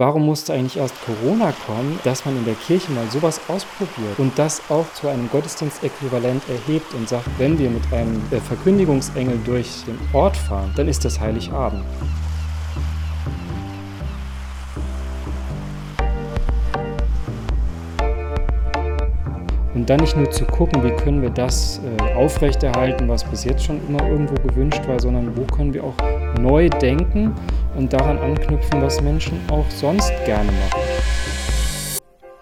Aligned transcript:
Warum 0.00 0.24
musste 0.24 0.54
eigentlich 0.54 0.78
erst 0.78 0.94
Corona 1.04 1.52
kommen, 1.66 2.00
dass 2.04 2.24
man 2.24 2.34
in 2.34 2.46
der 2.46 2.54
Kirche 2.54 2.90
mal 2.92 3.06
sowas 3.10 3.38
ausprobiert 3.48 4.18
und 4.18 4.32
das 4.38 4.62
auch 4.70 4.90
zu 4.94 5.08
einem 5.08 5.28
Gottesdienstäquivalent 5.28 6.42
erhebt 6.48 6.94
und 6.94 7.06
sagt, 7.06 7.26
wenn 7.36 7.58
wir 7.58 7.68
mit 7.68 7.82
einem 7.92 8.22
Verkündigungsengel 8.48 9.38
durch 9.44 9.84
den 9.86 9.98
Ort 10.14 10.38
fahren, 10.38 10.72
dann 10.74 10.88
ist 10.88 11.04
das 11.04 11.20
Heiligabend. 11.20 11.84
Und 19.80 19.88
dann 19.88 20.00
nicht 20.00 20.14
nur 20.14 20.30
zu 20.30 20.44
gucken, 20.44 20.84
wie 20.84 20.94
können 21.02 21.22
wir 21.22 21.30
das 21.30 21.80
äh, 21.82 22.14
aufrechterhalten, 22.14 23.08
was 23.08 23.24
bis 23.24 23.44
jetzt 23.44 23.64
schon 23.64 23.80
immer 23.88 24.06
irgendwo 24.10 24.34
gewünscht 24.46 24.86
war, 24.86 25.00
sondern 25.00 25.34
wo 25.34 25.44
können 25.44 25.72
wir 25.72 25.82
auch 25.82 25.94
neu 26.38 26.68
denken 26.68 27.32
und 27.78 27.90
daran 27.90 28.18
anknüpfen, 28.18 28.82
was 28.82 29.00
Menschen 29.00 29.40
auch 29.48 29.64
sonst 29.70 30.12
gerne 30.26 30.52
machen. 30.52 30.82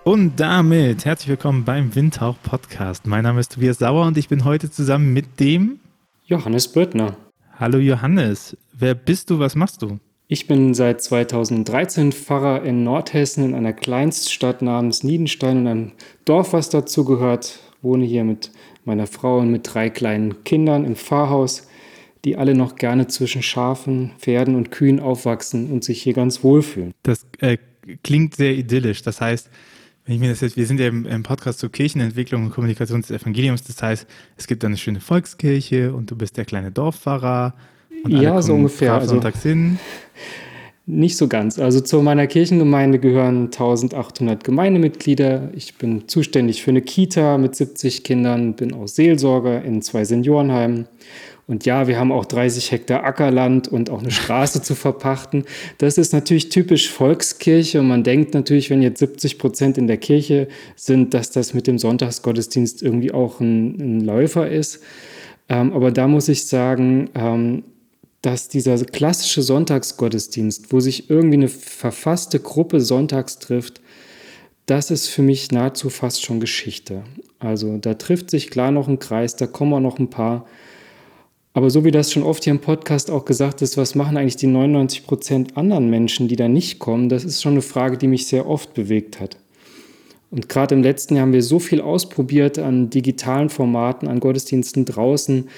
Und 0.02 0.40
damit 0.40 1.04
herzlich 1.04 1.28
willkommen 1.28 1.64
beim 1.64 1.94
Windhauch 1.94 2.34
Podcast. 2.42 3.06
Mein 3.06 3.22
Name 3.22 3.38
ist 3.38 3.52
Tobias 3.52 3.78
Sauer 3.78 4.04
und 4.06 4.18
ich 4.18 4.28
bin 4.28 4.44
heute 4.44 4.68
zusammen 4.68 5.12
mit 5.12 5.38
dem 5.38 5.78
Johannes 6.24 6.66
Böttner. 6.66 7.14
Hallo 7.56 7.78
Johannes, 7.78 8.56
wer 8.72 8.96
bist 8.96 9.30
du, 9.30 9.38
was 9.38 9.54
machst 9.54 9.80
du? 9.80 10.00
Ich 10.30 10.46
bin 10.46 10.74
seit 10.74 11.00
2013 11.00 12.12
Pfarrer 12.12 12.62
in 12.62 12.84
Nordhessen 12.84 13.44
in 13.46 13.54
einer 13.54 13.72
Kleinststadt 13.72 14.60
namens 14.60 15.02
Niedenstein 15.02 15.56
und 15.56 15.66
einem 15.66 15.92
Dorf, 16.26 16.52
was 16.52 16.68
dazu 16.68 17.06
gehört. 17.06 17.60
Wohne 17.80 18.04
hier 18.04 18.24
mit 18.24 18.50
meiner 18.84 19.06
Frau 19.06 19.38
und 19.38 19.50
mit 19.50 19.72
drei 19.72 19.88
kleinen 19.88 20.44
Kindern 20.44 20.84
im 20.84 20.96
Pfarrhaus, 20.96 21.66
die 22.26 22.36
alle 22.36 22.54
noch 22.54 22.76
gerne 22.76 23.06
zwischen 23.06 23.42
Schafen, 23.42 24.10
Pferden 24.18 24.54
und 24.54 24.70
Kühen 24.70 25.00
aufwachsen 25.00 25.70
und 25.70 25.82
sich 25.82 26.02
hier 26.02 26.12
ganz 26.12 26.44
wohlfühlen. 26.44 26.92
Das 27.04 27.24
äh, 27.38 27.56
klingt 28.02 28.36
sehr 28.36 28.52
idyllisch. 28.52 29.00
Das 29.00 29.22
heißt, 29.22 29.48
wenn 30.04 30.16
ich 30.16 30.20
mir 30.20 30.28
das 30.28 30.42
jetzt, 30.42 30.58
wir 30.58 30.66
sind 30.66 30.78
ja 30.78 30.88
im, 30.88 31.06
im, 31.06 31.22
Podcast 31.22 31.58
zur 31.58 31.72
Kirchenentwicklung 31.72 32.44
und 32.44 32.50
Kommunikation 32.50 33.00
des 33.00 33.10
Evangeliums. 33.10 33.64
Das 33.64 33.82
heißt, 33.82 34.06
es 34.36 34.46
gibt 34.46 34.62
eine 34.62 34.76
schöne 34.76 35.00
Volkskirche 35.00 35.94
und 35.94 36.10
du 36.10 36.16
bist 36.16 36.36
der 36.36 36.44
kleine 36.44 36.70
Ja, 38.06 38.40
so 38.42 38.54
ungefähr. 38.54 38.94
Also, 38.94 39.20
hin. 39.42 39.78
Nicht 40.90 41.18
so 41.18 41.28
ganz. 41.28 41.58
Also 41.58 41.80
zu 41.80 42.00
meiner 42.00 42.26
Kirchengemeinde 42.26 42.98
gehören 42.98 43.46
1800 43.46 44.42
Gemeindemitglieder. 44.42 45.50
Ich 45.54 45.74
bin 45.74 46.08
zuständig 46.08 46.62
für 46.62 46.70
eine 46.70 46.80
Kita 46.80 47.36
mit 47.36 47.54
70 47.54 48.04
Kindern, 48.04 48.54
bin 48.54 48.72
auch 48.72 48.88
Seelsorger 48.88 49.62
in 49.62 49.82
zwei 49.82 50.04
Seniorenheimen. 50.04 50.88
Und 51.46 51.66
ja, 51.66 51.88
wir 51.88 51.98
haben 51.98 52.10
auch 52.10 52.24
30 52.24 52.72
Hektar 52.72 53.04
Ackerland 53.04 53.68
und 53.68 53.90
auch 53.90 54.00
eine 54.00 54.10
Straße 54.10 54.62
zu 54.62 54.74
verpachten. 54.74 55.44
Das 55.76 55.98
ist 55.98 56.14
natürlich 56.14 56.48
typisch 56.48 56.90
Volkskirche 56.90 57.80
und 57.80 57.88
man 57.88 58.02
denkt 58.02 58.32
natürlich, 58.32 58.70
wenn 58.70 58.80
jetzt 58.80 59.00
70 59.00 59.38
Prozent 59.38 59.76
in 59.76 59.88
der 59.88 59.98
Kirche 59.98 60.48
sind, 60.74 61.12
dass 61.12 61.30
das 61.30 61.52
mit 61.52 61.66
dem 61.66 61.78
Sonntagsgottesdienst 61.78 62.82
irgendwie 62.82 63.12
auch 63.12 63.40
ein, 63.40 63.76
ein 63.78 64.00
Läufer 64.00 64.48
ist. 64.48 64.82
Ähm, 65.50 65.74
aber 65.74 65.90
da 65.90 66.08
muss 66.08 66.28
ich 66.28 66.46
sagen, 66.46 67.10
ähm, 67.14 67.64
dass 68.22 68.48
dieser 68.48 68.76
klassische 68.84 69.42
Sonntagsgottesdienst, 69.42 70.72
wo 70.72 70.80
sich 70.80 71.08
irgendwie 71.10 71.36
eine 71.36 71.48
verfasste 71.48 72.40
Gruppe 72.40 72.80
sonntags 72.80 73.38
trifft, 73.38 73.80
das 74.66 74.90
ist 74.90 75.08
für 75.08 75.22
mich 75.22 75.50
nahezu 75.50 75.88
fast 75.88 76.24
schon 76.24 76.40
Geschichte. 76.40 77.02
Also 77.38 77.78
da 77.78 77.94
trifft 77.94 78.30
sich 78.30 78.50
klar 78.50 78.70
noch 78.70 78.88
ein 78.88 78.98
Kreis, 78.98 79.36
da 79.36 79.46
kommen 79.46 79.72
auch 79.72 79.80
noch 79.80 79.98
ein 79.98 80.10
paar. 80.10 80.46
Aber 81.54 81.70
so 81.70 81.84
wie 81.84 81.90
das 81.90 82.12
schon 82.12 82.22
oft 82.22 82.44
hier 82.44 82.52
im 82.52 82.60
Podcast 82.60 83.10
auch 83.10 83.24
gesagt 83.24 83.62
ist, 83.62 83.76
was 83.76 83.94
machen 83.94 84.16
eigentlich 84.16 84.36
die 84.36 84.46
99 84.46 85.06
Prozent 85.06 85.56
anderen 85.56 85.88
Menschen, 85.88 86.28
die 86.28 86.36
da 86.36 86.48
nicht 86.48 86.78
kommen, 86.78 87.08
das 87.08 87.24
ist 87.24 87.40
schon 87.40 87.52
eine 87.52 87.62
Frage, 87.62 87.96
die 87.96 88.08
mich 88.08 88.26
sehr 88.26 88.46
oft 88.46 88.74
bewegt 88.74 89.20
hat. 89.20 89.38
Und 90.30 90.48
gerade 90.48 90.74
im 90.74 90.82
letzten 90.82 91.16
Jahr 91.16 91.22
haben 91.22 91.32
wir 91.32 91.42
so 91.42 91.58
viel 91.58 91.80
ausprobiert 91.80 92.58
an 92.58 92.90
digitalen 92.90 93.48
Formaten, 93.48 94.06
an 94.06 94.20
Gottesdiensten 94.20 94.84
draußen, 94.84 95.48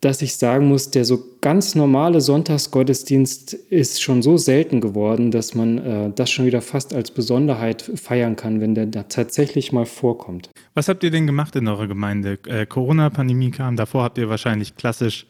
dass 0.00 0.22
ich 0.22 0.36
sagen 0.36 0.68
muss, 0.68 0.90
der 0.90 1.04
so 1.04 1.22
ganz 1.40 1.74
normale 1.74 2.20
Sonntagsgottesdienst 2.20 3.54
ist 3.54 4.02
schon 4.02 4.22
so 4.22 4.36
selten 4.36 4.80
geworden, 4.80 5.30
dass 5.30 5.54
man 5.54 5.78
äh, 5.78 6.10
das 6.14 6.30
schon 6.30 6.46
wieder 6.46 6.62
fast 6.62 6.94
als 6.94 7.10
Besonderheit 7.10 7.82
feiern 7.82 8.36
kann, 8.36 8.60
wenn 8.60 8.74
der 8.74 8.86
da 8.86 9.04
tatsächlich 9.04 9.72
mal 9.72 9.86
vorkommt. 9.86 10.50
Was 10.74 10.88
habt 10.88 11.02
ihr 11.02 11.10
denn 11.10 11.26
gemacht 11.26 11.54
in 11.56 11.68
eurer 11.68 11.86
Gemeinde? 11.86 12.38
Äh, 12.46 12.66
Corona-Pandemie 12.66 13.50
kam, 13.50 13.76
davor 13.76 14.04
habt 14.04 14.18
ihr 14.18 14.28
wahrscheinlich 14.28 14.76
klassisch 14.76 15.26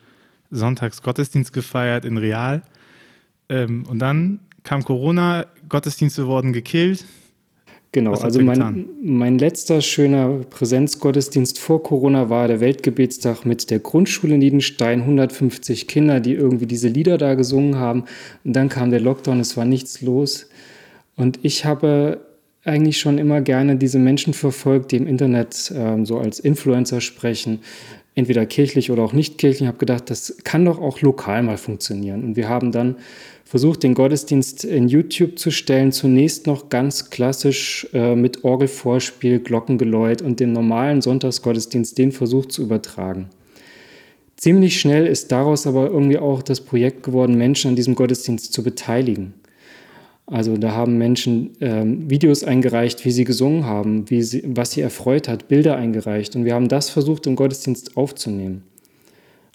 Sonntagsgottesdienst 0.50 1.52
gefeiert 1.52 2.04
in 2.04 2.16
Real. 2.16 2.62
Ähm, 3.48 3.84
und 3.88 3.98
dann 3.98 4.40
kam 4.62 4.84
Corona, 4.84 5.46
Gottesdienste 5.68 6.26
wurden 6.26 6.52
gekillt. 6.52 7.04
Genau, 7.92 8.12
also 8.12 8.40
mein, 8.40 8.86
mein 9.02 9.38
letzter 9.38 9.80
schöner 9.80 10.44
Präsenzgottesdienst 10.48 11.58
vor 11.58 11.82
Corona 11.82 12.30
war 12.30 12.46
der 12.46 12.60
Weltgebetstag 12.60 13.44
mit 13.44 13.68
der 13.68 13.80
Grundschule 13.80 14.38
Niedenstein, 14.38 15.00
150 15.00 15.88
Kinder, 15.88 16.20
die 16.20 16.34
irgendwie 16.34 16.66
diese 16.66 16.86
Lieder 16.86 17.18
da 17.18 17.34
gesungen 17.34 17.76
haben. 17.76 18.04
Und 18.44 18.54
dann 18.54 18.68
kam 18.68 18.90
der 18.90 19.00
Lockdown, 19.00 19.40
es 19.40 19.56
war 19.56 19.64
nichts 19.64 20.02
los. 20.02 20.48
Und 21.16 21.40
ich 21.42 21.64
habe 21.64 22.20
eigentlich 22.64 23.00
schon 23.00 23.18
immer 23.18 23.40
gerne 23.40 23.74
diese 23.74 23.98
Menschen 23.98 24.34
verfolgt, 24.34 24.92
die 24.92 24.96
im 24.96 25.08
Internet 25.08 25.72
ähm, 25.74 26.06
so 26.06 26.18
als 26.18 26.38
Influencer 26.38 27.00
sprechen, 27.00 27.58
entweder 28.14 28.46
kirchlich 28.46 28.92
oder 28.92 29.02
auch 29.02 29.12
nicht 29.12 29.38
kirchlich. 29.38 29.62
Ich 29.62 29.66
habe 29.66 29.78
gedacht, 29.78 30.10
das 30.10 30.36
kann 30.44 30.64
doch 30.64 30.78
auch 30.78 31.00
lokal 31.00 31.42
mal 31.42 31.56
funktionieren. 31.56 32.22
Und 32.22 32.36
wir 32.36 32.48
haben 32.48 32.70
dann 32.70 32.96
versucht, 33.50 33.82
den 33.82 33.94
Gottesdienst 33.94 34.62
in 34.62 34.86
YouTube 34.86 35.36
zu 35.36 35.50
stellen. 35.50 35.90
Zunächst 35.90 36.46
noch 36.46 36.68
ganz 36.68 37.10
klassisch 37.10 37.84
äh, 37.92 38.14
mit 38.14 38.44
Orgelvorspiel, 38.44 39.40
Glockengeläut 39.40 40.22
und 40.22 40.38
dem 40.38 40.52
normalen 40.52 41.02
Sonntagsgottesdienst 41.02 41.98
den 41.98 42.12
versucht 42.12 42.52
zu 42.52 42.62
übertragen. 42.62 43.28
Ziemlich 44.36 44.78
schnell 44.78 45.04
ist 45.04 45.32
daraus 45.32 45.66
aber 45.66 45.90
irgendwie 45.90 46.18
auch 46.18 46.42
das 46.42 46.60
Projekt 46.60 47.02
geworden, 47.02 47.36
Menschen 47.36 47.70
an 47.70 47.74
diesem 47.74 47.96
Gottesdienst 47.96 48.52
zu 48.52 48.62
beteiligen. 48.62 49.34
Also 50.26 50.56
da 50.56 50.70
haben 50.70 50.96
Menschen 50.96 51.56
ähm, 51.60 52.08
Videos 52.08 52.44
eingereicht, 52.44 53.04
wie 53.04 53.10
sie 53.10 53.24
gesungen 53.24 53.66
haben, 53.66 54.08
wie 54.08 54.22
sie, 54.22 54.44
was 54.46 54.70
sie 54.70 54.80
erfreut 54.80 55.26
hat, 55.26 55.48
Bilder 55.48 55.74
eingereicht. 55.74 56.36
Und 56.36 56.44
wir 56.44 56.54
haben 56.54 56.68
das 56.68 56.88
versucht 56.88 57.26
im 57.26 57.34
Gottesdienst 57.34 57.96
aufzunehmen. 57.96 58.62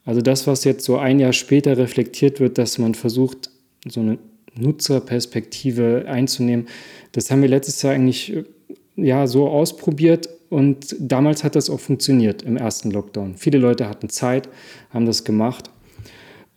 Also 0.03 0.19
das, 0.19 0.47
was 0.47 0.65
jetzt 0.65 0.83
so 0.83 0.97
ein 0.97 1.21
Jahr 1.21 1.31
später 1.31 1.77
reflektiert 1.77 2.41
wird, 2.41 2.57
dass 2.57 2.77
man 2.77 2.93
versucht, 2.93 3.54
so 3.87 4.01
eine 4.01 4.17
Nutzerperspektive 4.57 6.05
einzunehmen. 6.07 6.67
Das 7.11 7.31
haben 7.31 7.41
wir 7.41 7.49
letztes 7.49 7.81
Jahr 7.81 7.93
eigentlich 7.93 8.35
äh, 8.35 8.43
ja, 8.95 9.27
so 9.27 9.47
ausprobiert 9.47 10.29
und 10.49 10.95
damals 10.99 11.43
hat 11.43 11.55
das 11.55 11.69
auch 11.69 11.79
funktioniert 11.79 12.43
im 12.43 12.57
ersten 12.57 12.91
Lockdown. 12.91 13.35
Viele 13.35 13.57
Leute 13.57 13.89
hatten 13.89 14.09
Zeit, 14.09 14.47
haben 14.91 15.05
das 15.05 15.23
gemacht. 15.23 15.69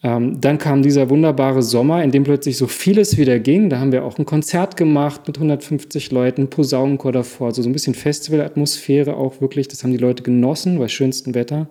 Ähm, 0.01 0.41
dann 0.41 0.59
kam 0.59 0.83
dieser 0.83 1.11
wunderbare 1.11 1.63
Sommer, 1.63 2.05
in 2.05 2.13
dem 2.13 2.23
plötzlich 2.23 2.57
so 2.57 2.69
vieles 2.69 3.17
wieder 3.17 3.41
ging. 3.41 3.69
Da 3.69 3.81
haben 3.81 3.91
wir 3.91 4.05
auch 4.05 4.17
ein 4.19 4.27
Konzert 4.27 4.77
gemacht 4.77 5.23
mit 5.27 5.39
150 5.39 6.13
Leuten, 6.13 6.49
Posaunenchor 6.49 7.11
davor, 7.11 7.49
also 7.49 7.63
so 7.63 7.69
ein 7.69 7.73
bisschen 7.73 7.95
Festivalatmosphäre 7.95 9.17
auch 9.17 9.41
wirklich. 9.41 9.67
Das 9.67 9.83
haben 9.83 9.91
die 9.91 9.99
Leute 9.99 10.23
genossen 10.23 10.79
bei 10.79 10.87
schönstem 10.87 11.35
Wetter. 11.35 11.69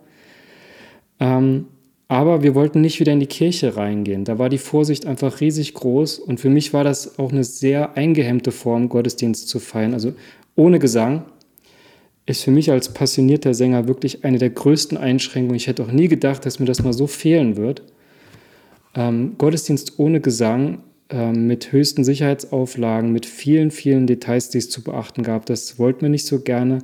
Ähm, 1.21 1.67
aber 2.07 2.41
wir 2.41 2.55
wollten 2.55 2.81
nicht 2.81 2.99
wieder 2.99 3.11
in 3.11 3.19
die 3.19 3.27
Kirche 3.27 3.75
reingehen. 3.75 4.23
Da 4.23 4.39
war 4.39 4.49
die 4.49 4.57
Vorsicht 4.57 5.05
einfach 5.05 5.41
riesig 5.41 5.73
groß. 5.73 6.19
Und 6.19 6.39
für 6.39 6.49
mich 6.49 6.73
war 6.73 6.83
das 6.83 7.19
auch 7.19 7.31
eine 7.31 7.43
sehr 7.43 7.97
eingehemmte 7.97 8.51
Form, 8.51 8.87
Gottesdienst 8.87 9.49
zu 9.49 9.59
feiern. 9.59 9.93
Also 9.93 10.13
ohne 10.55 10.79
Gesang 10.79 11.23
ist 12.25 12.43
für 12.43 12.51
mich 12.51 12.71
als 12.71 12.93
passionierter 12.93 13.53
Sänger 13.53 13.87
wirklich 13.87 14.23
eine 14.23 14.37
der 14.37 14.49
größten 14.49 14.97
Einschränkungen. 14.97 15.55
Ich 15.55 15.67
hätte 15.67 15.83
auch 15.83 15.91
nie 15.91 16.07
gedacht, 16.07 16.45
dass 16.45 16.59
mir 16.59 16.65
das 16.65 16.83
mal 16.83 16.93
so 16.93 17.07
fehlen 17.07 17.57
wird. 17.57 17.83
Ähm, 18.95 19.35
Gottesdienst 19.37 19.99
ohne 19.99 20.21
Gesang, 20.21 20.79
ähm, 21.09 21.47
mit 21.47 21.71
höchsten 21.71 22.03
Sicherheitsauflagen, 22.03 23.11
mit 23.11 23.25
vielen, 23.25 23.71
vielen 23.71 24.07
Details, 24.07 24.49
die 24.49 24.57
es 24.57 24.69
zu 24.69 24.83
beachten 24.83 25.23
gab, 25.23 25.45
das 25.45 25.79
wollten 25.79 26.01
wir 26.01 26.09
nicht 26.09 26.25
so 26.25 26.39
gerne 26.39 26.79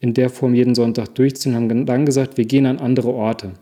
in 0.00 0.14
der 0.14 0.30
Form 0.30 0.54
jeden 0.54 0.74
Sonntag 0.74 1.14
durchziehen, 1.14 1.54
haben 1.54 1.84
dann 1.84 2.06
gesagt, 2.06 2.38
wir 2.38 2.44
gehen 2.44 2.64
an 2.64 2.78
andere 2.78 3.12
Orte. 3.12 3.52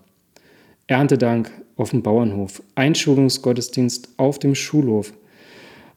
Erntedank 0.87 1.50
auf 1.77 1.91
dem 1.91 2.03
Bauernhof, 2.03 2.62
Einschulungsgottesdienst 2.75 4.11
auf 4.17 4.38
dem 4.38 4.55
Schulhof, 4.55 5.12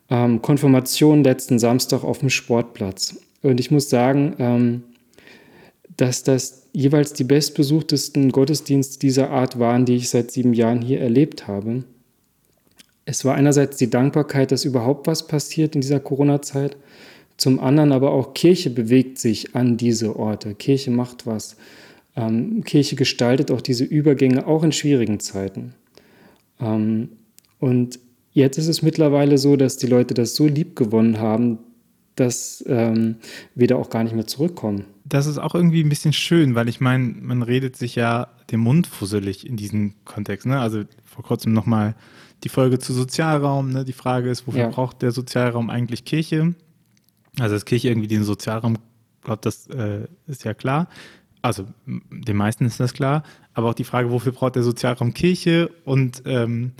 ähm, 0.09 0.41
Konfirmation 0.41 1.23
letzten 1.23 1.59
Samstag 1.59 2.03
auf 2.03 2.19
dem 2.19 2.29
Sportplatz. 2.29 3.19
Und 3.41 3.59
ich 3.59 3.71
muss 3.71 3.89
sagen, 3.89 4.35
ähm, 4.39 4.83
dass 5.95 6.23
das 6.23 6.67
jeweils 6.73 7.13
die 7.13 7.23
bestbesuchtesten 7.23 8.31
Gottesdienste 8.31 8.99
dieser 8.99 9.29
Art 9.29 9.59
waren, 9.59 9.85
die 9.85 9.95
ich 9.95 10.09
seit 10.09 10.31
sieben 10.31 10.53
Jahren 10.53 10.81
hier 10.81 11.01
erlebt 11.01 11.47
habe. 11.47 11.83
Es 13.05 13.25
war 13.25 13.35
einerseits 13.35 13.77
die 13.77 13.89
Dankbarkeit, 13.89 14.51
dass 14.51 14.65
überhaupt 14.65 15.07
was 15.07 15.27
passiert 15.27 15.75
in 15.75 15.81
dieser 15.81 15.99
Corona-Zeit, 15.99 16.77
zum 17.37 17.59
anderen 17.59 17.91
aber 17.91 18.11
auch 18.11 18.33
Kirche 18.33 18.69
bewegt 18.69 19.17
sich 19.17 19.55
an 19.55 19.77
diese 19.77 20.17
Orte. 20.17 20.55
Kirche 20.55 20.91
macht 20.91 21.25
was. 21.25 21.55
Ähm, 22.15 22.63
Kirche 22.63 22.95
gestaltet 22.95 23.51
auch 23.51 23.61
diese 23.61 23.83
Übergänge 23.83 24.47
auch 24.47 24.63
in 24.63 24.71
schwierigen 24.71 25.19
Zeiten. 25.19 25.73
Ähm, 26.59 27.09
und 27.59 27.99
Jetzt 28.31 28.57
ist 28.57 28.67
es 28.67 28.81
mittlerweile 28.81 29.37
so, 29.37 29.55
dass 29.55 29.77
die 29.77 29.87
Leute 29.87 30.13
das 30.13 30.35
so 30.35 30.45
lieb 30.45 30.75
gewonnen 30.75 31.19
haben, 31.19 31.59
dass 32.15 32.63
ähm, 32.67 33.15
wir 33.55 33.67
da 33.67 33.75
auch 33.75 33.89
gar 33.89 34.03
nicht 34.03 34.15
mehr 34.15 34.27
zurückkommen. 34.27 34.85
Das 35.05 35.25
ist 35.25 35.39
auch 35.39 35.55
irgendwie 35.55 35.81
ein 35.81 35.89
bisschen 35.89 36.13
schön, 36.13 36.53
weil 36.53 36.69
ich 36.69 36.79
meine, 36.79 37.15
man 37.21 37.41
redet 37.41 37.75
sich 37.75 37.95
ja 37.95 38.27
den 38.51 38.59
Mund 38.59 38.87
fusselig 38.87 39.47
in 39.47 39.57
diesem 39.57 39.93
Kontext. 40.05 40.45
Ne? 40.45 40.59
Also 40.59 40.83
vor 41.03 41.23
kurzem 41.23 41.53
nochmal 41.53 41.95
die 42.43 42.49
Folge 42.49 42.77
zu 42.77 42.93
Sozialraum. 42.93 43.71
Ne? 43.71 43.83
Die 43.83 43.93
Frage 43.93 44.29
ist, 44.29 44.45
wofür 44.45 44.61
ja. 44.61 44.69
braucht 44.69 45.01
der 45.01 45.11
Sozialraum 45.11 45.69
eigentlich 45.69 46.05
Kirche? 46.05 46.53
Also, 47.39 47.55
dass 47.55 47.65
Kirche 47.65 47.89
irgendwie 47.89 48.07
den 48.07 48.23
Sozialraum 48.23 48.77
glaubt, 49.23 49.45
das 49.45 49.67
äh, 49.67 50.07
ist 50.27 50.43
ja 50.43 50.53
klar. 50.53 50.87
Also, 51.41 51.65
den 51.85 52.37
meisten 52.37 52.65
ist 52.65 52.79
das 52.79 52.93
klar. 52.93 53.23
Aber 53.53 53.69
auch 53.69 53.73
die 53.73 53.83
Frage, 53.83 54.11
wofür 54.11 54.31
braucht 54.31 54.55
der 54.55 54.63
Sozialraum 54.63 55.13
Kirche? 55.13 55.69
Und 55.85 56.23
ähm, 56.25 56.73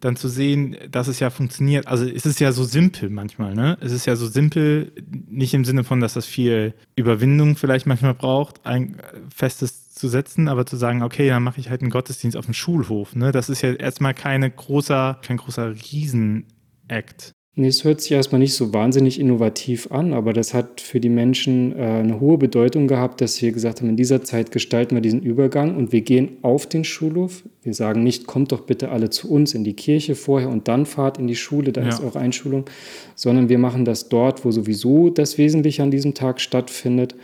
dann 0.00 0.16
zu 0.16 0.28
sehen, 0.28 0.76
dass 0.90 1.08
es 1.08 1.20
ja 1.20 1.30
funktioniert. 1.30 1.86
Also 1.86 2.04
es 2.04 2.26
ist 2.26 2.40
ja 2.40 2.52
so 2.52 2.64
simpel 2.64 3.10
manchmal, 3.10 3.54
ne? 3.54 3.78
Es 3.80 3.92
ist 3.92 4.06
ja 4.06 4.16
so 4.16 4.26
simpel, 4.26 4.92
nicht 5.28 5.54
im 5.54 5.64
Sinne 5.64 5.84
von, 5.84 6.00
dass 6.00 6.14
das 6.14 6.26
viel 6.26 6.74
Überwindung 6.96 7.56
vielleicht 7.56 7.86
manchmal 7.86 8.14
braucht, 8.14 8.64
ein 8.66 8.96
Festes 9.34 9.94
zu 9.94 10.08
setzen, 10.08 10.48
aber 10.48 10.66
zu 10.66 10.76
sagen, 10.76 11.02
okay, 11.02 11.28
dann 11.28 11.42
mache 11.42 11.60
ich 11.60 11.70
halt 11.70 11.80
einen 11.80 11.90
Gottesdienst 11.90 12.36
auf 12.36 12.44
dem 12.44 12.54
Schulhof, 12.54 13.16
ne? 13.16 13.32
Das 13.32 13.48
ist 13.48 13.62
ja 13.62 13.72
erstmal 13.72 14.14
keine 14.14 14.50
großer, 14.50 15.18
kein 15.22 15.38
großer 15.38 15.74
Riesenakt. 15.74 17.32
Nee, 17.58 17.68
es 17.68 17.84
hört 17.84 18.02
sich 18.02 18.12
erstmal 18.12 18.38
nicht 18.38 18.52
so 18.52 18.74
wahnsinnig 18.74 19.18
innovativ 19.18 19.90
an, 19.90 20.12
aber 20.12 20.34
das 20.34 20.52
hat 20.52 20.82
für 20.82 21.00
die 21.00 21.08
Menschen 21.08 21.72
äh, 21.72 21.84
eine 21.84 22.20
hohe 22.20 22.36
Bedeutung 22.36 22.86
gehabt, 22.86 23.22
dass 23.22 23.40
wir 23.40 23.50
gesagt 23.50 23.80
haben, 23.80 23.88
in 23.88 23.96
dieser 23.96 24.22
Zeit 24.22 24.50
gestalten 24.50 24.94
wir 24.94 25.00
diesen 25.00 25.22
Übergang 25.22 25.74
und 25.74 25.90
wir 25.90 26.02
gehen 26.02 26.36
auf 26.42 26.66
den 26.66 26.84
Schulhof. 26.84 27.44
Wir 27.62 27.72
sagen 27.72 28.02
nicht, 28.02 28.26
kommt 28.26 28.52
doch 28.52 28.60
bitte 28.60 28.90
alle 28.90 29.08
zu 29.08 29.30
uns 29.30 29.54
in 29.54 29.64
die 29.64 29.72
Kirche 29.72 30.16
vorher 30.16 30.50
und 30.50 30.68
dann 30.68 30.84
fahrt 30.84 31.16
in 31.16 31.26
die 31.28 31.34
Schule, 31.34 31.72
da 31.72 31.80
ja. 31.80 31.88
ist 31.88 32.02
auch 32.02 32.14
Einschulung, 32.14 32.66
sondern 33.14 33.48
wir 33.48 33.58
machen 33.58 33.86
das 33.86 34.10
dort, 34.10 34.44
wo 34.44 34.50
sowieso 34.50 35.08
das 35.08 35.38
Wesentliche 35.38 35.82
an 35.82 35.90
diesem 35.90 36.12
Tag 36.12 36.42
stattfindet. 36.42 37.14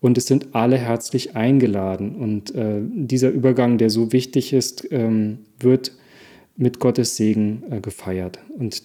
Und 0.00 0.18
es 0.18 0.26
sind 0.26 0.56
alle 0.56 0.76
herzlich 0.76 1.36
eingeladen. 1.36 2.16
Und 2.16 2.52
äh, 2.52 2.80
dieser 2.82 3.30
Übergang, 3.30 3.78
der 3.78 3.90
so 3.90 4.12
wichtig 4.12 4.52
ist, 4.52 4.88
ähm, 4.90 5.38
wird 5.60 5.92
mit 6.56 6.80
Gottes 6.80 7.16
Segen 7.16 7.62
äh, 7.70 7.80
gefeiert. 7.80 8.40
Und 8.58 8.82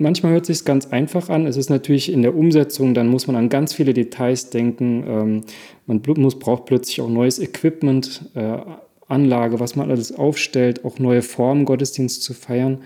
manchmal 0.00 0.32
hört 0.32 0.46
sich 0.46 0.64
ganz 0.64 0.86
einfach 0.86 1.28
an. 1.28 1.46
Es 1.46 1.56
ist 1.56 1.70
natürlich 1.70 2.12
in 2.12 2.22
der 2.22 2.34
Umsetzung, 2.34 2.94
dann 2.94 3.08
muss 3.08 3.26
man 3.26 3.36
an 3.36 3.48
ganz 3.48 3.74
viele 3.74 3.94
Details 3.94 4.50
denken. 4.50 5.04
Ähm, 5.06 5.40
man 5.86 6.02
muss, 6.16 6.38
braucht 6.38 6.64
plötzlich 6.66 7.00
auch 7.00 7.08
neues 7.08 7.38
Equipment, 7.38 8.30
äh, 8.34 8.58
Anlage, 9.06 9.60
was 9.60 9.76
man 9.76 9.90
alles 9.90 10.16
aufstellt, 10.16 10.84
auch 10.84 10.98
neue 10.98 11.22
Formen, 11.22 11.64
Gottesdienst 11.64 12.22
zu 12.22 12.32
feiern. 12.32 12.78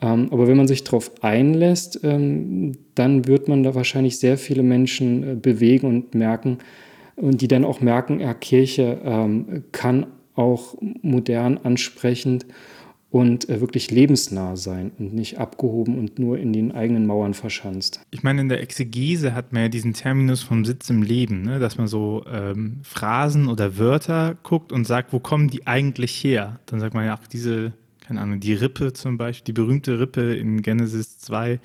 Ähm, 0.00 0.28
aber 0.30 0.46
wenn 0.46 0.56
man 0.56 0.68
sich 0.68 0.84
darauf 0.84 1.10
einlässt, 1.22 2.00
ähm, 2.04 2.78
dann 2.94 3.26
wird 3.26 3.48
man 3.48 3.62
da 3.62 3.74
wahrscheinlich 3.74 4.18
sehr 4.18 4.38
viele 4.38 4.62
Menschen 4.62 5.22
äh, 5.22 5.34
bewegen 5.34 5.86
und 5.86 6.14
merken, 6.14 6.58
und 7.16 7.40
die 7.40 7.48
dann 7.48 7.64
auch 7.64 7.80
merken, 7.80 8.20
ja, 8.20 8.32
Kirche 8.32 9.00
ähm, 9.04 9.64
kann 9.72 10.06
auch 10.36 10.76
modern, 11.02 11.58
ansprechend 11.58 12.46
und 13.10 13.48
äh, 13.48 13.60
wirklich 13.60 13.90
lebensnah 13.90 14.56
sein 14.56 14.92
und 14.98 15.14
nicht 15.14 15.38
abgehoben 15.38 15.98
und 15.98 16.18
nur 16.18 16.38
in 16.38 16.52
den 16.52 16.72
eigenen 16.72 17.06
Mauern 17.06 17.32
verschanzt. 17.32 18.00
Ich 18.10 18.22
meine, 18.22 18.42
in 18.42 18.48
der 18.48 18.60
Exegese 18.60 19.34
hat 19.34 19.52
man 19.52 19.62
ja 19.62 19.68
diesen 19.68 19.94
Terminus 19.94 20.42
vom 20.42 20.64
Sitz 20.64 20.90
im 20.90 21.02
Leben, 21.02 21.42
ne? 21.42 21.58
dass 21.58 21.78
man 21.78 21.86
so 21.86 22.24
ähm, 22.30 22.80
Phrasen 22.82 23.48
oder 23.48 23.78
Wörter 23.78 24.36
guckt 24.42 24.72
und 24.72 24.86
sagt, 24.86 25.12
wo 25.12 25.20
kommen 25.20 25.48
die 25.48 25.66
eigentlich 25.66 26.12
her? 26.22 26.60
Dann 26.66 26.80
sagt 26.80 26.94
man 26.94 27.06
ja, 27.06 27.18
ach, 27.20 27.26
diese, 27.26 27.72
keine 28.00 28.20
Ahnung, 28.20 28.40
die 28.40 28.52
Rippe 28.52 28.92
zum 28.92 29.16
Beispiel, 29.16 29.44
die 29.46 29.52
berühmte 29.52 30.00
Rippe 30.00 30.34
in 30.34 30.60
Genesis 30.60 31.18
2, 31.18 31.60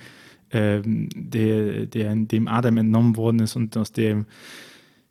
ähm, 0.52 1.10
der, 1.14 1.88
der 1.88 2.16
dem 2.16 2.48
Adam 2.48 2.78
entnommen 2.78 3.18
worden 3.18 3.40
ist 3.40 3.58
und 3.58 3.76
aus 3.76 3.92
dem 3.92 4.28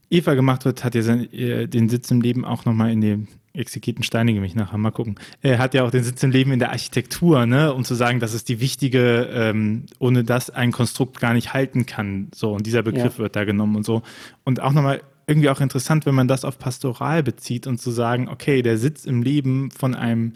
Eva 0.09 0.35
gemacht 0.35 0.65
wird, 0.65 0.83
hat 0.83 0.95
ja 0.95 1.03
äh, 1.15 1.67
den 1.67 1.91
Sitz 1.91 2.11
im 2.11 2.23
Leben 2.23 2.45
auch 2.47 2.65
nochmal 2.65 2.91
in 2.91 3.01
dem 3.03 3.29
Exegeten 3.55 4.03
steinige 4.03 4.41
mich 4.41 4.55
nachher, 4.55 4.79
mal 4.79 4.91
gucken. 4.91 5.17
Er 5.43 5.59
hat 5.59 5.75
ja 5.75 5.85
auch 5.85 5.91
den 5.91 6.05
Sitz 6.05 6.23
im 6.23 6.31
Leben 6.31 6.53
in 6.53 6.59
der 6.59 6.71
Architektur, 6.71 7.45
ne, 7.47 7.75
um 7.75 7.85
zu 7.85 7.95
sagen, 7.95 8.19
das 8.19 8.33
ist 8.33 8.49
die 8.49 8.61
wichtige, 8.61 9.29
ähm, 9.33 9.87
ohne 9.99 10.25
das 10.25 10.51
ein 10.51 10.73
Konstrukt 10.73 11.21
gar 11.21 11.35
nicht 11.35 11.53
halten 11.53 11.85
kann. 11.85 12.29
So, 12.35 12.53
und 12.53 12.67
dieser 12.67 12.83
Begriff 12.83 13.15
ja. 13.15 13.19
wird 13.19 13.37
da 13.37 13.45
genommen 13.45 13.77
und 13.77 13.85
so. 13.85 14.03
Und 14.45 14.61
auch 14.61 14.73
nochmal 14.73 15.03
irgendwie 15.27 15.51
auch 15.51 15.61
interessant, 15.61 16.07
wenn 16.07 16.15
man 16.15 16.29
das 16.29 16.45
auf 16.45 16.59
Pastoral 16.59 17.23
bezieht 17.23 17.67
und 17.67 17.81
zu 17.81 17.91
sagen, 17.91 18.29
okay, 18.29 18.63
der 18.63 18.79
Sitz 18.79 19.05
im 19.05 19.23
Leben 19.23 19.71
von 19.71 19.95
einem 19.95 20.35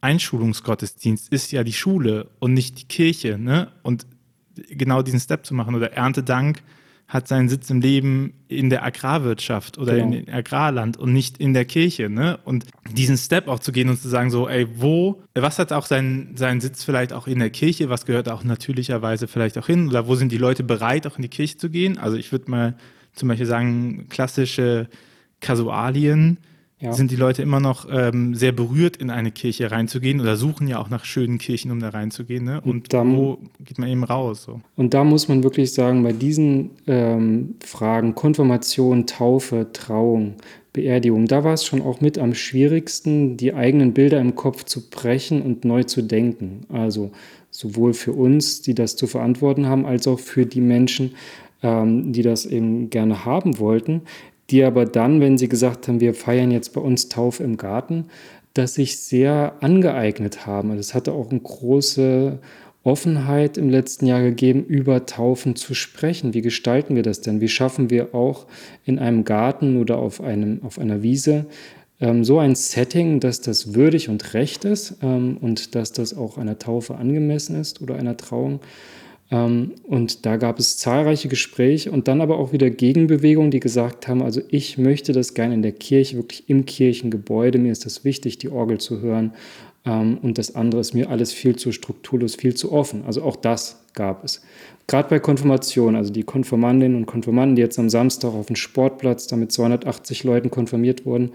Einschulungsgottesdienst 0.00 1.32
ist 1.32 1.50
ja 1.52 1.64
die 1.64 1.72
Schule 1.72 2.28
und 2.38 2.54
nicht 2.54 2.80
die 2.80 2.86
Kirche, 2.86 3.38
ne? 3.38 3.72
Und 3.82 4.06
genau 4.70 5.02
diesen 5.02 5.20
Step 5.20 5.44
zu 5.44 5.54
machen 5.54 5.74
oder 5.74 5.92
Erntedank 5.92 6.62
hat 7.08 7.26
seinen 7.26 7.48
Sitz 7.48 7.70
im 7.70 7.80
Leben 7.80 8.34
in 8.48 8.68
der 8.68 8.84
Agrarwirtschaft 8.84 9.78
oder 9.78 9.94
genau. 9.94 10.14
in 10.14 10.30
Agrarland 10.30 10.98
und 10.98 11.14
nicht 11.14 11.38
in 11.38 11.54
der 11.54 11.64
Kirche. 11.64 12.10
Ne? 12.10 12.38
Und 12.44 12.66
diesen 12.92 13.16
Step 13.16 13.48
auch 13.48 13.60
zu 13.60 13.72
gehen 13.72 13.88
und 13.88 13.98
zu 13.98 14.08
sagen, 14.08 14.30
so, 14.30 14.46
ey, 14.46 14.66
wo, 14.76 15.22
was 15.34 15.58
hat 15.58 15.72
auch 15.72 15.86
seinen, 15.86 16.36
seinen 16.36 16.60
Sitz 16.60 16.84
vielleicht 16.84 17.14
auch 17.14 17.26
in 17.26 17.38
der 17.38 17.48
Kirche, 17.48 17.88
was 17.88 18.04
gehört 18.04 18.28
auch 18.28 18.44
natürlicherweise 18.44 19.26
vielleicht 19.26 19.56
auch 19.56 19.66
hin? 19.66 19.88
Oder 19.88 20.06
wo 20.06 20.16
sind 20.16 20.30
die 20.30 20.38
Leute 20.38 20.62
bereit, 20.62 21.06
auch 21.06 21.16
in 21.16 21.22
die 21.22 21.30
Kirche 21.30 21.56
zu 21.56 21.70
gehen? 21.70 21.96
Also 21.96 22.18
ich 22.18 22.30
würde 22.30 22.50
mal 22.50 22.76
zum 23.14 23.28
Beispiel 23.28 23.46
sagen, 23.46 24.06
klassische 24.10 24.88
Kasualien 25.40 26.38
ja. 26.80 26.92
sind 26.92 27.10
die 27.10 27.16
Leute 27.16 27.42
immer 27.42 27.60
noch 27.60 27.86
ähm, 27.90 28.34
sehr 28.34 28.52
berührt, 28.52 28.96
in 28.96 29.10
eine 29.10 29.32
Kirche 29.32 29.70
reinzugehen 29.70 30.20
oder 30.20 30.36
suchen 30.36 30.68
ja 30.68 30.78
auch 30.78 30.90
nach 30.90 31.04
schönen 31.04 31.38
Kirchen, 31.38 31.70
um 31.70 31.80
da 31.80 31.88
reinzugehen. 31.88 32.44
Ne? 32.44 32.60
Und, 32.60 32.70
und 32.70 32.92
dann, 32.92 33.16
wo 33.16 33.38
geht 33.60 33.78
man 33.78 33.88
eben 33.88 34.04
raus? 34.04 34.44
So. 34.44 34.60
Und 34.76 34.94
da 34.94 35.04
muss 35.04 35.28
man 35.28 35.42
wirklich 35.42 35.72
sagen, 35.72 36.02
bei 36.02 36.12
diesen 36.12 36.70
ähm, 36.86 37.56
Fragen, 37.64 38.14
Konfirmation, 38.14 39.06
Taufe, 39.06 39.68
Trauung, 39.72 40.34
Beerdigung, 40.72 41.26
da 41.26 41.42
war 41.42 41.54
es 41.54 41.64
schon 41.64 41.82
auch 41.82 42.00
mit 42.00 42.18
am 42.18 42.34
schwierigsten, 42.34 43.36
die 43.36 43.54
eigenen 43.54 43.92
Bilder 43.92 44.20
im 44.20 44.36
Kopf 44.36 44.64
zu 44.64 44.88
brechen 44.88 45.42
und 45.42 45.64
neu 45.64 45.82
zu 45.82 46.02
denken. 46.02 46.60
Also 46.68 47.10
sowohl 47.50 47.94
für 47.94 48.12
uns, 48.12 48.62
die 48.62 48.74
das 48.74 48.94
zu 48.94 49.08
verantworten 49.08 49.66
haben, 49.66 49.84
als 49.84 50.06
auch 50.06 50.20
für 50.20 50.46
die 50.46 50.60
Menschen, 50.60 51.14
ähm, 51.64 52.12
die 52.12 52.22
das 52.22 52.46
eben 52.46 52.90
gerne 52.90 53.24
haben 53.24 53.58
wollten 53.58 54.02
die 54.50 54.64
aber 54.64 54.86
dann, 54.86 55.20
wenn 55.20 55.38
sie 55.38 55.48
gesagt 55.48 55.88
haben, 55.88 56.00
wir 56.00 56.14
feiern 56.14 56.50
jetzt 56.50 56.72
bei 56.72 56.80
uns 56.80 57.08
Taufe 57.08 57.42
im 57.42 57.56
Garten, 57.56 58.06
das 58.54 58.74
sich 58.74 58.98
sehr 58.98 59.54
angeeignet 59.60 60.46
haben. 60.46 60.70
Also 60.70 60.80
es 60.80 60.94
hatte 60.94 61.12
auch 61.12 61.30
eine 61.30 61.40
große 61.40 62.38
Offenheit 62.82 63.58
im 63.58 63.68
letzten 63.68 64.06
Jahr 64.06 64.22
gegeben, 64.22 64.64
über 64.64 65.04
Taufen 65.04 65.56
zu 65.56 65.74
sprechen. 65.74 66.32
Wie 66.32 66.42
gestalten 66.42 66.96
wir 66.96 67.02
das 67.02 67.20
denn? 67.20 67.40
Wie 67.40 67.48
schaffen 67.48 67.90
wir 67.90 68.14
auch 68.14 68.46
in 68.84 68.98
einem 68.98 69.24
Garten 69.24 69.76
oder 69.78 69.98
auf, 69.98 70.22
einem, 70.22 70.60
auf 70.64 70.78
einer 70.78 71.02
Wiese 71.02 71.46
ähm, 72.00 72.24
so 72.24 72.38
ein 72.38 72.54
Setting, 72.54 73.20
dass 73.20 73.40
das 73.40 73.74
würdig 73.74 74.08
und 74.08 74.32
recht 74.32 74.64
ist 74.64 74.96
ähm, 75.02 75.36
und 75.40 75.74
dass 75.74 75.92
das 75.92 76.16
auch 76.16 76.38
einer 76.38 76.58
Taufe 76.58 76.96
angemessen 76.96 77.60
ist 77.60 77.82
oder 77.82 77.96
einer 77.96 78.16
Trauung? 78.16 78.60
Ähm, 79.30 79.72
und 79.84 80.24
da 80.26 80.36
gab 80.36 80.58
es 80.58 80.78
zahlreiche 80.78 81.28
Gespräche 81.28 81.90
und 81.90 82.08
dann 82.08 82.20
aber 82.20 82.38
auch 82.38 82.52
wieder 82.52 82.70
Gegenbewegungen, 82.70 83.50
die 83.50 83.60
gesagt 83.60 84.08
haben, 84.08 84.22
also 84.22 84.40
ich 84.48 84.78
möchte 84.78 85.12
das 85.12 85.34
gerne 85.34 85.54
in 85.54 85.62
der 85.62 85.72
Kirche, 85.72 86.16
wirklich 86.16 86.48
im 86.48 86.64
Kirchengebäude, 86.64 87.58
mir 87.58 87.72
ist 87.72 87.84
das 87.84 88.04
wichtig, 88.04 88.38
die 88.38 88.48
Orgel 88.48 88.78
zu 88.78 89.00
hören 89.00 89.34
ähm, 89.84 90.18
und 90.22 90.38
das 90.38 90.54
andere 90.54 90.80
ist 90.80 90.94
mir 90.94 91.10
alles 91.10 91.32
viel 91.32 91.56
zu 91.56 91.72
strukturlos, 91.72 92.36
viel 92.36 92.54
zu 92.54 92.72
offen. 92.72 93.04
Also 93.06 93.22
auch 93.22 93.36
das 93.36 93.84
gab 93.92 94.24
es. 94.24 94.40
Gerade 94.86 95.10
bei 95.10 95.18
Konfirmation, 95.18 95.96
also 95.96 96.10
die 96.10 96.22
Konfirmandinnen 96.22 96.96
und 96.96 97.06
Konfirmanden, 97.06 97.56
die 97.56 97.62
jetzt 97.62 97.78
am 97.78 97.90
Samstag 97.90 98.32
auf 98.32 98.46
dem 98.46 98.56
Sportplatz 98.56 99.26
da 99.26 99.36
mit 99.36 99.52
280 99.52 100.24
Leuten 100.24 100.50
konfirmiert 100.50 101.04
wurden, 101.04 101.32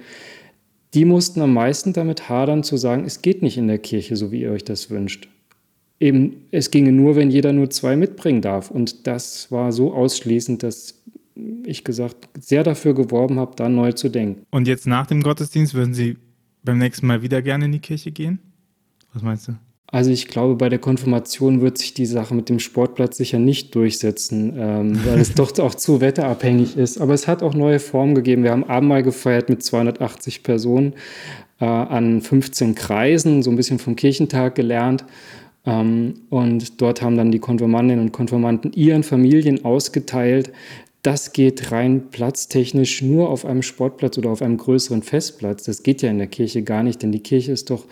die 0.95 1.05
mussten 1.05 1.41
am 1.41 1.53
meisten 1.53 1.93
damit 1.93 2.29
hadern 2.29 2.63
zu 2.63 2.77
sagen, 2.77 3.03
es 3.05 3.21
geht 3.21 3.43
nicht 3.43 3.57
in 3.57 3.67
der 3.67 3.79
Kirche, 3.79 4.15
so 4.15 4.31
wie 4.31 4.41
ihr 4.41 4.51
euch 4.51 4.63
das 4.63 4.89
wünscht 4.89 5.27
eben, 6.03 6.45
es 6.51 6.69
ginge 6.69 6.91
nur, 6.91 7.15
wenn 7.15 7.31
jeder 7.31 7.53
nur 7.53 7.69
zwei 7.69 7.95
mitbringen 7.95 8.41
darf. 8.41 8.69
Und 8.69 9.07
das 9.07 9.51
war 9.51 9.71
so 9.71 9.93
ausschließend, 9.93 10.61
dass 10.61 11.01
ich 11.65 11.83
gesagt 11.83 12.29
sehr 12.39 12.63
dafür 12.63 12.93
geworben 12.93 13.39
habe, 13.39 13.55
da 13.55 13.69
neu 13.69 13.93
zu 13.93 14.09
denken. 14.09 14.45
Und 14.51 14.67
jetzt 14.67 14.85
nach 14.85 15.07
dem 15.07 15.23
Gottesdienst 15.23 15.73
würden 15.73 15.93
Sie 15.93 16.17
beim 16.63 16.77
nächsten 16.77 17.07
Mal 17.07 17.21
wieder 17.21 17.41
gerne 17.41 17.65
in 17.65 17.71
die 17.71 17.79
Kirche 17.79 18.11
gehen? 18.11 18.39
Was 19.13 19.23
meinst 19.23 19.47
du? 19.47 19.53
Also 19.87 20.09
ich 20.09 20.27
glaube, 20.27 20.55
bei 20.55 20.69
der 20.69 20.79
Konfirmation 20.79 21.61
wird 21.61 21.77
sich 21.77 21.93
die 21.93 22.07
Sache 22.07 22.33
mit 22.33 22.49
dem 22.49 22.57
Sportplatz 22.59 23.17
sicher 23.17 23.37
nicht 23.37 23.75
durchsetzen, 23.75 24.53
ähm, 24.57 25.05
weil 25.05 25.19
es 25.19 25.33
doch 25.35 25.57
auch 25.59 25.75
zu 25.75 26.01
wetterabhängig 26.01 26.77
ist. 26.77 26.99
Aber 26.99 27.13
es 27.13 27.27
hat 27.27 27.43
auch 27.43 27.53
neue 27.53 27.79
Formen 27.79 28.15
gegeben. 28.15 28.43
Wir 28.43 28.51
haben 28.51 28.63
Abendmahl 28.63 29.03
gefeiert 29.03 29.49
mit 29.49 29.63
280 29.63 30.41
Personen 30.41 30.93
äh, 31.59 31.65
an 31.65 32.21
15 32.21 32.75
Kreisen, 32.75 33.43
so 33.43 33.51
ein 33.51 33.55
bisschen 33.55 33.77
vom 33.77 33.95
Kirchentag 33.95 34.55
gelernt. 34.55 35.05
Ähm, 35.65 36.15
und 36.29 36.81
dort 36.81 37.01
haben 37.01 37.17
dann 37.17 37.31
die 37.31 37.39
Konfirmandinnen 37.39 38.05
und 38.05 38.11
Konfirmanden 38.11 38.73
ihren 38.73 39.03
Familien 39.03 39.63
ausgeteilt. 39.65 40.51
Das 41.01 41.33
geht 41.33 41.71
rein 41.71 42.09
platztechnisch 42.11 43.01
nur 43.01 43.29
auf 43.29 43.45
einem 43.45 43.61
Sportplatz 43.61 44.17
oder 44.17 44.29
auf 44.29 44.41
einem 44.41 44.57
größeren 44.57 45.03
Festplatz. 45.03 45.63
Das 45.63 45.83
geht 45.83 46.01
ja 46.01 46.09
in 46.09 46.17
der 46.17 46.27
Kirche 46.27 46.63
gar 46.63 46.83
nicht, 46.83 47.03
denn 47.03 47.11
die 47.11 47.23
Kirche 47.23 47.51
ist 47.51 47.69
doch 47.69 47.85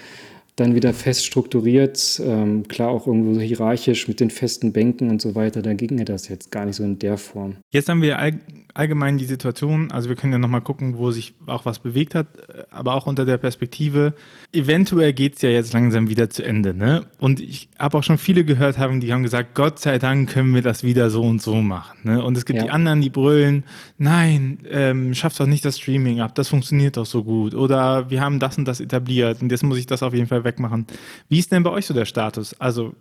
dann 0.62 0.76
wieder 0.76 0.94
fest 0.94 1.26
strukturiert, 1.26 2.22
ähm, 2.24 2.68
klar 2.68 2.90
auch 2.90 3.08
irgendwo 3.08 3.34
so 3.34 3.42
hierarchisch 3.42 4.08
mit 4.08 4.20
den 4.20 4.30
festen 4.30 4.72
Bänken 4.72 5.10
und 5.10 5.22
so 5.22 5.36
weiter, 5.36 5.62
da 5.62 5.74
ginge 5.74 6.06
das 6.06 6.28
jetzt 6.30 6.52
gar 6.52 6.66
nicht 6.66 6.76
so 6.76 6.84
in 6.84 7.00
der 7.00 7.18
Form. 7.18 7.58
Jetzt 7.72 7.90
haben 7.90 8.02
wir 8.02 8.20
all, 8.20 8.40
allgemein 8.74 9.18
die 9.18 9.26
Situation, 9.26 9.92
also 9.92 10.10
wir 10.10 10.16
können 10.16 10.34
ja 10.34 10.40
nochmal 10.40 10.62
gucken, 10.62 10.98
wo 10.98 11.12
sich 11.12 11.34
auch 11.48 11.66
was 11.66 11.80
bewegt 11.80 12.16
hat, 12.16 12.28
aber 12.70 12.96
auch 12.96 13.08
unter 13.08 13.26
der 13.26 13.38
Perspektive, 13.38 14.14
eventuell 14.54 15.14
geht 15.14 15.36
es 15.36 15.42
ja 15.42 15.50
jetzt 15.50 15.74
langsam 15.74 16.10
wieder 16.10 16.30
zu 16.30 16.44
Ende. 16.44 16.74
Ne? 16.74 17.06
Und 17.20 17.40
ich 17.40 17.70
habe 17.78 17.98
auch 17.98 18.04
schon 18.04 18.18
viele 18.18 18.46
gehört 18.46 18.78
haben, 18.78 19.02
die 19.02 19.12
haben 19.12 19.24
gesagt, 19.24 19.56
Gott 19.56 19.80
sei 19.80 20.00
Dank 20.00 20.30
können 20.30 20.54
wir 20.54 20.62
das 20.62 20.84
wieder 20.84 21.10
so 21.10 21.22
und 21.24 21.42
so 21.42 21.56
machen. 21.56 22.00
Ne? 22.04 22.24
Und 22.24 22.38
es 22.38 22.46
gibt 22.46 22.58
ja. 22.58 22.66
die 22.66 22.72
anderen, 22.72 23.02
die 23.02 23.10
brüllen, 23.10 23.64
nein, 23.98 24.60
ähm, 24.70 25.14
schafft 25.14 25.40
doch 25.40 25.48
nicht 25.48 25.66
das 25.66 25.80
Streaming 25.80 26.22
ab, 26.22 26.36
das 26.36 26.50
funktioniert 26.50 26.98
doch 26.98 27.06
so 27.06 27.24
gut. 27.24 27.56
Oder 27.56 28.10
wir 28.10 28.22
haben 28.22 28.40
das 28.40 28.58
und 28.58 28.66
das 28.68 28.80
etabliert 28.80 29.42
und 29.42 29.52
jetzt 29.52 29.64
muss 29.64 29.78
ich 29.78 29.88
das 29.88 30.04
auf 30.04 30.14
jeden 30.14 30.28
Fall 30.28 30.44
wegmachen. 30.52 30.86
Wie 31.30 31.40
ist 31.40 31.52
denn 31.52 31.64
bei 31.64 31.72
euch 31.72 31.86
so 31.86 31.94
der 31.94 32.06
Status? 32.06 32.54
Also 32.60 32.94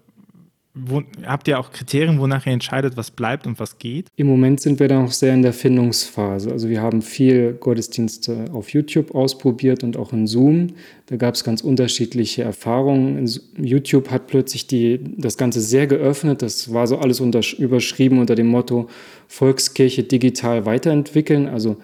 wo, 0.72 1.02
habt 1.26 1.48
ihr 1.48 1.58
auch 1.58 1.72
Kriterien, 1.72 2.20
wonach 2.20 2.46
ihr 2.46 2.52
entscheidet, 2.52 2.96
was 2.96 3.10
bleibt 3.10 3.44
und 3.46 3.58
was 3.58 3.78
geht? 3.78 4.06
Im 4.14 4.28
Moment 4.28 4.60
sind 4.60 4.78
wir 4.78 4.86
da 4.86 5.02
noch 5.02 5.10
sehr 5.10 5.34
in 5.34 5.42
der 5.42 5.52
Findungsphase. 5.52 6.52
Also 6.52 6.68
wir 6.68 6.80
haben 6.80 7.02
viel 7.02 7.54
Gottesdienste 7.54 8.44
auf 8.52 8.68
YouTube 8.70 9.12
ausprobiert 9.12 9.82
und 9.82 9.96
auch 9.96 10.12
in 10.12 10.28
Zoom. 10.28 10.68
Da 11.06 11.16
gab 11.16 11.34
es 11.34 11.42
ganz 11.42 11.62
unterschiedliche 11.62 12.42
Erfahrungen. 12.42 13.28
YouTube 13.58 14.10
hat 14.10 14.28
plötzlich 14.28 14.68
die, 14.68 15.00
das 15.16 15.36
Ganze 15.36 15.60
sehr 15.60 15.88
geöffnet. 15.88 16.40
Das 16.40 16.72
war 16.72 16.86
so 16.86 16.98
alles 16.98 17.18
unter, 17.18 17.40
überschrieben 17.58 18.20
unter 18.20 18.36
dem 18.36 18.46
Motto 18.46 18.88
Volkskirche 19.26 20.04
digital 20.04 20.66
weiterentwickeln. 20.66 21.48
Also 21.48 21.78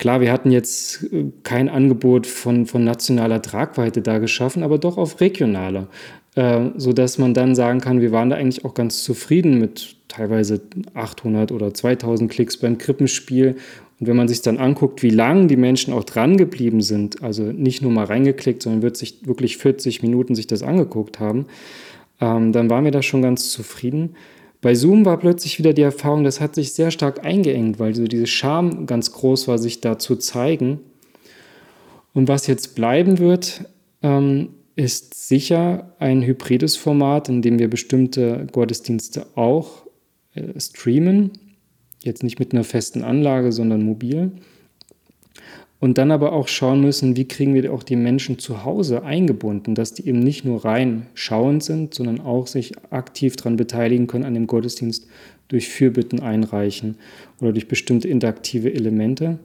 Klar, 0.00 0.22
wir 0.22 0.32
hatten 0.32 0.50
jetzt 0.50 1.12
äh, 1.12 1.26
kein 1.42 1.68
Angebot 1.68 2.26
von, 2.26 2.64
von 2.64 2.82
nationaler 2.82 3.42
Tragweite 3.42 4.00
da 4.00 4.18
geschaffen, 4.18 4.62
aber 4.62 4.78
doch 4.78 4.96
auf 4.96 5.20
regionaler, 5.20 5.88
äh, 6.36 6.70
sodass 6.78 7.18
man 7.18 7.34
dann 7.34 7.54
sagen 7.54 7.82
kann, 7.82 8.00
wir 8.00 8.10
waren 8.10 8.30
da 8.30 8.36
eigentlich 8.36 8.64
auch 8.64 8.72
ganz 8.72 9.04
zufrieden 9.04 9.58
mit 9.58 9.96
teilweise 10.08 10.62
800 10.94 11.52
oder 11.52 11.74
2000 11.74 12.30
Klicks 12.30 12.56
beim 12.56 12.78
Krippenspiel. 12.78 13.56
Und 14.00 14.06
wenn 14.06 14.16
man 14.16 14.26
sich 14.26 14.40
dann 14.40 14.56
anguckt, 14.56 15.02
wie 15.02 15.10
lang 15.10 15.48
die 15.48 15.58
Menschen 15.58 15.92
auch 15.92 16.04
dran 16.04 16.38
geblieben 16.38 16.80
sind, 16.80 17.22
also 17.22 17.42
nicht 17.42 17.82
nur 17.82 17.92
mal 17.92 18.06
reingeklickt, 18.06 18.62
sondern 18.62 18.80
wird 18.80 18.96
sich 18.96 19.26
wirklich 19.26 19.58
40 19.58 20.02
Minuten 20.02 20.34
sich 20.34 20.46
das 20.46 20.62
angeguckt 20.62 21.20
haben, 21.20 21.44
ähm, 22.22 22.52
dann 22.52 22.70
waren 22.70 22.84
wir 22.84 22.90
da 22.90 23.02
schon 23.02 23.20
ganz 23.20 23.50
zufrieden. 23.50 24.14
Bei 24.60 24.74
Zoom 24.74 25.04
war 25.06 25.18
plötzlich 25.18 25.58
wieder 25.58 25.72
die 25.72 25.82
Erfahrung, 25.82 26.24
das 26.24 26.40
hat 26.40 26.54
sich 26.54 26.74
sehr 26.74 26.90
stark 26.90 27.24
eingeengt, 27.24 27.78
weil 27.78 27.94
so 27.94 28.04
diese 28.04 28.26
Scham 28.26 28.86
ganz 28.86 29.12
groß 29.12 29.48
war, 29.48 29.58
sich 29.58 29.80
da 29.80 29.98
zu 29.98 30.16
zeigen. 30.16 30.80
Und 32.12 32.28
was 32.28 32.46
jetzt 32.46 32.74
bleiben 32.74 33.18
wird, 33.18 33.64
ähm, 34.02 34.50
ist 34.76 35.28
sicher 35.28 35.94
ein 35.98 36.22
hybrides 36.22 36.76
Format, 36.76 37.28
in 37.28 37.42
dem 37.42 37.58
wir 37.58 37.68
bestimmte 37.68 38.46
Gottesdienste 38.52 39.26
auch 39.34 39.86
äh, 40.34 40.58
streamen. 40.58 41.32
Jetzt 42.02 42.22
nicht 42.22 42.38
mit 42.38 42.52
einer 42.52 42.64
festen 42.64 43.02
Anlage, 43.02 43.52
sondern 43.52 43.82
mobil. 43.82 44.32
Und 45.80 45.96
dann 45.96 46.10
aber 46.10 46.34
auch 46.34 46.46
schauen 46.46 46.82
müssen, 46.82 47.16
wie 47.16 47.26
kriegen 47.26 47.54
wir 47.54 47.72
auch 47.72 47.82
die 47.82 47.96
Menschen 47.96 48.38
zu 48.38 48.64
Hause 48.64 49.02
eingebunden, 49.02 49.74
dass 49.74 49.94
die 49.94 50.06
eben 50.06 50.18
nicht 50.18 50.44
nur 50.44 50.62
rein 50.62 51.06
schauend 51.14 51.64
sind, 51.64 51.94
sondern 51.94 52.20
auch 52.20 52.46
sich 52.46 52.74
aktiv 52.90 53.36
daran 53.36 53.56
beteiligen 53.56 54.06
können 54.06 54.26
an 54.26 54.34
dem 54.34 54.46
Gottesdienst 54.46 55.06
durch 55.48 55.70
Fürbitten 55.70 56.20
einreichen 56.20 56.96
oder 57.40 57.52
durch 57.52 57.66
bestimmte 57.66 58.08
interaktive 58.08 58.72
Elemente. 58.72 59.38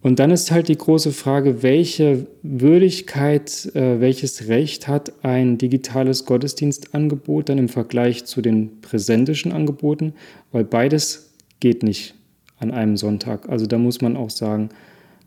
Und 0.00 0.18
dann 0.18 0.30
ist 0.30 0.50
halt 0.50 0.68
die 0.68 0.78
große 0.78 1.12
Frage, 1.12 1.62
welche 1.62 2.26
Würdigkeit, 2.42 3.70
äh, 3.74 4.00
welches 4.00 4.48
Recht 4.48 4.88
hat 4.88 5.12
ein 5.24 5.58
digitales 5.58 6.24
Gottesdienstangebot 6.24 7.48
dann 7.48 7.58
im 7.58 7.68
Vergleich 7.68 8.24
zu 8.24 8.40
den 8.40 8.80
präsentischen 8.80 9.52
Angeboten, 9.52 10.14
weil 10.52 10.64
beides 10.64 11.34
geht 11.58 11.82
nicht 11.82 12.14
an 12.58 12.70
einem 12.70 12.96
Sonntag. 12.96 13.48
Also 13.48 13.66
da 13.66 13.76
muss 13.76 14.00
man 14.00 14.16
auch 14.16 14.30
sagen, 14.30 14.70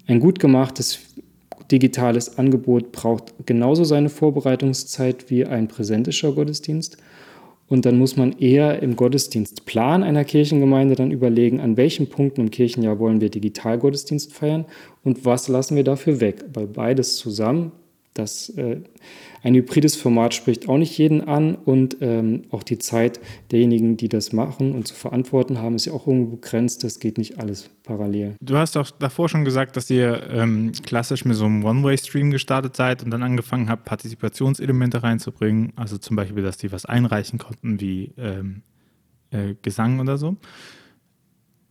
ein 0.08 0.20
gut 0.20 0.40
gemachtes 0.40 1.00
digitales 1.72 2.38
Angebot 2.38 2.92
braucht 2.92 3.34
genauso 3.46 3.84
seine 3.84 4.10
Vorbereitungszeit 4.10 5.30
wie 5.30 5.46
ein 5.46 5.68
präsentischer 5.68 6.32
Gottesdienst. 6.34 6.98
Und 7.70 7.86
dann 7.86 7.98
muss 7.98 8.18
man 8.18 8.34
eher 8.34 8.84
im 8.84 8.96
Gottesdienstplan 8.96 10.04
einer 10.04 10.26
Kirchengemeinde 10.26 10.96
dann 10.96 11.12
überlegen, 11.12 11.60
an 11.60 11.78
welchen 11.78 12.10
Punkten 12.10 12.42
im 12.42 12.52
Kirchenjahr 12.52 13.00
wollen 13.00 13.22
wir 13.22 13.30
Digitalgottesdienst 13.30 14.34
feiern 14.34 14.66
und 15.04 15.26
was 15.26 15.48
lassen 15.48 15.76
wir 15.76 15.84
dafür 15.84 16.20
weg. 16.20 16.44
Weil 16.54 16.68
beides 16.68 17.16
zusammen, 17.16 17.72
das 18.14 18.50
äh, 18.50 18.82
ein 19.42 19.56
hybrides 19.56 19.96
Format 19.96 20.34
spricht 20.34 20.70
auch 20.70 20.78
nicht 20.78 20.98
jeden 20.98 21.22
an 21.22 21.56
und 21.56 21.98
ähm, 22.02 22.44
auch 22.52 22.64
die 22.64 22.78
Zeit 22.78 23.20
derjenigen, 23.52 23.98
die 23.98 24.08
das 24.08 24.32
machen 24.32 24.74
und 24.74 24.88
zu 24.88 24.94
verantworten 24.94 25.58
haben, 25.58 25.76
ist 25.76 25.86
ja 25.86 25.94
auch 25.94 26.08
irgendwo 26.08 26.38
begrenzt. 26.38 26.84
Das 26.84 27.00
geht 27.00 27.18
nicht 27.18 27.40
alles 27.40 27.70
parallel. 27.84 28.36
Du 28.42 28.56
hast 28.56 28.78
auch 28.78 28.92
davor 28.92 29.30
schon 29.30 29.44
gesagt, 29.44 29.76
dass 29.76 29.90
ihr 29.90 30.30
ähm, 30.30 30.72
klassisch 30.86 31.26
mit 31.26 31.36
so 31.36 31.46
einem 31.46 31.66
One-Way-Stream 31.66 32.32
gestartet 32.32 32.76
seid 32.76 33.04
und 33.04 33.12
dann 33.12 33.24
angefangen 33.24 33.70
habt, 33.70 33.86
Partizipationselemente 33.86 35.04
reinzubringen. 35.04 35.74
Also 35.76 35.98
zum 35.98 36.16
Beispiel, 36.16 36.44
dass 36.44 36.58
die 36.58 36.72
was 36.72 36.86
einreichen 36.86 37.40
konnten 37.40 37.82
wie 37.82 38.14
ähm, 38.18 38.62
äh, 39.32 39.56
Gesang 39.62 40.00
oder 40.00 40.18
so. 40.18 40.38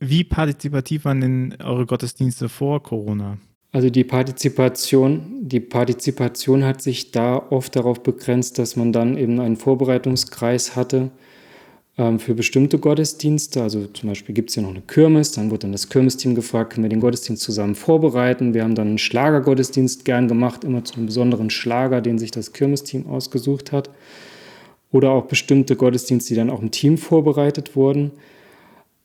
Wie 0.00 0.24
partizipativ 0.24 1.04
waren 1.04 1.20
denn 1.20 1.56
eure 1.62 1.86
Gottesdienste 1.86 2.48
vor 2.48 2.82
Corona? 2.82 3.38
Also 3.72 3.88
die 3.88 4.04
Partizipation, 4.04 5.48
die 5.48 5.60
Partizipation 5.60 6.62
hat 6.62 6.82
sich 6.82 7.10
da 7.10 7.38
oft 7.38 7.74
darauf 7.74 8.02
begrenzt, 8.02 8.58
dass 8.58 8.76
man 8.76 8.92
dann 8.92 9.16
eben 9.16 9.40
einen 9.40 9.56
Vorbereitungskreis 9.56 10.76
hatte 10.76 11.10
ähm, 11.96 12.18
für 12.18 12.34
bestimmte 12.34 12.78
Gottesdienste. 12.78 13.62
Also 13.62 13.86
zum 13.86 14.10
Beispiel 14.10 14.34
gibt 14.34 14.50
es 14.50 14.56
ja 14.56 14.62
noch 14.62 14.70
eine 14.70 14.82
Kirmes, 14.82 15.32
dann 15.32 15.50
wird 15.50 15.64
dann 15.64 15.72
das 15.72 15.88
Kirmesteam 15.88 16.34
gefragt, 16.34 16.74
können 16.74 16.84
wir 16.84 16.90
den 16.90 17.00
Gottesdienst 17.00 17.42
zusammen 17.42 17.74
vorbereiten. 17.74 18.52
Wir 18.52 18.62
haben 18.62 18.74
dann 18.74 18.88
einen 18.88 18.98
Schlagergottesdienst 18.98 20.04
gern 20.04 20.28
gemacht, 20.28 20.64
immer 20.64 20.84
zu 20.84 20.96
einem 20.96 21.06
besonderen 21.06 21.48
Schlager, 21.48 22.02
den 22.02 22.18
sich 22.18 22.30
das 22.30 22.52
Kirmesteam 22.52 23.06
ausgesucht 23.06 23.72
hat. 23.72 23.88
Oder 24.90 25.12
auch 25.12 25.24
bestimmte 25.24 25.76
Gottesdienste, 25.76 26.34
die 26.34 26.38
dann 26.38 26.50
auch 26.50 26.60
im 26.60 26.72
Team 26.72 26.98
vorbereitet 26.98 27.74
wurden. 27.74 28.10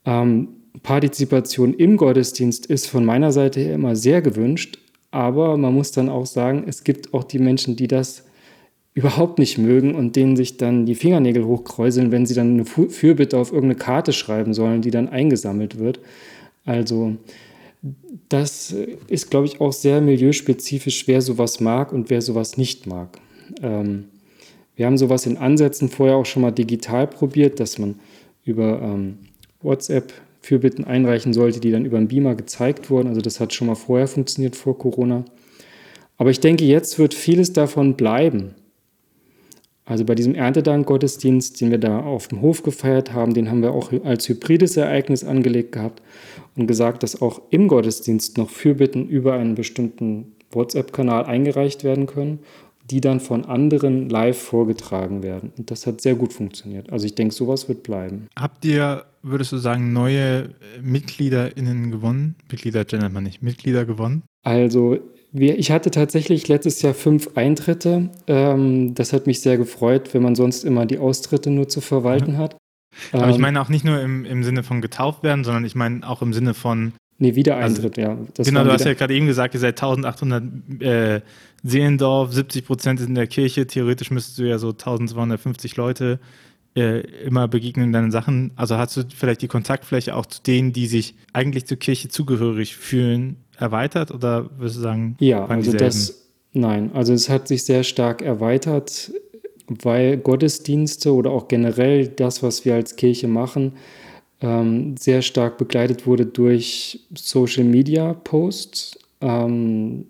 Ähm, 0.06 0.50
Partizipation 0.84 1.74
im 1.74 1.98
Gottesdienst 1.98 2.66
ist 2.66 2.88
von 2.88 3.06
meiner 3.06 3.32
Seite 3.32 3.60
her 3.60 3.76
immer 3.76 3.96
sehr 3.96 4.22
gewünscht, 4.22 4.80
aber 5.12 5.58
man 5.58 5.74
muss 5.74 5.92
dann 5.92 6.10
auch 6.10 6.26
sagen, 6.26 6.64
es 6.68 6.84
gibt 6.84 7.14
auch 7.14 7.24
die 7.24 7.40
Menschen, 7.40 7.76
die 7.76 7.88
das 7.88 8.26
überhaupt 8.94 9.38
nicht 9.38 9.58
mögen 9.58 9.94
und 9.94 10.16
denen 10.16 10.36
sich 10.36 10.58
dann 10.58 10.86
die 10.86 10.96
Fingernägel 10.96 11.46
hochkräuseln, 11.46 12.12
wenn 12.12 12.26
sie 12.26 12.34
dann 12.34 12.54
eine 12.54 12.66
Fürbitte 12.66 13.38
auf 13.38 13.52
irgendeine 13.52 13.80
Karte 13.80 14.12
schreiben 14.12 14.54
sollen, 14.56 14.82
die 14.82 14.90
dann 14.90 15.08
eingesammelt 15.08 15.78
wird. 15.78 16.00
Also 16.66 17.16
das 18.28 18.76
ist, 19.08 19.30
glaube 19.30 19.46
ich, 19.46 19.62
auch 19.62 19.72
sehr 19.72 20.02
milieuspezifisch, 20.02 21.08
wer 21.08 21.22
sowas 21.22 21.60
mag 21.60 21.94
und 21.94 22.10
wer 22.10 22.22
sowas 22.22 22.58
nicht 22.58 22.88
mag. 22.88 23.20
Ähm, 23.62 24.06
wir 24.76 24.86
haben 24.86 24.98
sowas 24.98 25.26
in 25.26 25.38
Ansätzen 25.38 25.90
vorher 25.90 26.18
auch 26.18 26.26
schon 26.26 26.42
mal 26.42 26.52
digital 26.52 27.08
probiert, 27.08 27.60
dass 27.60 27.78
man 27.78 28.00
über 28.44 28.82
ähm, 28.82 29.20
WhatsApp 29.62 30.12
Fürbitten 30.48 30.86
einreichen 30.86 31.34
sollte, 31.34 31.60
die 31.60 31.72
dann 31.72 31.84
über 31.84 31.98
den 31.98 32.08
Beamer 32.08 32.34
gezeigt 32.34 32.90
wurden. 32.90 33.10
Also 33.10 33.20
das 33.20 33.42
hat 33.42 33.54
schon 33.54 33.68
mal 33.68 33.76
vorher 33.76 34.08
funktioniert 34.08 34.56
vor 34.56 34.78
Corona. 34.78 35.26
Aber 36.18 36.30
ich 36.30 36.40
denke, 36.40 36.64
jetzt 36.64 36.98
wird 36.98 37.14
vieles 37.14 37.52
davon 37.52 37.96
bleiben. 37.96 38.56
Also 39.84 40.06
bei 40.06 40.16
diesem 40.16 40.36
Erntedank-Gottesdienst, 40.36 41.60
den 41.60 41.72
wir 41.72 41.80
da 41.80 42.00
auf 42.00 42.30
dem 42.30 42.42
Hof 42.42 42.64
gefeiert 42.64 43.12
haben, 43.12 43.34
den 43.34 43.50
haben 43.50 43.62
wir 43.62 43.74
auch 43.74 43.92
als 44.06 44.30
hybrides 44.30 44.78
Ereignis 44.78 45.26
angelegt 45.26 45.74
gehabt 45.74 46.02
und 46.56 46.66
gesagt, 46.66 47.04
dass 47.04 47.22
auch 47.22 47.42
im 47.50 47.68
Gottesdienst 47.68 48.38
noch 48.38 48.50
Fürbitten 48.50 49.10
über 49.10 49.34
einen 49.34 49.56
bestimmten 49.56 50.34
WhatsApp-Kanal 50.52 51.26
eingereicht 51.26 51.84
werden 51.84 52.06
können, 52.06 52.40
die 52.90 53.02
dann 53.02 53.20
von 53.20 53.46
anderen 53.46 54.10
live 54.10 54.38
vorgetragen 54.38 55.24
werden. 55.24 55.52
Und 55.58 55.72
das 55.72 55.86
hat 55.86 56.02
sehr 56.02 56.16
gut 56.16 56.34
funktioniert. 56.34 56.92
Also 56.92 57.06
ich 57.06 57.16
denke, 57.16 57.34
sowas 57.34 57.68
wird 57.68 57.84
bleiben. 57.84 58.28
Habt 58.38 58.64
ihr 58.66 59.04
würdest 59.30 59.52
du 59.52 59.58
sagen, 59.58 59.94
neue 59.94 60.20
äh, 60.20 60.48
MitgliederInnen 60.82 61.92
gewonnen? 61.92 62.36
Mitglieder 62.50 62.86
gendert 62.86 63.14
man 63.14 63.24
nicht, 63.24 63.42
Mitglieder 63.42 63.86
gewonnen? 63.86 64.24
Also, 64.44 64.98
ich 65.34 65.72
hatte 65.72 65.92
tatsächlich 65.92 66.48
letztes 66.48 66.82
Jahr 66.82 66.94
fünf 66.94 67.32
Eintritte. 67.36 68.10
Ähm, 68.28 68.96
das 68.96 69.14
hat 69.14 69.28
mich 69.28 69.42
sehr 69.42 69.58
gefreut, 69.58 70.14
wenn 70.14 70.24
man 70.24 70.36
sonst 70.36 70.64
immer 70.64 70.86
die 70.86 70.98
Austritte 70.98 71.50
nur 71.50 71.68
zu 71.68 71.82
verwalten 71.82 72.34
mhm. 72.34 72.38
hat. 72.38 72.58
Aber 73.12 73.26
ähm, 73.26 73.30
ich 73.30 73.38
meine 73.38 73.62
auch 73.62 73.70
nicht 73.70 73.86
nur 73.86 74.00
im, 74.02 74.26
im 74.26 74.44
Sinne 74.44 74.64
von 74.64 74.82
getauft 74.82 75.24
werden, 75.24 75.44
sondern 75.44 75.66
ich 75.66 75.76
meine 75.76 76.08
auch 76.08 76.22
im 76.22 76.34
Sinne 76.34 76.54
von. 76.54 76.94
Nee, 77.20 77.36
Wiedereintritt, 77.36 77.98
also, 77.98 78.12
ja. 78.12 78.18
Das 78.36 78.48
genau, 78.48 78.64
du 78.64 78.72
hast 78.72 78.86
ja 78.86 78.94
gerade 78.94 79.14
eben 79.14 79.26
gesagt, 79.26 79.56
ihr 79.56 79.60
seid 79.60 79.82
1800 79.82 80.44
äh, 80.82 81.22
Seelendorf, 81.68 82.34
70 82.34 82.66
Prozent 82.66 83.02
in 83.02 83.16
der 83.16 83.28
Kirche. 83.28 83.68
Theoretisch 83.68 84.12
müsstest 84.12 84.40
du 84.40 84.44
ja 84.44 84.58
so 84.58 84.70
1250 84.70 85.76
Leute 85.76 86.20
äh, 86.76 87.02
immer 87.26 87.48
begegnen 87.48 87.92
deinen 87.92 88.12
Sachen? 88.12 88.52
Also 88.56 88.78
hast 88.78 88.96
du 88.96 89.04
vielleicht 89.16 89.42
die 89.42 89.48
Kontaktfläche 89.48 90.16
auch 90.16 90.26
zu 90.26 90.42
denen, 90.42 90.74
die 90.74 90.88
sich 90.88 91.16
eigentlich 91.34 91.66
zur 91.66 91.78
Kirche 91.78 92.10
zugehörig 92.10 92.76
fühlen, 92.76 93.38
erweitert 93.58 94.12
oder 94.12 94.50
würdest 94.58 94.78
du 94.78 94.82
sagen, 94.82 95.18
ja, 95.20 95.46
also 95.46 95.74
das 95.74 96.28
Nein, 96.54 96.92
also 96.94 97.14
es 97.14 97.30
hat 97.30 97.48
sich 97.48 97.64
sehr 97.66 97.84
stark 97.84 98.22
erweitert, 98.22 99.12
weil 99.68 100.18
Gottesdienste 100.18 101.14
oder 101.14 101.32
auch 101.32 101.48
generell 101.48 102.08
das, 102.08 102.42
was 102.42 102.66
wir 102.66 102.74
als 102.74 102.96
Kirche 102.96 103.28
machen, 103.28 103.74
ähm, 104.42 104.96
sehr 104.98 105.22
stark 105.22 105.58
begleitet 105.58 106.08
wurde 106.08 106.26
durch 106.26 107.02
Social-Media-Posts, 107.14 108.98
ähm, 109.22 110.06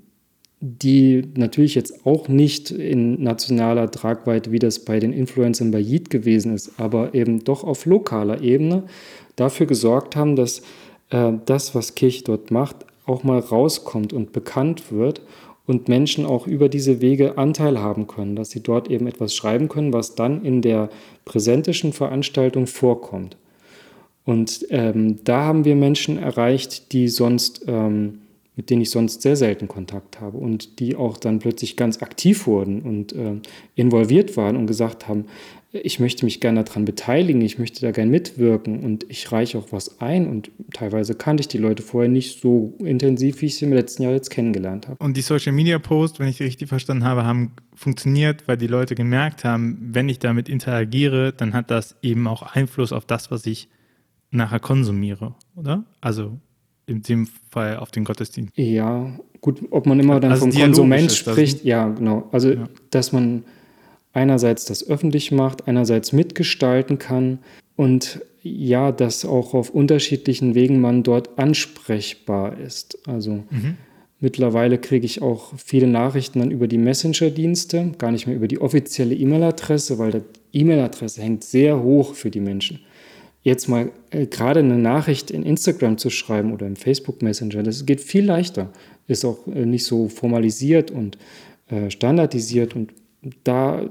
die 0.60 1.28
natürlich 1.36 1.76
jetzt 1.76 2.06
auch 2.06 2.28
nicht 2.28 2.72
in 2.72 3.22
nationaler 3.22 3.92
Tragweite, 3.92 4.52
wie 4.52 4.60
das 4.60 4.80
bei 4.80 5.00
den 5.00 5.14
Influencern 5.14 5.72
bei 5.72 5.80
Yeet 5.80 6.10
gewesen 6.10 6.56
ist, 6.56 6.80
aber 6.80 7.14
eben 7.14 7.44
doch 7.44 7.64
auf 7.64 7.86
lokaler 7.86 8.42
Ebene 8.42 8.84
dafür 9.36 9.68
gesorgt 9.68 10.16
haben, 10.16 10.36
dass 10.36 10.64
äh, 11.12 11.34
das, 11.46 11.76
was 11.76 11.96
Kirche 11.96 12.24
dort 12.24 12.50
macht, 12.50 12.78
auch 13.06 13.24
mal 13.24 13.40
rauskommt 13.40 14.14
und 14.14 14.34
bekannt 14.34 14.92
wird 14.92 15.22
und 15.68 15.90
Menschen 15.90 16.26
auch 16.26 16.48
über 16.48 16.70
diese 16.70 17.02
Wege 17.02 17.38
Anteil 17.38 17.80
haben 17.80 18.08
können, 18.08 18.36
dass 18.36 18.50
sie 18.50 18.64
dort 18.64 18.90
eben 18.90 19.06
etwas 19.06 19.36
schreiben 19.36 19.68
können, 19.68 19.94
was 19.94 20.16
dann 20.16 20.44
in 20.44 20.62
der 20.62 20.90
präsentischen 21.26 21.94
Veranstaltung 21.94 22.68
vorkommt. 22.68 23.38
Und 24.26 24.66
ähm, 24.72 25.20
da 25.24 25.44
haben 25.44 25.66
wir 25.66 25.76
Menschen 25.76 26.18
erreicht, 26.18 26.92
die 26.92 27.08
sonst, 27.08 27.64
ähm, 27.68 28.20
mit 28.58 28.72
denen 28.72 28.82
ich 28.82 28.90
sonst 28.90 29.22
sehr 29.22 29.36
selten 29.36 29.68
Kontakt 29.68 30.20
habe 30.20 30.38
und 30.38 30.80
die 30.80 30.96
auch 30.96 31.18
dann 31.18 31.40
plötzlich 31.40 31.78
ganz 31.78 32.02
aktiv 32.02 32.48
wurden 32.48 32.82
und 32.82 33.14
äh, 33.14 33.36
involviert 33.76 34.36
waren 34.36 34.58
und 34.58 34.66
gesagt 34.66 35.08
haben, 35.08 35.26
ich 35.72 36.00
möchte 36.00 36.26
mich 36.26 36.40
gerne 36.40 36.64
daran 36.64 36.86
beteiligen, 36.86 37.42
ich 37.42 37.60
möchte 37.60 37.82
da 37.82 37.92
gerne 37.92 38.10
mitwirken 38.10 38.80
und 38.80 39.06
ich 39.10 39.32
reiche 39.32 39.60
auch 39.60 39.72
was 39.72 40.02
ein 40.02 40.28
und 40.28 40.50
teilweise 40.74 41.14
kannte 41.14 41.42
ich 41.42 41.48
die 41.50 41.60
Leute 41.60 41.84
vorher 41.84 42.10
nicht 42.10 42.42
so 42.42 42.74
intensiv, 42.80 43.42
wie 43.42 43.46
ich 43.46 43.58
sie 43.58 43.66
im 43.66 43.74
letzten 43.74 44.04
Jahr 44.04 44.14
jetzt 44.14 44.30
kennengelernt 44.30 44.88
habe. 44.88 45.04
Und 45.04 45.18
die 45.18 45.22
Social 45.22 45.52
Media 45.52 45.78
Posts, 45.78 46.20
wenn 46.20 46.28
ich 46.28 46.40
richtig 46.42 46.68
verstanden 46.70 47.04
habe, 47.04 47.26
haben 47.26 47.52
funktioniert, 47.76 48.48
weil 48.48 48.58
die 48.58 48.68
Leute 48.68 48.96
gemerkt 48.96 49.44
haben, 49.44 49.78
wenn 49.92 50.10
ich 50.10 50.18
damit 50.18 50.50
interagiere, 50.50 51.32
dann 51.32 51.54
hat 51.54 51.70
das 51.70 51.96
eben 52.02 52.28
auch 52.28 52.42
Einfluss 52.42 52.92
auf 52.92 53.06
das, 53.06 53.30
was 53.30 53.46
ich 53.46 53.70
nachher 54.32 54.60
konsumiere, 54.60 55.36
oder? 55.56 55.86
Also 56.02 56.40
in 56.88 57.04
dem 57.04 57.28
Fall 57.52 57.78
auf 57.78 57.92
den 57.92 58.06
Gottesdienst. 58.06 58.58
Ja, 58.58 59.12
gut, 59.42 59.62
ob 59.70 59.86
man 59.86 60.00
immer 60.00 60.20
dann 60.20 60.32
also 60.32 60.50
vom 60.50 60.60
Konsument 60.60 61.12
spricht, 61.12 61.64
ja, 61.64 61.90
genau. 61.90 62.28
Also, 62.32 62.54
ja. 62.54 62.70
dass 62.90 63.12
man 63.12 63.44
einerseits 64.14 64.66
das 64.66 64.90
öffentlich 64.90 65.32
macht, 65.32 65.68
einerseits 65.68 66.12
mitgestalten 66.12 66.98
kann 66.98 67.40
und 67.76 68.22
ja, 68.42 68.92
dass 68.92 69.26
auch 69.26 69.54
auf 69.54 69.70
unterschiedlichen 69.70 70.56
Wegen 70.56 70.80
man 70.80 71.04
dort 71.04 71.38
ansprechbar 71.38 72.58
ist. 72.58 72.98
Also 73.08 73.44
mhm. 73.50 73.76
mittlerweile 74.20 74.78
kriege 74.78 75.06
ich 75.06 75.22
auch 75.22 75.54
viele 75.58 75.88
Nachrichten 75.88 76.40
dann 76.40 76.52
über 76.52 76.68
die 76.68 76.78
Messenger-Dienste, 76.78 77.92
gar 77.98 78.12
nicht 78.12 78.26
mehr 78.26 78.36
über 78.36 78.48
die 78.48 78.60
offizielle 78.60 79.14
E-Mail-Adresse, 79.14 80.00
weil 80.00 80.12
die 80.12 80.22
E-Mail-Adresse 80.60 81.22
hängt 81.22 81.44
sehr 81.44 81.84
hoch 81.84 82.16
für 82.16 82.32
die 82.32 82.40
Menschen. 82.40 82.80
Jetzt 83.48 83.70
mal 83.70 83.94
äh, 84.10 84.26
gerade 84.26 84.60
eine 84.60 84.78
Nachricht 84.78 85.32
in 85.32 85.44
Instagram 85.44 85.98
zu 85.98 86.10
schreiben 86.10 86.52
oder 86.52 86.68
im 86.68 86.76
Facebook 86.76 87.22
Messenger, 87.22 87.64
das 87.64 87.86
geht 87.86 88.02
viel 88.02 88.26
leichter, 88.26 88.74
ist 89.08 89.24
auch 89.24 89.48
äh, 89.48 89.66
nicht 89.66 89.86
so 89.86 90.10
formalisiert 90.10 90.92
und 90.92 91.18
äh, 91.70 91.90
standardisiert 91.90 92.76
und 92.76 92.92
da 93.46 93.86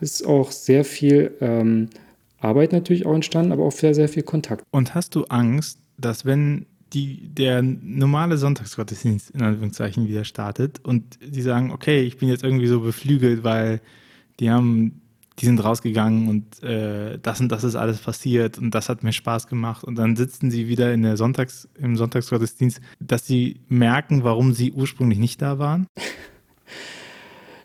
ist 0.00 0.26
auch 0.26 0.50
sehr 0.52 0.86
viel 0.86 1.32
ähm, 1.42 1.90
Arbeit 2.38 2.72
natürlich 2.72 3.04
auch 3.04 3.14
entstanden, 3.14 3.52
aber 3.52 3.62
auch 3.62 3.72
sehr, 3.72 3.94
sehr 3.94 4.08
viel 4.08 4.22
Kontakt. 4.22 4.64
Und 4.70 4.94
hast 4.94 5.14
du 5.14 5.24
Angst, 5.24 5.78
dass 5.98 6.24
wenn 6.24 6.64
die, 6.94 7.28
der 7.28 7.60
normale 7.60 8.38
Sonntagsgottesdienst 8.38 9.32
in 9.32 9.42
Anführungszeichen 9.42 10.08
wieder 10.08 10.24
startet 10.24 10.80
und 10.82 11.18
die 11.22 11.42
sagen, 11.42 11.72
okay, 11.72 12.00
ich 12.00 12.16
bin 12.16 12.30
jetzt 12.30 12.42
irgendwie 12.42 12.68
so 12.68 12.80
beflügelt, 12.80 13.44
weil 13.44 13.82
die 14.40 14.48
haben, 14.48 15.02
die 15.38 15.44
sind 15.44 15.62
rausgegangen 15.62 16.28
und 16.28 16.62
äh, 16.62 17.18
das 17.20 17.40
und 17.40 17.50
das 17.52 17.64
ist 17.64 17.74
alles 17.74 17.98
passiert 17.98 18.58
und 18.58 18.74
das 18.74 18.88
hat 18.88 19.02
mir 19.02 19.12
Spaß 19.12 19.48
gemacht 19.48 19.84
und 19.84 19.96
dann 19.96 20.16
sitzen 20.16 20.50
sie 20.50 20.68
wieder 20.68 20.92
in 20.94 21.02
der 21.02 21.16
Sonntags, 21.16 21.68
im 21.78 21.96
Sonntagsgottesdienst, 21.96 22.80
dass 23.00 23.26
sie 23.26 23.60
merken, 23.68 24.24
warum 24.24 24.52
sie 24.54 24.72
ursprünglich 24.72 25.18
nicht 25.18 25.42
da 25.42 25.58
waren? 25.58 25.86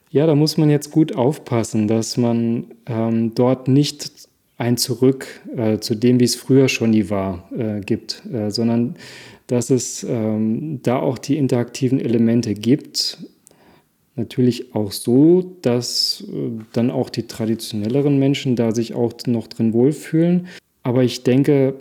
Ja, 0.09 0.27
da 0.27 0.35
muss 0.35 0.57
man 0.57 0.69
jetzt 0.69 0.91
gut 0.91 1.15
aufpassen, 1.15 1.87
dass 1.87 2.17
man 2.17 2.65
ähm, 2.85 3.33
dort 3.33 3.69
nicht 3.69 4.27
ein 4.57 4.75
Zurück 4.77 5.25
äh, 5.55 5.79
zu 5.79 5.95
dem, 5.95 6.19
wie 6.19 6.25
es 6.25 6.35
früher 6.35 6.67
schon 6.67 6.91
die 6.91 7.09
war, 7.09 7.49
äh, 7.57 7.79
gibt, 7.79 8.23
äh, 8.31 8.51
sondern 8.51 8.95
dass 9.47 9.69
es 9.69 10.03
ähm, 10.03 10.81
da 10.83 10.97
auch 10.97 11.17
die 11.17 11.37
interaktiven 11.37 11.99
Elemente 11.99 12.53
gibt. 12.53 13.25
Natürlich 14.15 14.75
auch 14.75 14.91
so, 14.91 15.57
dass 15.61 16.23
äh, 16.27 16.51
dann 16.73 16.91
auch 16.91 17.09
die 17.09 17.27
traditionelleren 17.27 18.19
Menschen 18.19 18.55
da 18.55 18.73
sich 18.73 18.93
auch 18.93 19.13
noch 19.25 19.47
drin 19.47 19.73
wohlfühlen. 19.73 20.47
Aber 20.83 21.03
ich 21.03 21.23
denke, 21.23 21.75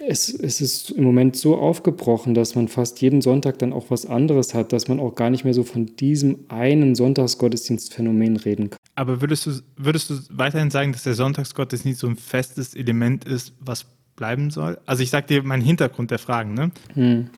es, 0.00 0.32
es 0.32 0.60
ist 0.60 0.90
im 0.90 1.04
Moment 1.04 1.36
so 1.36 1.56
aufgebrochen, 1.56 2.34
dass 2.34 2.54
man 2.54 2.68
fast 2.68 3.00
jeden 3.00 3.20
Sonntag 3.20 3.58
dann 3.58 3.72
auch 3.72 3.90
was 3.90 4.06
anderes 4.06 4.54
hat, 4.54 4.72
dass 4.72 4.88
man 4.88 5.00
auch 5.00 5.14
gar 5.14 5.30
nicht 5.30 5.44
mehr 5.44 5.54
so 5.54 5.64
von 5.64 5.86
diesem 5.96 6.40
einen 6.48 6.94
Sonntagsgottesdienstphänomen 6.94 8.36
reden 8.36 8.70
kann. 8.70 8.78
Aber 8.94 9.20
würdest 9.20 9.46
du, 9.46 9.52
würdest 9.76 10.10
du 10.10 10.14
weiterhin 10.30 10.70
sagen, 10.70 10.92
dass 10.92 11.04
der 11.04 11.14
Sonntagsgottesdienst 11.14 12.00
so 12.00 12.08
ein 12.08 12.16
festes 12.16 12.74
Element 12.74 13.24
ist, 13.24 13.54
was 13.60 13.86
bleiben 14.16 14.50
soll? 14.50 14.78
Also 14.86 15.02
ich 15.02 15.10
sage 15.10 15.26
dir 15.26 15.42
meinen 15.42 15.62
Hintergrund 15.62 16.10
der 16.10 16.18
Fragen, 16.18 16.54
ne? 16.54 16.70
Hm. 16.94 17.30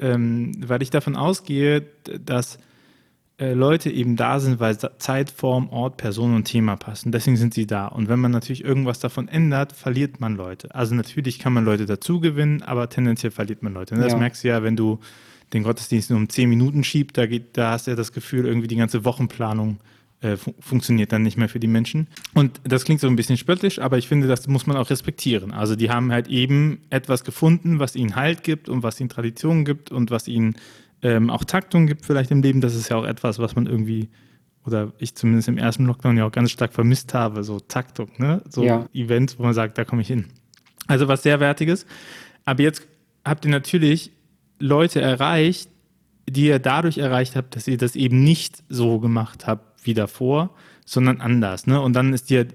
Ähm, 0.00 0.52
weil 0.66 0.82
ich 0.82 0.90
davon 0.90 1.16
ausgehe, 1.16 1.82
dass 2.24 2.58
äh, 3.38 3.52
Leute 3.52 3.90
eben 3.90 4.16
da 4.16 4.40
sind, 4.40 4.58
weil 4.58 4.76
Zeit, 4.98 5.30
Form, 5.30 5.70
Ort, 5.70 5.96
Person 5.96 6.34
und 6.34 6.44
Thema 6.44 6.76
passen. 6.76 7.12
Deswegen 7.12 7.36
sind 7.36 7.54
sie 7.54 7.66
da. 7.66 7.86
Und 7.86 8.08
wenn 8.08 8.18
man 8.18 8.32
natürlich 8.32 8.64
irgendwas 8.64 8.98
davon 8.98 9.28
ändert, 9.28 9.72
verliert 9.72 10.18
man 10.18 10.34
Leute. 10.34 10.74
Also 10.74 10.94
natürlich 10.94 11.38
kann 11.38 11.52
man 11.52 11.64
Leute 11.64 11.86
dazu 11.86 12.18
gewinnen, 12.18 12.62
aber 12.62 12.88
tendenziell 12.88 13.30
verliert 13.30 13.62
man 13.62 13.74
Leute. 13.74 13.94
Und 13.94 14.00
das 14.00 14.12
ja. 14.12 14.18
merkst 14.18 14.42
du 14.42 14.48
ja, 14.48 14.62
wenn 14.64 14.74
du 14.74 14.98
den 15.52 15.62
Gottesdienst 15.62 16.10
nur 16.10 16.18
um 16.18 16.28
zehn 16.28 16.48
Minuten 16.48 16.82
schiebst, 16.82 17.16
da, 17.16 17.26
geht, 17.26 17.56
da 17.56 17.70
hast 17.70 17.86
du 17.86 17.92
ja 17.92 17.96
das 17.96 18.12
Gefühl, 18.12 18.44
irgendwie 18.44 18.68
die 18.68 18.76
ganze 18.76 19.04
Wochenplanung 19.04 19.78
äh, 20.20 20.36
fun 20.36 20.54
funktioniert 20.58 21.12
dann 21.12 21.22
nicht 21.22 21.36
mehr 21.36 21.48
für 21.48 21.60
die 21.60 21.68
Menschen. 21.68 22.08
Und 22.34 22.60
das 22.64 22.84
klingt 22.84 23.00
so 23.00 23.06
ein 23.06 23.14
bisschen 23.14 23.36
spöttisch, 23.36 23.78
aber 23.78 23.98
ich 23.98 24.08
finde, 24.08 24.26
das 24.26 24.48
muss 24.48 24.66
man 24.66 24.76
auch 24.76 24.90
respektieren. 24.90 25.52
Also 25.52 25.76
die 25.76 25.90
haben 25.90 26.10
halt 26.10 26.26
eben 26.26 26.80
etwas 26.90 27.22
gefunden, 27.22 27.78
was 27.78 27.94
ihnen 27.94 28.16
Halt 28.16 28.42
gibt 28.42 28.68
und 28.68 28.82
was 28.82 28.98
ihnen 28.98 29.08
Tradition 29.08 29.64
gibt 29.64 29.92
und 29.92 30.10
was 30.10 30.26
ihnen 30.26 30.56
ähm, 31.02 31.30
auch 31.30 31.44
Taktung 31.44 31.86
gibt 31.86 32.04
vielleicht 32.04 32.30
im 32.30 32.42
Leben. 32.42 32.60
Das 32.60 32.74
ist 32.74 32.88
ja 32.88 32.96
auch 32.96 33.04
etwas, 33.04 33.38
was 33.38 33.54
man 33.54 33.66
irgendwie, 33.66 34.08
oder 34.64 34.92
ich 34.98 35.14
zumindest 35.14 35.48
im 35.48 35.58
ersten 35.58 35.86
Lockdown 35.86 36.16
ja 36.16 36.26
auch 36.26 36.32
ganz 36.32 36.50
stark 36.50 36.72
vermisst 36.72 37.14
habe, 37.14 37.44
so 37.44 37.60
Taktung, 37.60 38.10
ne? 38.18 38.42
So 38.48 38.64
ja. 38.64 38.86
Events, 38.92 39.38
wo 39.38 39.44
man 39.44 39.54
sagt, 39.54 39.78
da 39.78 39.84
komme 39.84 40.02
ich 40.02 40.08
hin. 40.08 40.26
Also 40.86 41.08
was 41.08 41.22
sehr 41.22 41.40
Wertiges. 41.40 41.86
Aber 42.44 42.62
jetzt 42.62 42.86
habt 43.24 43.44
ihr 43.44 43.50
natürlich 43.50 44.12
Leute 44.58 45.00
erreicht, 45.00 45.70
die 46.28 46.46
ihr 46.46 46.58
dadurch 46.58 46.98
erreicht 46.98 47.36
habt, 47.36 47.56
dass 47.56 47.68
ihr 47.68 47.78
das 47.78 47.96
eben 47.96 48.22
nicht 48.22 48.62
so 48.68 48.98
gemacht 48.98 49.46
habt 49.46 49.86
wie 49.86 49.94
davor, 49.94 50.54
sondern 50.84 51.20
anders. 51.20 51.66
Ne? 51.66 51.80
Und 51.80 51.94
dann 51.94 52.12
ist 52.12 52.30
dir 52.30 52.48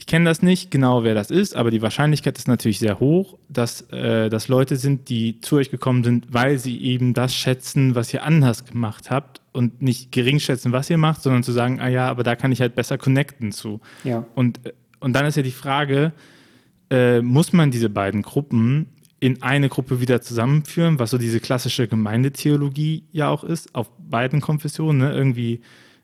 ich 0.00 0.06
kenne 0.06 0.24
das 0.24 0.40
nicht 0.40 0.70
genau, 0.70 1.04
wer 1.04 1.14
das 1.14 1.30
ist, 1.30 1.54
aber 1.54 1.70
die 1.70 1.82
Wahrscheinlichkeit 1.82 2.38
ist 2.38 2.48
natürlich 2.48 2.78
sehr 2.78 3.00
hoch, 3.00 3.36
dass 3.50 3.82
äh, 3.90 4.30
das 4.30 4.48
Leute 4.48 4.76
sind, 4.76 5.10
die 5.10 5.42
zu 5.42 5.56
euch 5.56 5.70
gekommen 5.70 6.04
sind, 6.04 6.32
weil 6.32 6.58
sie 6.58 6.80
eben 6.80 7.12
das 7.12 7.34
schätzen, 7.34 7.94
was 7.94 8.12
ihr 8.14 8.24
anders 8.24 8.64
gemacht 8.64 9.10
habt 9.10 9.42
und 9.52 9.82
nicht 9.82 10.10
gering 10.10 10.40
schätzen, 10.40 10.72
was 10.72 10.88
ihr 10.88 10.96
macht, 10.96 11.20
sondern 11.20 11.42
zu 11.42 11.52
sagen, 11.52 11.80
ah 11.80 11.88
ja, 11.88 12.08
aber 12.08 12.22
da 12.22 12.34
kann 12.34 12.50
ich 12.50 12.62
halt 12.62 12.74
besser 12.74 12.96
connecten 12.96 13.52
zu. 13.52 13.82
Ja. 14.02 14.24
Und, 14.34 14.66
äh, 14.66 14.72
und 15.00 15.12
dann 15.12 15.26
ist 15.26 15.36
ja 15.36 15.42
die 15.42 15.50
Frage, 15.50 16.12
äh, 16.88 17.20
muss 17.20 17.52
man 17.52 17.70
diese 17.70 17.90
beiden 17.90 18.22
Gruppen 18.22 18.86
in 19.20 19.42
eine 19.42 19.68
Gruppe 19.68 20.00
wieder 20.00 20.22
zusammenführen, 20.22 20.98
was 20.98 21.10
so 21.10 21.18
diese 21.18 21.40
klassische 21.40 21.88
Gemeindetheologie 21.88 23.04
ja 23.12 23.28
auch 23.28 23.44
ist, 23.44 23.74
auf 23.74 23.90
beiden 23.98 24.40
Konfessionen, 24.40 24.96
ne? 24.96 25.12
irgendwie 25.12 25.60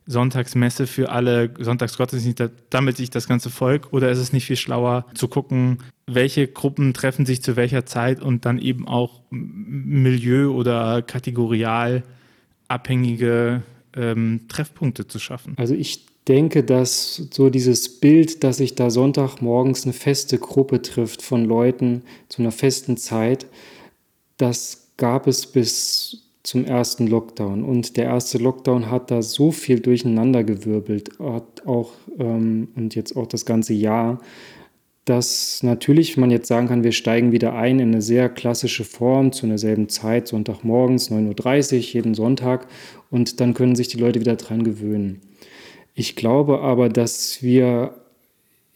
Sonntagsmesse 0.06 0.86
für 0.86 1.10
alle, 1.10 1.52
Sonntagsgottesdienst, 1.58 2.42
damit 2.70 2.96
sich 2.96 3.10
das 3.10 3.26
ganze 3.26 3.50
Volk? 3.50 3.92
Oder 3.92 4.10
ist 4.10 4.18
es 4.18 4.32
nicht 4.32 4.46
viel 4.46 4.56
schlauer 4.56 5.06
zu 5.14 5.28
gucken, 5.28 5.78
welche 6.06 6.46
Gruppen 6.46 6.94
treffen 6.94 7.26
sich 7.26 7.42
zu 7.42 7.56
welcher 7.56 7.86
Zeit 7.86 8.22
und 8.22 8.44
dann 8.44 8.58
eben 8.58 8.86
auch 8.86 9.22
Milieu- 9.30 10.52
oder 10.52 11.02
kategorial 11.02 12.04
abhängige 12.68 13.62
ähm, 13.94 14.42
Treffpunkte 14.48 15.08
zu 15.08 15.18
schaffen? 15.18 15.54
Also 15.56 15.74
ich 15.74 16.06
denke, 16.28 16.62
dass 16.62 17.28
so 17.32 17.50
dieses 17.50 18.00
Bild, 18.00 18.44
dass 18.44 18.58
sich 18.58 18.74
da 18.74 18.90
Sonntagmorgens 18.90 19.84
eine 19.84 19.92
feste 19.92 20.38
Gruppe 20.38 20.82
trifft 20.82 21.22
von 21.22 21.44
Leuten 21.44 22.02
zu 22.28 22.42
einer 22.42 22.52
festen 22.52 22.96
Zeit, 22.96 23.46
das 24.36 24.88
gab 24.96 25.26
es 25.26 25.46
bis 25.46 26.25
zum 26.46 26.64
ersten 26.64 27.08
Lockdown. 27.08 27.64
Und 27.64 27.96
der 27.96 28.04
erste 28.04 28.38
Lockdown 28.38 28.90
hat 28.90 29.10
da 29.10 29.20
so 29.20 29.50
viel 29.50 29.80
durcheinandergewirbelt, 29.80 31.18
hat 31.18 31.66
auch 31.66 31.92
ähm, 32.18 32.68
und 32.76 32.94
jetzt 32.94 33.16
auch 33.16 33.26
das 33.26 33.44
ganze 33.44 33.74
Jahr, 33.74 34.20
dass 35.04 35.62
natürlich 35.62 36.16
man 36.16 36.30
jetzt 36.30 36.48
sagen 36.48 36.68
kann, 36.68 36.84
wir 36.84 36.92
steigen 36.92 37.32
wieder 37.32 37.54
ein 37.54 37.78
in 37.80 37.88
eine 37.92 38.02
sehr 38.02 38.28
klassische 38.28 38.84
Form 38.84 39.32
zu 39.32 39.46
einer 39.46 39.58
selben 39.58 39.88
Zeit, 39.88 40.28
Sonntagmorgens 40.28 41.10
9.30 41.10 41.74
Uhr, 41.74 41.80
jeden 41.80 42.14
Sonntag, 42.14 42.66
und 43.10 43.40
dann 43.40 43.54
können 43.54 43.76
sich 43.76 43.88
die 43.88 43.98
Leute 43.98 44.20
wieder 44.20 44.36
dran 44.36 44.64
gewöhnen. 44.64 45.20
Ich 45.94 46.16
glaube 46.16 46.60
aber, 46.60 46.88
dass 46.88 47.42
wir 47.42 47.94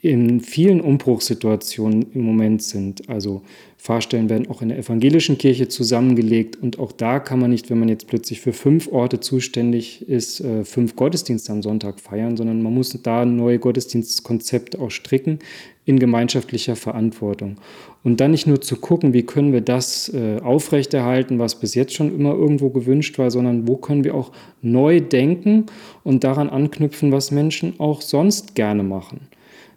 in 0.03 0.41
vielen 0.41 0.81
Umbruchssituationen 0.81 2.07
im 2.15 2.23
Moment 2.23 2.63
sind. 2.63 3.09
Also 3.11 3.43
Fahrstellen 3.77 4.29
werden 4.31 4.49
auch 4.49 4.63
in 4.63 4.71
der 4.71 4.79
evangelischen 4.79 5.37
Kirche 5.37 5.69
zusammengelegt 5.69 6.57
und 6.57 6.79
auch 6.79 6.93
da 6.93 7.19
kann 7.19 7.41
man 7.41 7.51
nicht, 7.51 7.71
wenn 7.71 7.81
man 7.81 7.89
jetzt 7.89 8.07
plötzlich 8.07 8.41
für 8.41 8.53
fünf 8.53 8.89
Orte 8.89 9.21
zuständig 9.21 10.07
ist, 10.09 10.41
äh, 10.41 10.65
fünf 10.65 10.97
Gottesdienste 10.97 11.53
am 11.53 11.63
Sonntag 11.63 12.01
feiern, 12.01 12.37
sondern 12.37 12.63
man 12.63 12.75
muss 12.75 12.97
da 13.03 13.25
neue 13.25 13.59
Gottesdienstkonzepte 13.59 14.79
auch 14.79 14.91
stricken 14.91 15.39
in 15.85 15.99
gemeinschaftlicher 15.99 16.77
Verantwortung. 16.77 17.57
Und 18.03 18.21
dann 18.21 18.31
nicht 18.31 18.47
nur 18.47 18.61
zu 18.61 18.77
gucken, 18.77 19.13
wie 19.13 19.23
können 19.23 19.53
wir 19.53 19.61
das 19.61 20.09
äh, 20.15 20.39
aufrechterhalten, 20.41 21.39
was 21.39 21.59
bis 21.59 21.75
jetzt 21.75 21.95
schon 21.95 22.15
immer 22.15 22.33
irgendwo 22.33 22.71
gewünscht 22.71 23.19
war, 23.19 23.31
sondern 23.31 23.67
wo 23.67 23.77
können 23.77 24.05
wir 24.05 24.15
auch 24.15 24.33
neu 24.63 25.01
denken 25.01 25.67
und 26.05 26.25
daran 26.25 26.49
anknüpfen, 26.49 27.13
was 27.13 27.31
Menschen 27.31 27.75
auch 27.79 28.01
sonst 28.03 28.55
gerne 28.55 28.83
machen. 28.83 29.30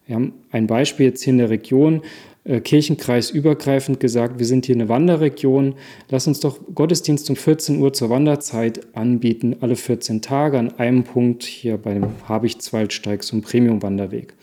Wir 0.06 0.16
haben 0.16 0.34
ein 0.52 0.68
Beispiel 0.68 1.08
jetzt 1.08 1.24
hier 1.24 1.32
in 1.32 1.38
der 1.40 1.50
Region, 1.50 2.02
äh, 2.44 2.60
Kirchenkreis 2.60 3.30
übergreifend 3.32 4.00
gesagt, 4.00 4.38
wir 4.38 4.46
sind 4.46 4.66
hier 4.66 4.76
eine 4.76 4.90
Wanderregion, 4.90 5.76
lass 6.10 6.28
uns 6.28 6.42
doch 6.42 6.60
Gottesdienst 6.76 7.30
um 7.30 7.36
14 7.36 7.80
Uhr 7.80 7.94
zur 7.94 8.10
Wanderzeit 8.10 8.82
anbieten, 8.96 9.56
alle 9.62 9.76
14 9.76 10.22
Tage 10.22 10.60
an 10.60 10.74
einem 10.78 11.04
Punkt 11.04 11.44
hier 11.44 11.78
bei 11.78 11.94
dem 11.94 12.08
Habichtswaldsteig, 12.28 13.24
so 13.24 13.38
ein 13.38 13.42
Premium-Wanderweg. 13.42 14.34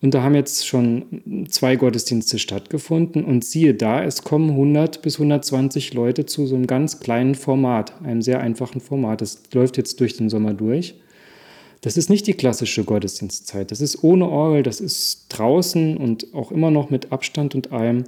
Und 0.00 0.14
da 0.14 0.24
haben 0.24 0.34
jetzt 0.34 0.66
schon 0.66 1.46
zwei 1.48 1.76
Gottesdienste 1.76 2.40
stattgefunden 2.40 3.24
und 3.24 3.44
siehe 3.44 3.72
da, 3.72 4.02
es 4.02 4.24
kommen 4.24 4.50
100 4.50 5.00
bis 5.00 5.14
120 5.14 5.94
Leute 5.94 6.26
zu 6.26 6.44
so 6.48 6.56
einem 6.56 6.66
ganz 6.66 6.98
kleinen 6.98 7.36
Format, 7.36 8.02
einem 8.02 8.20
sehr 8.20 8.40
einfachen 8.40 8.80
Format. 8.80 9.20
Das 9.20 9.44
läuft 9.54 9.76
jetzt 9.76 10.00
durch 10.00 10.16
den 10.16 10.28
Sommer 10.28 10.54
durch. 10.54 10.96
Das 11.82 11.96
ist 11.96 12.08
nicht 12.08 12.28
die 12.28 12.34
klassische 12.34 12.84
Gottesdienstzeit. 12.84 13.72
Das 13.72 13.80
ist 13.80 14.02
ohne 14.04 14.28
Orgel, 14.28 14.62
das 14.62 14.80
ist 14.80 15.26
draußen 15.28 15.96
und 15.96 16.32
auch 16.32 16.52
immer 16.52 16.70
noch 16.70 16.90
mit 16.90 17.10
Abstand 17.10 17.56
und 17.56 17.72
allem. 17.72 18.04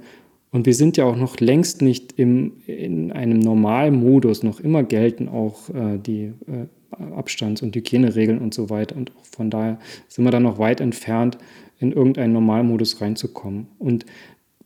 Und 0.51 0.65
wir 0.65 0.73
sind 0.73 0.95
ja 0.95 1.03
auch 1.03 1.17
noch 1.17 1.41
längst 1.41 1.81
nicht 1.81 2.13
im, 2.17 2.53
in 2.65 3.11
einem 3.11 3.39
Normalmodus. 3.39 4.43
Noch 4.43 4.61
immer 4.61 4.83
gelten 4.83 5.27
auch 5.27 5.69
äh, 5.69 5.97
die 5.97 6.31
äh, 6.47 6.67
Abstands- 7.13 7.61
und 7.61 7.75
Hygieneregeln 7.75 8.39
und 8.39 8.53
so 8.53 8.69
weiter. 8.69 8.95
Und 8.95 9.11
von 9.29 9.49
daher 9.49 9.77
sind 10.07 10.23
wir 10.23 10.31
da 10.31 10.39
noch 10.39 10.57
weit 10.57 10.79
entfernt, 10.79 11.37
in 11.79 11.91
irgendeinen 11.91 12.31
Normalmodus 12.31 13.01
reinzukommen. 13.01 13.67
Und 13.77 14.05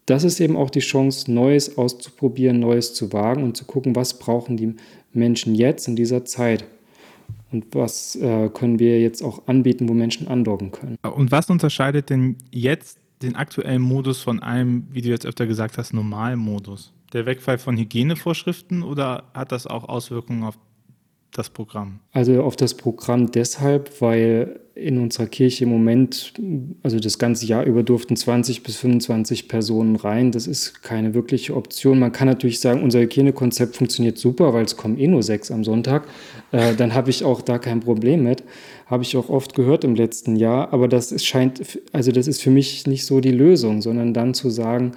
das 0.05 0.23
ist 0.23 0.39
eben 0.39 0.55
auch 0.55 0.69
die 0.69 0.81
Chance, 0.81 1.31
Neues 1.31 1.79
auszuprobieren, 1.79 2.59
Neues 2.59 2.93
zu 2.93 3.11
wagen 3.11 3.41
und 3.41 3.57
zu 3.57 3.65
gucken, 3.65 3.95
was 3.95 4.19
brauchen 4.19 4.55
die 4.55 4.75
Menschen 5.13 5.55
jetzt 5.55 5.87
in 5.87 5.95
dieser 5.95 6.25
Zeit. 6.25 6.65
Und 7.51 7.73
was 7.73 8.15
äh, 8.15 8.49
können 8.49 8.79
wir 8.79 8.99
jetzt 9.01 9.23
auch 9.23 9.47
anbieten, 9.47 9.89
wo 9.89 9.93
Menschen 9.93 10.27
andocken 10.27 10.71
können? 10.71 10.97
Und 11.01 11.31
was 11.31 11.49
unterscheidet 11.49 12.09
denn 12.09 12.37
jetzt 12.51 12.99
den 13.21 13.35
aktuellen 13.35 13.81
Modus 13.81 14.21
von 14.21 14.41
einem, 14.41 14.87
wie 14.91 15.01
du 15.01 15.09
jetzt 15.09 15.25
öfter 15.25 15.47
gesagt 15.47 15.77
hast, 15.77 15.93
Normalmodus? 15.93 16.93
Der 17.13 17.25
Wegfall 17.25 17.57
von 17.57 17.75
Hygienevorschriften 17.75 18.83
oder 18.83 19.23
hat 19.33 19.51
das 19.51 19.65
auch 19.65 19.89
Auswirkungen 19.89 20.43
auf 20.43 20.57
das 21.31 21.49
Programm? 21.49 21.99
Also 22.11 22.43
auf 22.43 22.55
das 22.55 22.73
Programm 22.73 23.31
deshalb, 23.31 24.01
weil 24.01 24.59
in 24.79 24.97
unserer 24.97 25.27
Kirche 25.27 25.65
im 25.65 25.69
Moment, 25.69 26.33
also 26.83 26.99
das 26.99 27.19
ganze 27.19 27.45
Jahr 27.45 27.65
über 27.65 27.83
durften 27.83 28.15
20 28.15 28.63
bis 28.63 28.77
25 28.77 29.47
Personen 29.47 29.95
rein. 29.95 30.31
Das 30.31 30.47
ist 30.47 30.81
keine 30.83 31.13
wirkliche 31.13 31.55
Option. 31.55 31.99
Man 31.99 32.11
kann 32.11 32.27
natürlich 32.27 32.59
sagen, 32.59 32.81
unser 32.81 33.01
Hygienekonzept 33.01 33.75
funktioniert 33.75 34.17
super, 34.17 34.53
weil 34.53 34.65
es 34.65 34.77
kommen 34.77 34.97
eh 34.97 35.07
nur 35.07 35.23
sechs 35.23 35.51
am 35.51 35.63
Sonntag. 35.63 36.07
Äh, 36.51 36.75
dann 36.75 36.93
habe 36.93 37.09
ich 37.09 37.23
auch 37.23 37.41
da 37.41 37.59
kein 37.59 37.81
Problem 37.81 38.23
mit. 38.23 38.43
Habe 38.85 39.03
ich 39.03 39.15
auch 39.17 39.29
oft 39.29 39.53
gehört 39.53 39.83
im 39.83 39.95
letzten 39.95 40.35
Jahr. 40.35 40.73
Aber 40.73 40.87
das 40.87 41.11
ist, 41.11 41.25
scheint, 41.25 41.61
also 41.91 42.11
das 42.11 42.27
ist 42.27 42.41
für 42.41 42.51
mich 42.51 42.87
nicht 42.87 43.05
so 43.05 43.19
die 43.19 43.31
Lösung, 43.31 43.81
sondern 43.81 44.13
dann 44.13 44.33
zu 44.33 44.49
sagen, 44.49 44.93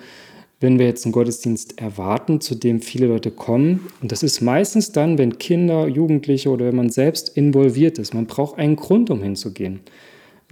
wenn 0.62 0.78
wir 0.78 0.86
jetzt 0.86 1.04
einen 1.04 1.12
Gottesdienst 1.12 1.80
erwarten, 1.80 2.40
zu 2.40 2.54
dem 2.54 2.80
viele 2.80 3.06
Leute 3.08 3.30
kommen. 3.30 3.88
Und 4.00 4.12
das 4.12 4.22
ist 4.22 4.40
meistens 4.40 4.92
dann, 4.92 5.18
wenn 5.18 5.38
Kinder, 5.38 5.88
Jugendliche 5.88 6.50
oder 6.50 6.66
wenn 6.66 6.76
man 6.76 6.90
selbst 6.90 7.36
involviert 7.36 7.98
ist. 7.98 8.14
Man 8.14 8.26
braucht 8.26 8.58
einen 8.58 8.76
Grund, 8.76 9.10
um 9.10 9.22
hinzugehen. 9.22 9.80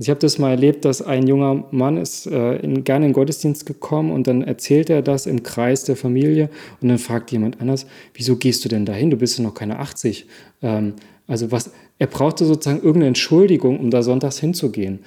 Also 0.01 0.07
ich 0.07 0.11
habe 0.11 0.20
das 0.20 0.38
mal 0.38 0.51
erlebt, 0.51 0.85
dass 0.85 1.03
ein 1.03 1.27
junger 1.27 1.64
Mann 1.70 1.96
ist 1.96 2.27
äh, 2.27 2.57
in, 2.57 2.85
gerne 2.85 3.07
in 3.07 3.11
den 3.11 3.14
Gottesdienst 3.14 3.66
gekommen 3.66 4.11
und 4.11 4.27
dann 4.27 4.42
erzählt 4.42 4.88
er 4.90 5.03
das 5.03 5.27
im 5.27 5.42
Kreis 5.42 5.85
der 5.85 5.94
Familie 5.94 6.49
und 6.81 6.88
dann 6.88 6.99
fragt 6.99 7.31
jemand 7.33 7.61
anders, 7.61 7.87
wieso 8.14 8.37
gehst 8.37 8.64
du 8.64 8.68
denn 8.68 8.87
dahin? 8.87 9.11
Du 9.11 9.18
bist 9.18 9.38
ja 9.38 9.44
noch 9.44 9.55
keine 9.55 9.79
80. 9.79 10.27
Ähm, 10.62 10.94
also 11.27 11.53
was, 11.53 11.70
er 11.99 12.07
brauchte 12.07 12.46
sozusagen 12.46 12.79
irgendeine 12.79 13.09
Entschuldigung, 13.09 13.79
um 13.79 13.90
da 13.90 14.03
sonntags 14.03 14.40
hinzugehen. 14.40 15.01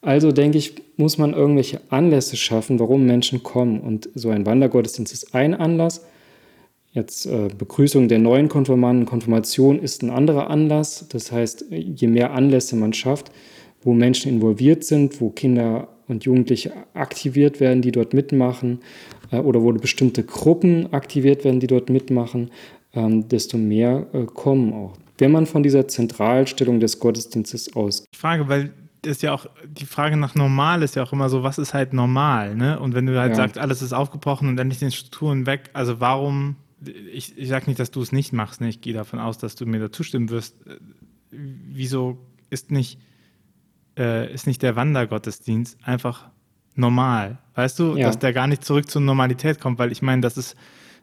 Also 0.00 0.32
denke 0.32 0.58
ich, 0.58 0.74
muss 0.96 1.18
man 1.18 1.34
irgendwelche 1.34 1.80
Anlässe 1.90 2.36
schaffen, 2.36 2.78
warum 2.78 3.06
Menschen 3.06 3.42
kommen. 3.42 3.80
Und 3.80 4.08
so 4.14 4.30
ein 4.30 4.46
Wandergottesdienst 4.46 5.12
ist 5.12 5.34
ein 5.34 5.54
Anlass. 5.54 6.04
Jetzt 6.92 7.26
äh, 7.26 7.48
Begrüßung 7.56 8.08
der 8.08 8.18
neuen 8.18 8.48
Konfirmanden, 8.48 9.04
Konfirmation 9.04 9.78
ist 9.78 10.02
ein 10.02 10.10
anderer 10.10 10.48
Anlass. 10.48 11.06
Das 11.10 11.30
heißt, 11.30 11.66
je 11.70 12.08
mehr 12.08 12.32
Anlässe 12.32 12.76
man 12.76 12.92
schafft, 12.92 13.30
wo 13.82 13.92
Menschen 13.92 14.32
involviert 14.32 14.84
sind, 14.84 15.20
wo 15.20 15.30
Kinder 15.30 15.88
und 16.08 16.24
Jugendliche 16.24 16.72
aktiviert 16.94 17.60
werden, 17.60 17.82
die 17.82 17.92
dort 17.92 18.14
mitmachen, 18.14 18.80
äh, 19.30 19.38
oder 19.38 19.62
wo 19.62 19.72
bestimmte 19.72 20.22
Gruppen 20.22 20.92
aktiviert 20.92 21.44
werden, 21.44 21.60
die 21.60 21.66
dort 21.66 21.90
mitmachen, 21.90 22.50
ähm, 22.94 23.28
desto 23.28 23.58
mehr 23.58 24.06
äh, 24.12 24.24
kommen 24.24 24.72
auch. 24.72 24.96
Wenn 25.18 25.32
man 25.32 25.46
von 25.46 25.62
dieser 25.62 25.88
Zentralstellung 25.88 26.80
des 26.80 26.98
Gottesdienstes 26.98 27.74
aus. 27.74 28.04
Ich 28.10 28.18
frage, 28.18 28.48
weil 28.48 28.72
ist 29.06 29.22
ja 29.22 29.32
auch, 29.32 29.46
die 29.64 29.86
Frage 29.86 30.16
nach 30.16 30.34
normal 30.34 30.82
ist 30.82 30.96
ja 30.96 31.02
auch 31.02 31.12
immer 31.12 31.28
so, 31.28 31.42
was 31.42 31.58
ist 31.58 31.72
halt 31.72 31.92
normal, 31.92 32.54
ne? 32.54 32.78
Und 32.78 32.94
wenn 32.94 33.06
du 33.06 33.18
halt 33.18 33.30
ja. 33.30 33.36
sagst, 33.36 33.58
alles 33.58 33.82
ist 33.82 33.92
aufgebrochen 33.92 34.48
und 34.48 34.58
endlich 34.58 34.80
den 34.80 34.90
Strukturen 34.90 35.46
weg, 35.46 35.70
also 35.72 36.00
warum, 36.00 36.56
ich, 37.12 37.36
ich 37.38 37.48
sage 37.48 37.66
nicht, 37.66 37.78
dass 37.78 37.90
du 37.90 38.02
es 38.02 38.12
nicht 38.12 38.32
machst, 38.32 38.60
ne? 38.60 38.68
ich 38.68 38.80
gehe 38.80 38.92
davon 38.92 39.18
aus, 39.18 39.38
dass 39.38 39.54
du 39.54 39.66
mir 39.66 39.80
da 39.80 39.90
zustimmen 39.90 40.28
wirst. 40.30 40.56
Wieso 41.30 42.18
ist 42.50 42.70
nicht, 42.70 43.00
äh, 43.98 44.32
ist 44.32 44.46
nicht 44.46 44.62
der 44.62 44.76
Wandergottesdienst 44.76 45.78
einfach 45.82 46.28
normal? 46.74 47.38
Weißt 47.54 47.78
du, 47.78 47.96
ja. 47.96 48.06
dass 48.06 48.18
der 48.18 48.32
gar 48.32 48.46
nicht 48.46 48.64
zurück 48.64 48.90
zur 48.90 49.02
Normalität 49.02 49.60
kommt, 49.60 49.78
weil 49.78 49.92
ich 49.92 50.02
meine, 50.02 50.20
das 50.20 50.36
ist 50.36 50.56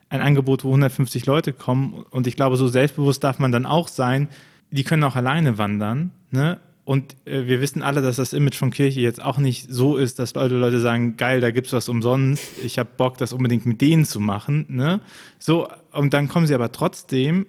ein 0.09 0.21
Angebot, 0.21 0.63
wo 0.63 0.69
150 0.69 1.25
Leute 1.25 1.53
kommen 1.53 2.05
und 2.11 2.27
ich 2.27 2.35
glaube, 2.35 2.57
so 2.57 2.67
selbstbewusst 2.67 3.23
darf 3.23 3.39
man 3.39 3.51
dann 3.51 3.65
auch 3.65 3.87
sein, 3.87 4.29
die 4.69 4.83
können 4.83 5.03
auch 5.03 5.15
alleine 5.15 5.57
wandern, 5.57 6.11
ne? 6.31 6.59
Und 6.85 7.15
äh, 7.25 7.45
wir 7.45 7.61
wissen 7.61 7.81
alle, 7.81 8.01
dass 8.01 8.17
das 8.17 8.33
Image 8.33 8.55
von 8.55 8.71
Kirche 8.71 8.99
jetzt 8.99 9.23
auch 9.23 9.37
nicht 9.37 9.67
so 9.71 9.95
ist, 9.97 10.19
dass 10.19 10.33
Leute 10.33 10.79
sagen, 10.79 11.15
geil, 11.15 11.39
da 11.39 11.51
gibt's 11.51 11.71
was 11.71 11.87
umsonst, 11.87 12.43
ich 12.63 12.77
habe 12.77 12.89
Bock, 12.97 13.17
das 13.17 13.31
unbedingt 13.31 13.65
mit 13.65 13.79
denen 13.81 14.05
zu 14.05 14.19
machen. 14.19 14.65
Ne? 14.69 14.99
So, 15.39 15.67
und 15.91 16.13
dann 16.13 16.27
kommen 16.27 16.45
sie 16.45 16.55
aber 16.55 16.71
trotzdem, 16.71 17.45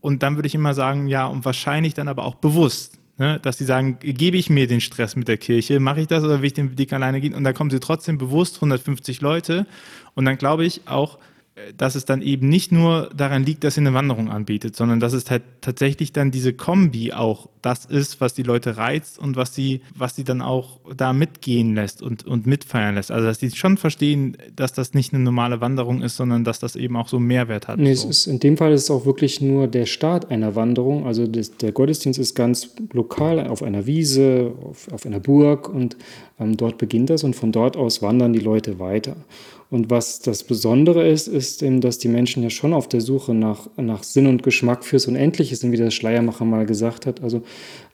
und 0.00 0.24
dann 0.24 0.34
würde 0.36 0.48
ich 0.48 0.54
immer 0.56 0.74
sagen, 0.74 1.06
ja, 1.06 1.26
und 1.26 1.44
wahrscheinlich 1.44 1.94
dann 1.94 2.08
aber 2.08 2.24
auch 2.24 2.34
bewusst, 2.34 2.98
ne? 3.18 3.38
dass 3.40 3.58
sie 3.58 3.64
sagen, 3.64 3.98
gebe 4.00 4.36
ich 4.36 4.50
mir 4.50 4.66
den 4.66 4.80
Stress 4.80 5.14
mit 5.14 5.28
der 5.28 5.38
Kirche, 5.38 5.78
mache 5.78 6.00
ich 6.00 6.08
das 6.08 6.24
oder 6.24 6.40
will 6.40 6.46
ich 6.46 6.54
den 6.54 6.76
Weg 6.76 6.92
alleine 6.92 7.20
gehen? 7.20 7.34
Und 7.34 7.44
dann 7.44 7.54
kommen 7.54 7.70
sie 7.70 7.78
trotzdem 7.78 8.18
bewusst 8.18 8.56
150 8.56 9.20
Leute. 9.20 9.64
Und 10.14 10.24
dann 10.24 10.38
glaube 10.38 10.64
ich 10.64 10.88
auch, 10.88 11.18
dass 11.76 11.96
es 11.96 12.06
dann 12.06 12.22
eben 12.22 12.48
nicht 12.48 12.72
nur 12.72 13.10
daran 13.14 13.44
liegt, 13.44 13.62
dass 13.62 13.74
sie 13.74 13.82
eine 13.82 13.92
Wanderung 13.92 14.30
anbietet, 14.30 14.74
sondern 14.74 15.00
dass 15.00 15.12
es 15.12 15.30
halt 15.30 15.42
tatsächlich 15.60 16.12
dann 16.12 16.30
diese 16.30 16.54
Kombi 16.54 17.12
auch 17.12 17.48
das 17.60 17.84
ist, 17.84 18.22
was 18.22 18.32
die 18.32 18.42
Leute 18.42 18.78
reizt 18.78 19.18
und 19.18 19.36
was 19.36 19.54
sie, 19.54 19.82
was 19.94 20.16
sie 20.16 20.24
dann 20.24 20.40
auch 20.40 20.80
da 20.96 21.12
mitgehen 21.12 21.74
lässt 21.74 22.00
und, 22.00 22.26
und 22.26 22.46
mitfeiern 22.46 22.94
lässt. 22.94 23.10
Also 23.10 23.26
dass 23.26 23.38
sie 23.38 23.50
schon 23.50 23.76
verstehen, 23.76 24.38
dass 24.56 24.72
das 24.72 24.94
nicht 24.94 25.12
eine 25.12 25.22
normale 25.22 25.60
Wanderung 25.60 26.00
ist, 26.00 26.16
sondern 26.16 26.42
dass 26.42 26.58
das 26.58 26.74
eben 26.74 26.96
auch 26.96 27.08
so 27.08 27.18
einen 27.18 27.26
Mehrwert 27.26 27.68
hat. 27.68 27.78
Nee, 27.78 27.92
so. 27.94 28.08
es 28.08 28.20
ist, 28.20 28.26
in 28.28 28.40
dem 28.40 28.56
Fall 28.56 28.72
ist 28.72 28.84
es 28.84 28.90
auch 28.90 29.04
wirklich 29.04 29.42
nur 29.42 29.68
der 29.68 29.84
Start 29.84 30.30
einer 30.30 30.54
Wanderung. 30.54 31.06
Also 31.06 31.26
das, 31.26 31.56
der 31.58 31.72
Gottesdienst 31.72 32.18
ist 32.18 32.34
ganz 32.34 32.74
lokal 32.92 33.46
auf 33.46 33.62
einer 33.62 33.86
Wiese, 33.86 34.54
auf, 34.64 34.90
auf 34.90 35.04
einer 35.04 35.20
Burg 35.20 35.68
und 35.68 35.98
ähm, 36.40 36.56
dort 36.56 36.78
beginnt 36.78 37.10
das 37.10 37.24
und 37.24 37.36
von 37.36 37.52
dort 37.52 37.76
aus 37.76 38.00
wandern 38.00 38.32
die 38.32 38.40
Leute 38.40 38.78
weiter. 38.78 39.16
Und 39.72 39.88
was 39.88 40.20
das 40.20 40.44
Besondere 40.44 41.08
ist, 41.08 41.28
ist 41.28 41.62
eben, 41.62 41.80
dass 41.80 41.96
die 41.96 42.08
Menschen 42.08 42.42
ja 42.42 42.50
schon 42.50 42.74
auf 42.74 42.88
der 42.88 43.00
Suche 43.00 43.32
nach, 43.32 43.70
nach 43.78 44.02
Sinn 44.02 44.26
und 44.26 44.42
Geschmack 44.42 44.84
fürs 44.84 45.06
Unendliche 45.06 45.56
sind, 45.56 45.72
wie 45.72 45.78
der 45.78 45.90
Schleiermacher 45.90 46.44
mal 46.44 46.66
gesagt 46.66 47.06
hat. 47.06 47.22
Also, 47.22 47.40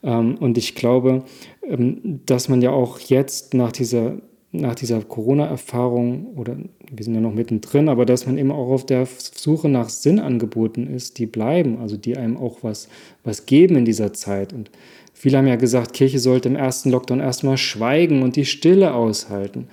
ähm, 0.02 0.34
und 0.40 0.58
ich 0.58 0.74
glaube, 0.74 1.22
ähm, 1.62 2.18
dass 2.26 2.48
man 2.48 2.62
ja 2.62 2.72
auch 2.72 2.98
jetzt 2.98 3.54
nach 3.54 3.70
dieser, 3.70 4.16
nach 4.50 4.74
dieser 4.74 5.00
Corona-Erfahrung, 5.02 6.34
oder 6.34 6.56
wir 6.90 7.04
sind 7.04 7.14
ja 7.14 7.20
noch 7.20 7.32
mittendrin, 7.32 7.88
aber 7.88 8.04
dass 8.04 8.26
man 8.26 8.38
eben 8.38 8.50
auch 8.50 8.70
auf 8.70 8.84
der 8.84 9.06
Suche 9.06 9.68
nach 9.68 9.88
Sinnangeboten 9.88 10.92
ist, 10.92 11.20
die 11.20 11.26
bleiben, 11.26 11.78
also 11.78 11.96
die 11.96 12.16
einem 12.16 12.38
auch 12.38 12.58
was, 12.62 12.88
was 13.22 13.46
geben 13.46 13.76
in 13.76 13.84
dieser 13.84 14.12
Zeit. 14.12 14.52
Und 14.52 14.72
viele 15.12 15.38
haben 15.38 15.46
ja 15.46 15.54
gesagt, 15.54 15.92
Kirche 15.92 16.18
sollte 16.18 16.48
im 16.48 16.56
ersten 16.56 16.90
Lockdown 16.90 17.20
erstmal 17.20 17.56
schweigen 17.56 18.24
und 18.24 18.34
die 18.34 18.46
Stille 18.46 18.94
aushalten. 18.94 19.68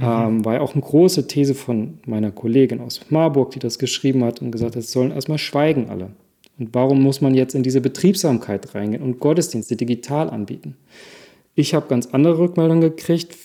Mhm. 0.00 0.06
Ähm, 0.06 0.44
war 0.44 0.54
ja 0.54 0.60
auch 0.62 0.72
eine 0.72 0.82
große 0.82 1.26
These 1.26 1.54
von 1.54 1.98
meiner 2.06 2.30
Kollegin 2.30 2.80
aus 2.80 3.00
Marburg, 3.10 3.50
die 3.50 3.58
das 3.58 3.78
geschrieben 3.78 4.24
hat 4.24 4.40
und 4.40 4.50
gesagt 4.50 4.74
hat, 4.74 4.82
es 4.82 4.92
sollen 4.92 5.12
erstmal 5.12 5.38
schweigen 5.38 5.90
alle. 5.90 6.10
Und 6.58 6.74
warum 6.74 7.02
muss 7.02 7.20
man 7.20 7.34
jetzt 7.34 7.54
in 7.54 7.62
diese 7.62 7.80
Betriebsamkeit 7.80 8.74
reingehen 8.74 9.02
und 9.02 9.20
Gottesdienste 9.20 9.76
digital 9.76 10.30
anbieten? 10.30 10.76
Ich 11.54 11.74
habe 11.74 11.88
ganz 11.88 12.06
andere 12.12 12.38
Rückmeldungen 12.38 12.80
gekriegt. 12.80 13.36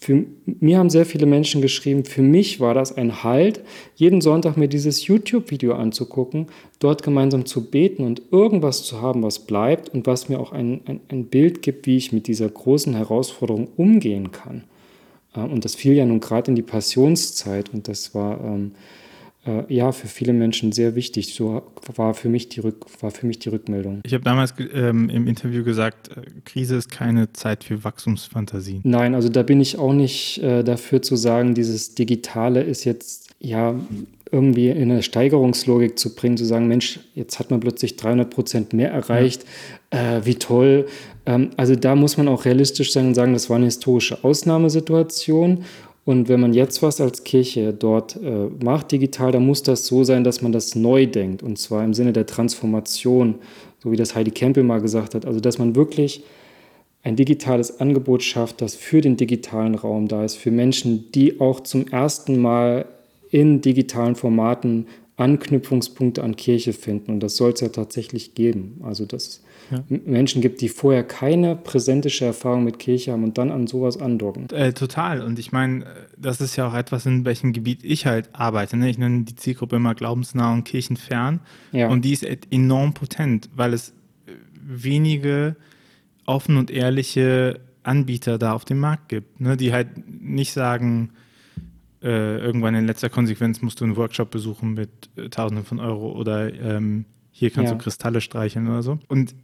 Für 0.00 0.24
mir 0.44 0.78
haben 0.78 0.90
sehr 0.90 1.04
viele 1.04 1.26
Menschen 1.26 1.60
geschrieben, 1.60 2.04
für 2.04 2.22
mich 2.22 2.60
war 2.60 2.72
das 2.72 2.96
ein 2.96 3.24
Halt, 3.24 3.62
jeden 3.96 4.20
Sonntag 4.20 4.56
mir 4.56 4.68
dieses 4.68 5.06
YouTube-Video 5.06 5.74
anzugucken, 5.74 6.46
dort 6.78 7.02
gemeinsam 7.02 7.46
zu 7.46 7.68
beten 7.68 8.04
und 8.04 8.22
irgendwas 8.30 8.84
zu 8.84 9.02
haben, 9.02 9.24
was 9.24 9.40
bleibt 9.40 9.88
und 9.88 10.06
was 10.06 10.28
mir 10.28 10.38
auch 10.38 10.52
ein, 10.52 10.82
ein, 10.86 11.00
ein 11.08 11.24
Bild 11.24 11.62
gibt, 11.62 11.86
wie 11.86 11.96
ich 11.96 12.12
mit 12.12 12.28
dieser 12.28 12.48
großen 12.48 12.94
Herausforderung 12.94 13.68
umgehen 13.76 14.30
kann. 14.30 14.62
Und 15.44 15.64
das 15.64 15.74
fiel 15.74 15.94
ja 15.94 16.04
nun 16.04 16.20
gerade 16.20 16.50
in 16.50 16.56
die 16.56 16.62
Passionszeit 16.62 17.72
und 17.72 17.88
das 17.88 18.14
war 18.14 18.42
ähm, 18.44 18.72
äh, 19.46 19.72
ja 19.72 19.92
für 19.92 20.06
viele 20.06 20.32
Menschen 20.32 20.72
sehr 20.72 20.94
wichtig. 20.94 21.34
So 21.34 21.62
war 21.94 22.14
für 22.14 22.28
mich 22.28 22.48
die, 22.48 22.60
Rück, 22.60 22.86
war 23.00 23.10
für 23.10 23.26
mich 23.26 23.38
die 23.38 23.48
Rückmeldung. 23.48 24.00
Ich 24.04 24.14
habe 24.14 24.24
damals 24.24 24.54
ähm, 24.74 25.08
im 25.08 25.26
Interview 25.26 25.64
gesagt, 25.64 26.10
äh, 26.16 26.22
Krise 26.44 26.76
ist 26.76 26.90
keine 26.90 27.32
Zeit 27.32 27.64
für 27.64 27.84
Wachstumsfantasien. 27.84 28.80
Nein, 28.84 29.14
also 29.14 29.28
da 29.28 29.42
bin 29.42 29.60
ich 29.60 29.78
auch 29.78 29.92
nicht 29.92 30.42
äh, 30.42 30.62
dafür 30.62 31.02
zu 31.02 31.16
sagen, 31.16 31.54
dieses 31.54 31.94
Digitale 31.94 32.62
ist 32.62 32.84
jetzt 32.84 33.30
ja 33.40 33.74
irgendwie 34.30 34.68
in 34.68 34.90
eine 34.90 35.02
Steigerungslogik 35.02 35.98
zu 35.98 36.14
bringen, 36.14 36.36
zu 36.36 36.44
sagen, 36.44 36.68
Mensch, 36.68 37.00
jetzt 37.14 37.38
hat 37.38 37.50
man 37.50 37.60
plötzlich 37.60 37.96
300 37.96 38.28
Prozent 38.28 38.72
mehr 38.72 38.90
erreicht. 38.90 39.44
Äh, 39.90 40.20
wie 40.24 40.34
toll. 40.34 40.86
Ähm, 41.26 41.50
also 41.56 41.74
da 41.76 41.94
muss 41.94 42.16
man 42.16 42.28
auch 42.28 42.44
realistisch 42.44 42.92
sein 42.92 43.08
und 43.08 43.14
sagen, 43.14 43.32
das 43.32 43.48
war 43.48 43.56
eine 43.56 43.66
historische 43.66 44.22
Ausnahmesituation 44.24 45.64
und 46.08 46.30
wenn 46.30 46.40
man 46.40 46.54
jetzt 46.54 46.80
was 46.80 47.02
als 47.02 47.22
Kirche 47.22 47.74
dort 47.74 48.16
äh, 48.16 48.46
macht, 48.64 48.92
digital, 48.92 49.30
dann 49.30 49.44
muss 49.44 49.62
das 49.62 49.84
so 49.84 50.04
sein, 50.04 50.24
dass 50.24 50.40
man 50.40 50.52
das 50.52 50.74
neu 50.74 51.04
denkt. 51.04 51.42
Und 51.42 51.58
zwar 51.58 51.84
im 51.84 51.92
Sinne 51.92 52.14
der 52.14 52.24
Transformation, 52.24 53.34
so 53.82 53.92
wie 53.92 53.96
das 53.96 54.14
Heidi 54.14 54.30
Campbell 54.30 54.64
mal 54.64 54.80
gesagt 54.80 55.14
hat. 55.14 55.26
Also, 55.26 55.38
dass 55.40 55.58
man 55.58 55.76
wirklich 55.76 56.22
ein 57.02 57.14
digitales 57.14 57.78
Angebot 57.78 58.22
schafft, 58.22 58.62
das 58.62 58.74
für 58.74 59.02
den 59.02 59.18
digitalen 59.18 59.74
Raum 59.74 60.08
da 60.08 60.24
ist, 60.24 60.36
für 60.36 60.50
Menschen, 60.50 61.12
die 61.12 61.40
auch 61.42 61.60
zum 61.60 61.86
ersten 61.88 62.40
Mal 62.40 62.86
in 63.30 63.60
digitalen 63.60 64.16
Formaten 64.16 64.86
Anknüpfungspunkte 65.18 66.22
an 66.22 66.36
Kirche 66.36 66.72
finden. 66.72 67.12
Und 67.12 67.20
das 67.20 67.36
soll 67.36 67.52
es 67.52 67.60
ja 67.60 67.68
tatsächlich 67.68 68.34
geben. 68.34 68.80
Also, 68.82 69.04
dass 69.04 69.42
ja. 69.70 69.84
Menschen 69.88 70.42
gibt, 70.42 70.60
die 70.60 70.68
vorher 70.68 71.04
keine 71.04 71.56
präsentische 71.56 72.24
Erfahrung 72.24 72.64
mit 72.64 72.78
Kirche 72.78 73.12
haben 73.12 73.24
und 73.24 73.38
dann 73.38 73.50
an 73.50 73.66
sowas 73.66 74.00
andocken. 74.00 74.48
Äh, 74.50 74.72
total. 74.72 75.22
Und 75.22 75.38
ich 75.38 75.52
meine, 75.52 75.86
das 76.16 76.40
ist 76.40 76.56
ja 76.56 76.68
auch 76.68 76.74
etwas, 76.74 77.06
in 77.06 77.24
welchem 77.24 77.52
Gebiet 77.52 77.80
ich 77.82 78.06
halt 78.06 78.30
arbeite. 78.32 78.76
Ne? 78.76 78.88
Ich 78.88 78.98
nenne 78.98 79.24
die 79.24 79.36
Zielgruppe 79.36 79.76
immer 79.76 79.94
glaubensnah 79.94 80.52
und 80.52 80.64
kirchenfern. 80.64 81.40
Ja. 81.72 81.88
Und 81.88 82.04
die 82.04 82.12
ist 82.12 82.24
enorm 82.50 82.94
potent, 82.94 83.50
weil 83.54 83.72
es 83.72 83.92
wenige 84.54 85.56
offen 86.26 86.56
und 86.56 86.70
ehrliche 86.70 87.60
Anbieter 87.82 88.38
da 88.38 88.52
auf 88.52 88.64
dem 88.64 88.78
Markt 88.80 89.08
gibt, 89.08 89.40
ne? 89.40 89.56
die 89.56 89.72
halt 89.72 89.88
nicht 90.06 90.52
sagen, 90.52 91.10
äh, 92.02 92.38
irgendwann 92.38 92.74
in 92.74 92.86
letzter 92.86 93.08
Konsequenz 93.08 93.62
musst 93.62 93.80
du 93.80 93.84
einen 93.84 93.96
Workshop 93.96 94.30
besuchen 94.30 94.74
mit 94.74 95.10
äh, 95.16 95.28
Tausenden 95.30 95.64
von 95.64 95.80
Euro 95.80 96.12
oder 96.12 96.52
ähm, 96.52 97.06
hier 97.30 97.50
kannst 97.50 97.70
ja. 97.70 97.76
du 97.76 97.82
Kristalle 97.82 98.20
streicheln 98.20 98.68
oder 98.68 98.82
so. 98.82 98.98
Und 99.08 99.34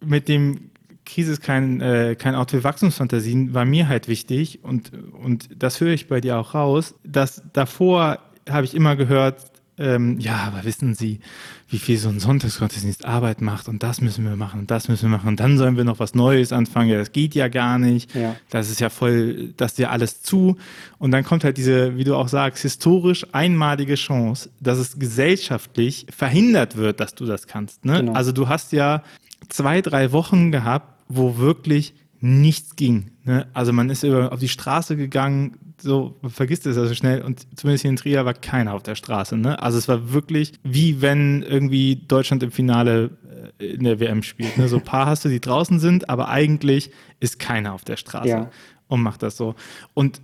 mit 0.00 0.28
dem 0.28 0.70
Krise 1.04 1.32
ist 1.32 1.42
kein, 1.42 1.80
äh, 1.80 2.14
kein 2.16 2.34
Ort 2.34 2.52
für 2.52 2.62
Wachstumsfantasien, 2.62 3.54
war 3.54 3.64
mir 3.64 3.88
halt 3.88 4.08
wichtig 4.08 4.60
und, 4.62 4.92
und 5.12 5.48
das 5.56 5.80
höre 5.80 5.92
ich 5.92 6.08
bei 6.08 6.20
dir 6.20 6.38
auch 6.38 6.54
raus, 6.54 6.94
dass 7.04 7.42
davor 7.52 8.18
habe 8.48 8.64
ich 8.64 8.74
immer 8.74 8.96
gehört, 8.96 9.50
ähm, 9.80 10.20
ja, 10.20 10.36
aber 10.36 10.64
wissen 10.64 10.94
Sie, 10.94 11.20
wie 11.68 11.78
viel 11.78 11.96
so 11.96 12.10
ein 12.10 12.20
Sonntagsgottesdienst 12.20 13.06
Arbeit 13.06 13.40
macht 13.40 13.66
und 13.66 13.82
das 13.82 14.02
müssen 14.02 14.26
wir 14.26 14.36
machen 14.36 14.60
und 14.60 14.70
das 14.70 14.88
müssen 14.88 15.10
wir 15.10 15.16
machen 15.16 15.28
und 15.28 15.40
dann 15.40 15.56
sollen 15.56 15.78
wir 15.78 15.84
noch 15.84 15.98
was 15.98 16.14
Neues 16.14 16.52
anfangen. 16.52 16.90
Ja, 16.90 16.98
das 16.98 17.12
geht 17.12 17.34
ja 17.34 17.48
gar 17.48 17.78
nicht. 17.78 18.14
Ja. 18.14 18.36
Das 18.50 18.70
ist 18.70 18.80
ja 18.80 18.90
voll, 18.90 19.54
das 19.56 19.72
ist 19.72 19.78
ja 19.78 19.88
alles 19.88 20.20
zu. 20.20 20.58
Und 20.98 21.12
dann 21.12 21.24
kommt 21.24 21.44
halt 21.44 21.56
diese, 21.56 21.96
wie 21.96 22.04
du 22.04 22.14
auch 22.14 22.28
sagst, 22.28 22.62
historisch 22.62 23.26
einmalige 23.32 23.94
Chance, 23.94 24.50
dass 24.60 24.76
es 24.76 24.98
gesellschaftlich 24.98 26.06
verhindert 26.14 26.76
wird, 26.76 27.00
dass 27.00 27.14
du 27.14 27.24
das 27.24 27.46
kannst. 27.46 27.86
Ne? 27.86 28.00
Genau. 28.00 28.12
Also 28.12 28.32
du 28.32 28.48
hast 28.48 28.72
ja 28.72 29.02
zwei, 29.50 29.82
drei 29.82 30.12
Wochen 30.12 30.50
gehabt, 30.50 31.04
wo 31.08 31.36
wirklich 31.36 31.94
nichts 32.20 32.76
ging. 32.76 33.10
Ne? 33.24 33.46
Also 33.52 33.72
man 33.72 33.90
ist 33.90 34.02
über, 34.02 34.32
auf 34.32 34.40
die 34.40 34.48
Straße 34.48 34.96
gegangen, 34.96 35.58
so 35.80 36.16
man 36.20 36.30
vergisst 36.30 36.66
es 36.66 36.76
also 36.76 36.94
schnell 36.94 37.22
und 37.22 37.46
zumindest 37.56 37.82
hier 37.82 37.90
in 37.90 37.96
Trier 37.96 38.24
war 38.24 38.34
keiner 38.34 38.74
auf 38.74 38.82
der 38.82 38.94
Straße. 38.94 39.36
Ne? 39.36 39.60
Also 39.62 39.78
es 39.78 39.88
war 39.88 40.12
wirklich 40.12 40.52
wie 40.62 41.00
wenn 41.00 41.42
irgendwie 41.42 41.96
Deutschland 41.96 42.42
im 42.42 42.50
Finale 42.50 43.10
äh, 43.58 43.66
in 43.66 43.84
der 43.84 44.00
WM 44.00 44.22
spielt. 44.22 44.58
Ne? 44.58 44.68
So 44.68 44.76
ein 44.76 44.84
paar 44.84 45.06
hast 45.06 45.24
du, 45.24 45.28
die 45.28 45.40
draußen 45.40 45.80
sind, 45.80 46.10
aber 46.10 46.28
eigentlich 46.28 46.90
ist 47.20 47.38
keiner 47.38 47.72
auf 47.72 47.84
der 47.84 47.96
Straße 47.96 48.28
ja. 48.28 48.50
und 48.88 49.02
macht 49.02 49.22
das 49.22 49.36
so. 49.36 49.54
Und, 49.94 50.20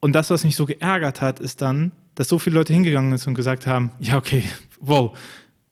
und 0.00 0.12
das, 0.12 0.30
was 0.30 0.44
mich 0.44 0.56
so 0.56 0.66
geärgert 0.66 1.20
hat, 1.20 1.38
ist 1.38 1.62
dann, 1.62 1.92
dass 2.16 2.28
so 2.28 2.38
viele 2.40 2.56
Leute 2.56 2.72
hingegangen 2.72 3.16
sind 3.16 3.28
und 3.28 3.34
gesagt 3.34 3.66
haben, 3.66 3.92
ja 4.00 4.16
okay, 4.16 4.42
wow, 4.80 5.16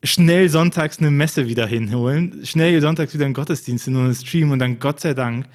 schnell 0.02 0.48
sonntags 0.48 0.98
eine 0.98 1.10
Messe 1.10 1.48
wieder 1.48 1.66
hinholen, 1.66 2.40
schnell 2.44 2.80
sonntags 2.80 3.14
wieder 3.14 3.24
einen 3.24 3.34
Gottesdienst 3.34 3.88
in 3.88 3.96
einen 3.96 4.14
Stream 4.14 4.50
und 4.52 4.60
dann 4.60 4.78
Gott 4.78 5.00
sei 5.00 5.14
Dank, 5.14 5.46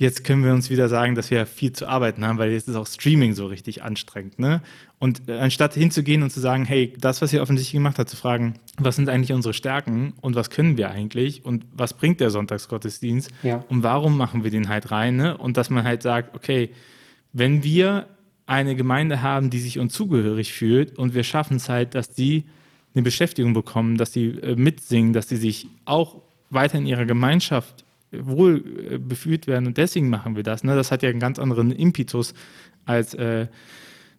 jetzt 0.00 0.24
können 0.24 0.44
wir 0.44 0.52
uns 0.52 0.70
wieder 0.70 0.88
sagen, 0.88 1.14
dass 1.14 1.30
wir 1.30 1.44
viel 1.44 1.72
zu 1.72 1.86
arbeiten 1.86 2.24
haben, 2.24 2.38
weil 2.38 2.52
jetzt 2.52 2.68
ist 2.68 2.76
auch 2.76 2.86
Streaming 2.86 3.34
so 3.34 3.46
richtig 3.46 3.82
anstrengend. 3.82 4.38
Ne? 4.38 4.62
Und 4.98 5.28
äh, 5.28 5.38
anstatt 5.38 5.74
hinzugehen 5.74 6.22
und 6.22 6.30
zu 6.30 6.40
sagen, 6.40 6.64
hey, 6.64 6.94
das, 6.98 7.20
was 7.20 7.32
ihr 7.32 7.42
offensichtlich 7.42 7.74
gemacht 7.74 7.98
habt, 7.98 8.08
zu 8.08 8.16
fragen, 8.16 8.54
was 8.78 8.96
sind 8.96 9.10
eigentlich 9.10 9.32
unsere 9.32 9.52
Stärken 9.52 10.14
und 10.22 10.36
was 10.36 10.48
können 10.48 10.78
wir 10.78 10.90
eigentlich 10.90 11.44
und 11.44 11.66
was 11.74 11.92
bringt 11.94 12.20
der 12.20 12.30
Sonntagsgottesdienst 12.30 13.30
ja. 13.42 13.64
und 13.68 13.82
warum 13.82 14.16
machen 14.16 14.42
wir 14.42 14.50
den 14.50 14.70
halt 14.70 14.90
rein? 14.90 15.16
Ne? 15.16 15.36
Und 15.36 15.58
dass 15.58 15.68
man 15.68 15.84
halt 15.84 16.02
sagt, 16.02 16.34
okay, 16.34 16.70
wenn 17.34 17.62
wir 17.62 18.06
eine 18.46 18.76
Gemeinde 18.76 19.20
haben, 19.20 19.50
die 19.50 19.60
sich 19.60 19.78
uns 19.78 19.92
zugehörig 19.92 20.52
fühlt 20.52 20.98
und 20.98 21.12
wir 21.12 21.24
schaffen 21.24 21.58
es 21.58 21.68
halt, 21.68 21.94
dass 21.94 22.10
die 22.10 22.44
eine 22.94 23.02
Beschäftigung 23.02 23.52
bekommen, 23.52 23.96
dass 23.96 24.12
sie 24.12 24.28
äh, 24.28 24.56
mitsingen, 24.56 25.12
dass 25.12 25.28
sie 25.28 25.36
sich 25.36 25.68
auch 25.84 26.16
weiter 26.50 26.78
in 26.78 26.86
ihrer 26.86 27.04
Gemeinschaft 27.04 27.84
wohl 28.12 28.64
äh, 28.90 28.98
befühlt 28.98 29.46
werden. 29.46 29.66
Und 29.66 29.76
deswegen 29.76 30.10
machen 30.10 30.36
wir 30.36 30.42
das. 30.42 30.64
Ne? 30.64 30.74
Das 30.74 30.90
hat 30.90 31.02
ja 31.02 31.08
einen 31.08 31.20
ganz 31.20 31.38
anderen 31.38 31.70
Impetus, 31.70 32.34
als 32.84 33.14
äh, 33.14 33.46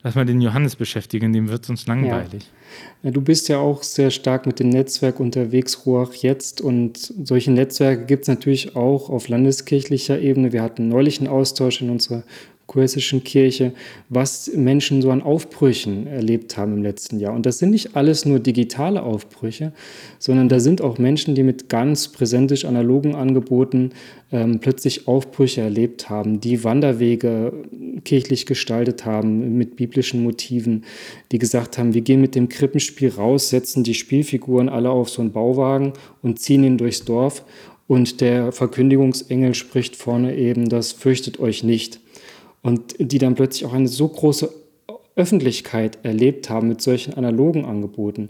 dass 0.03 0.15
wir 0.15 0.25
den 0.25 0.41
Johannes 0.41 0.75
beschäftigen, 0.75 1.31
dem 1.31 1.49
wird 1.49 1.63
es 1.63 1.69
uns 1.69 1.85
langweilig. 1.85 2.49
Ja. 3.03 3.11
du 3.11 3.21
bist 3.21 3.49
ja 3.49 3.59
auch 3.59 3.83
sehr 3.83 4.09
stark 4.09 4.47
mit 4.47 4.59
dem 4.59 4.69
Netzwerk 4.69 5.19
unterwegs, 5.19 5.85
Ruach 5.85 6.13
jetzt. 6.13 6.59
Und 6.59 7.13
solche 7.23 7.51
Netzwerke 7.51 8.05
gibt 8.05 8.23
es 8.23 8.27
natürlich 8.27 8.75
auch 8.75 9.09
auf 9.09 9.27
landeskirchlicher 9.27 10.19
Ebene. 10.19 10.53
Wir 10.53 10.63
hatten 10.63 10.87
neulich 10.87 11.19
einen 11.19 11.27
Austausch 11.27 11.81
in 11.81 11.91
unserer 11.91 12.23
kurhessischen 12.71 13.25
Kirche, 13.25 13.73
was 14.07 14.49
Menschen 14.55 15.01
so 15.01 15.11
an 15.11 15.21
Aufbrüchen 15.21 16.07
erlebt 16.07 16.55
haben 16.55 16.75
im 16.75 16.83
letzten 16.83 17.19
Jahr. 17.19 17.33
Und 17.33 17.45
das 17.45 17.59
sind 17.59 17.71
nicht 17.71 17.97
alles 17.97 18.25
nur 18.25 18.39
digitale 18.39 19.03
Aufbrüche, 19.03 19.73
sondern 20.19 20.47
da 20.47 20.61
sind 20.61 20.81
auch 20.81 20.97
Menschen, 20.97 21.35
die 21.35 21.43
mit 21.43 21.67
ganz 21.67 22.07
präsentisch 22.07 22.63
analogen 22.63 23.13
Angeboten 23.13 23.89
ähm, 24.31 24.59
plötzlich 24.59 25.05
Aufbrüche 25.09 25.59
erlebt 25.59 26.09
haben, 26.09 26.39
die 26.39 26.63
Wanderwege 26.63 27.51
kirchlich 28.05 28.45
gestaltet 28.45 29.03
haben 29.03 29.57
mit 29.57 29.75
biblischen 29.75 30.23
Motiven, 30.23 30.85
die 31.33 31.39
gesagt 31.39 31.77
haben, 31.77 31.93
wir 31.93 32.01
gehen 32.01 32.21
mit 32.21 32.35
dem 32.35 32.47
Krippenspiel 32.47 33.09
raus, 33.09 33.49
setzen 33.49 33.83
die 33.83 33.95
Spielfiguren 33.95 34.69
alle 34.69 34.91
auf 34.91 35.09
so 35.09 35.21
einen 35.21 35.33
Bauwagen 35.33 35.91
und 36.21 36.39
ziehen 36.39 36.63
ihn 36.63 36.77
durchs 36.77 37.03
Dorf 37.03 37.43
und 37.91 38.21
der 38.21 38.53
Verkündigungsengel 38.53 39.55
spricht 39.55 39.97
vorne 39.97 40.37
eben, 40.37 40.69
das 40.69 40.93
fürchtet 40.93 41.41
euch 41.41 41.65
nicht 41.65 41.99
und 42.61 42.95
die 42.99 43.17
dann 43.17 43.35
plötzlich 43.35 43.65
auch 43.65 43.73
eine 43.73 43.87
so 43.87 44.07
große 44.07 44.49
Öffentlichkeit 45.15 45.99
erlebt 46.03 46.49
haben 46.49 46.67
mit 46.67 46.81
solchen 46.81 47.13
analogen 47.13 47.65
Angeboten, 47.65 48.29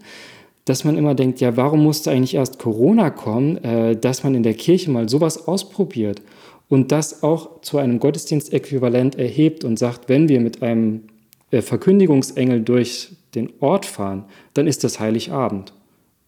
dass 0.65 0.83
man 0.83 0.97
immer 0.97 1.15
denkt, 1.15 1.39
ja, 1.41 1.57
warum 1.57 1.83
musste 1.83 2.11
eigentlich 2.11 2.35
erst 2.35 2.59
Corona 2.59 3.09
kommen, 3.09 3.57
äh, 3.63 3.95
dass 3.95 4.23
man 4.23 4.35
in 4.35 4.43
der 4.43 4.53
Kirche 4.53 4.91
mal 4.91 5.09
sowas 5.09 5.47
ausprobiert 5.47 6.21
und 6.69 6.91
das 6.91 7.23
auch 7.23 7.61
zu 7.61 7.77
einem 7.77 7.99
Gottesdienstäquivalent 7.99 9.17
erhebt 9.17 9.63
und 9.63 9.77
sagt, 9.77 10.07
wenn 10.07 10.29
wir 10.29 10.39
mit 10.39 10.61
einem 10.61 11.03
äh, 11.51 11.61
Verkündigungsengel 11.61 12.61
durch 12.61 13.09
den 13.35 13.51
Ort 13.59 13.85
fahren, 13.85 14.25
dann 14.53 14.67
ist 14.67 14.83
das 14.83 14.99
Heiligabend. 14.99 15.73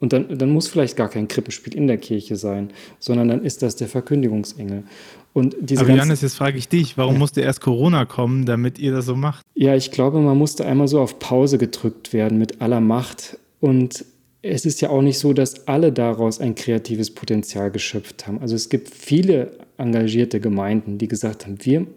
Und 0.04 0.12
dann, 0.12 0.38
dann 0.38 0.50
muss 0.50 0.68
vielleicht 0.68 0.98
gar 0.98 1.08
kein 1.08 1.30
Krippenspiel 1.30 1.74
in 1.76 1.88
der 1.88 1.98
Kirche 1.98 2.36
sein, 2.36 2.72
sondern 3.00 3.30
dann 3.30 3.42
ist 3.42 3.62
das 3.62 3.78
der 3.78 3.88
Verkündigungsengel. 3.88 4.84
Und 5.32 5.56
diese 5.62 5.80
Aber 5.80 5.92
Johannes, 5.92 6.22
jetzt 6.22 6.36
frage 6.36 6.58
ich 6.58 6.68
dich, 6.68 6.98
warum 6.98 7.18
musste 7.18 7.40
erst 7.40 7.62
Corona 7.62 8.04
kommen, 8.04 8.46
damit 8.46 8.80
ihr 8.80 8.92
das 8.92 9.06
so 9.06 9.16
macht? 9.16 9.46
Ja, 9.56 9.76
ich 9.76 9.92
glaube, 9.92 10.20
man 10.20 10.38
musste 10.38 10.66
einmal 10.66 10.90
so 10.90 11.00
auf 11.00 11.20
Pause 11.20 11.58
gedrückt 11.58 12.12
werden 12.12 12.38
mit 12.38 12.62
aller 12.62 12.82
Macht. 12.82 13.38
Und 13.62 14.04
es 14.42 14.66
ist 14.66 14.82
ja 14.82 14.90
auch 14.90 15.02
nicht 15.02 15.20
so, 15.20 15.32
dass 15.32 15.70
alle 15.70 15.94
daraus 15.94 16.42
ein 16.42 16.54
kreatives 16.56 17.10
Potenzial 17.10 17.72
geschöpft 17.72 18.28
haben. 18.28 18.40
Also 18.42 18.56
es 18.56 18.68
gibt 18.68 18.90
viele 18.90 19.54
engagierte 19.78 20.42
Gemeinden, 20.42 20.98
die 20.98 21.08
gesagt 21.08 21.46
haben, 21.46 21.56
wir 21.62 21.88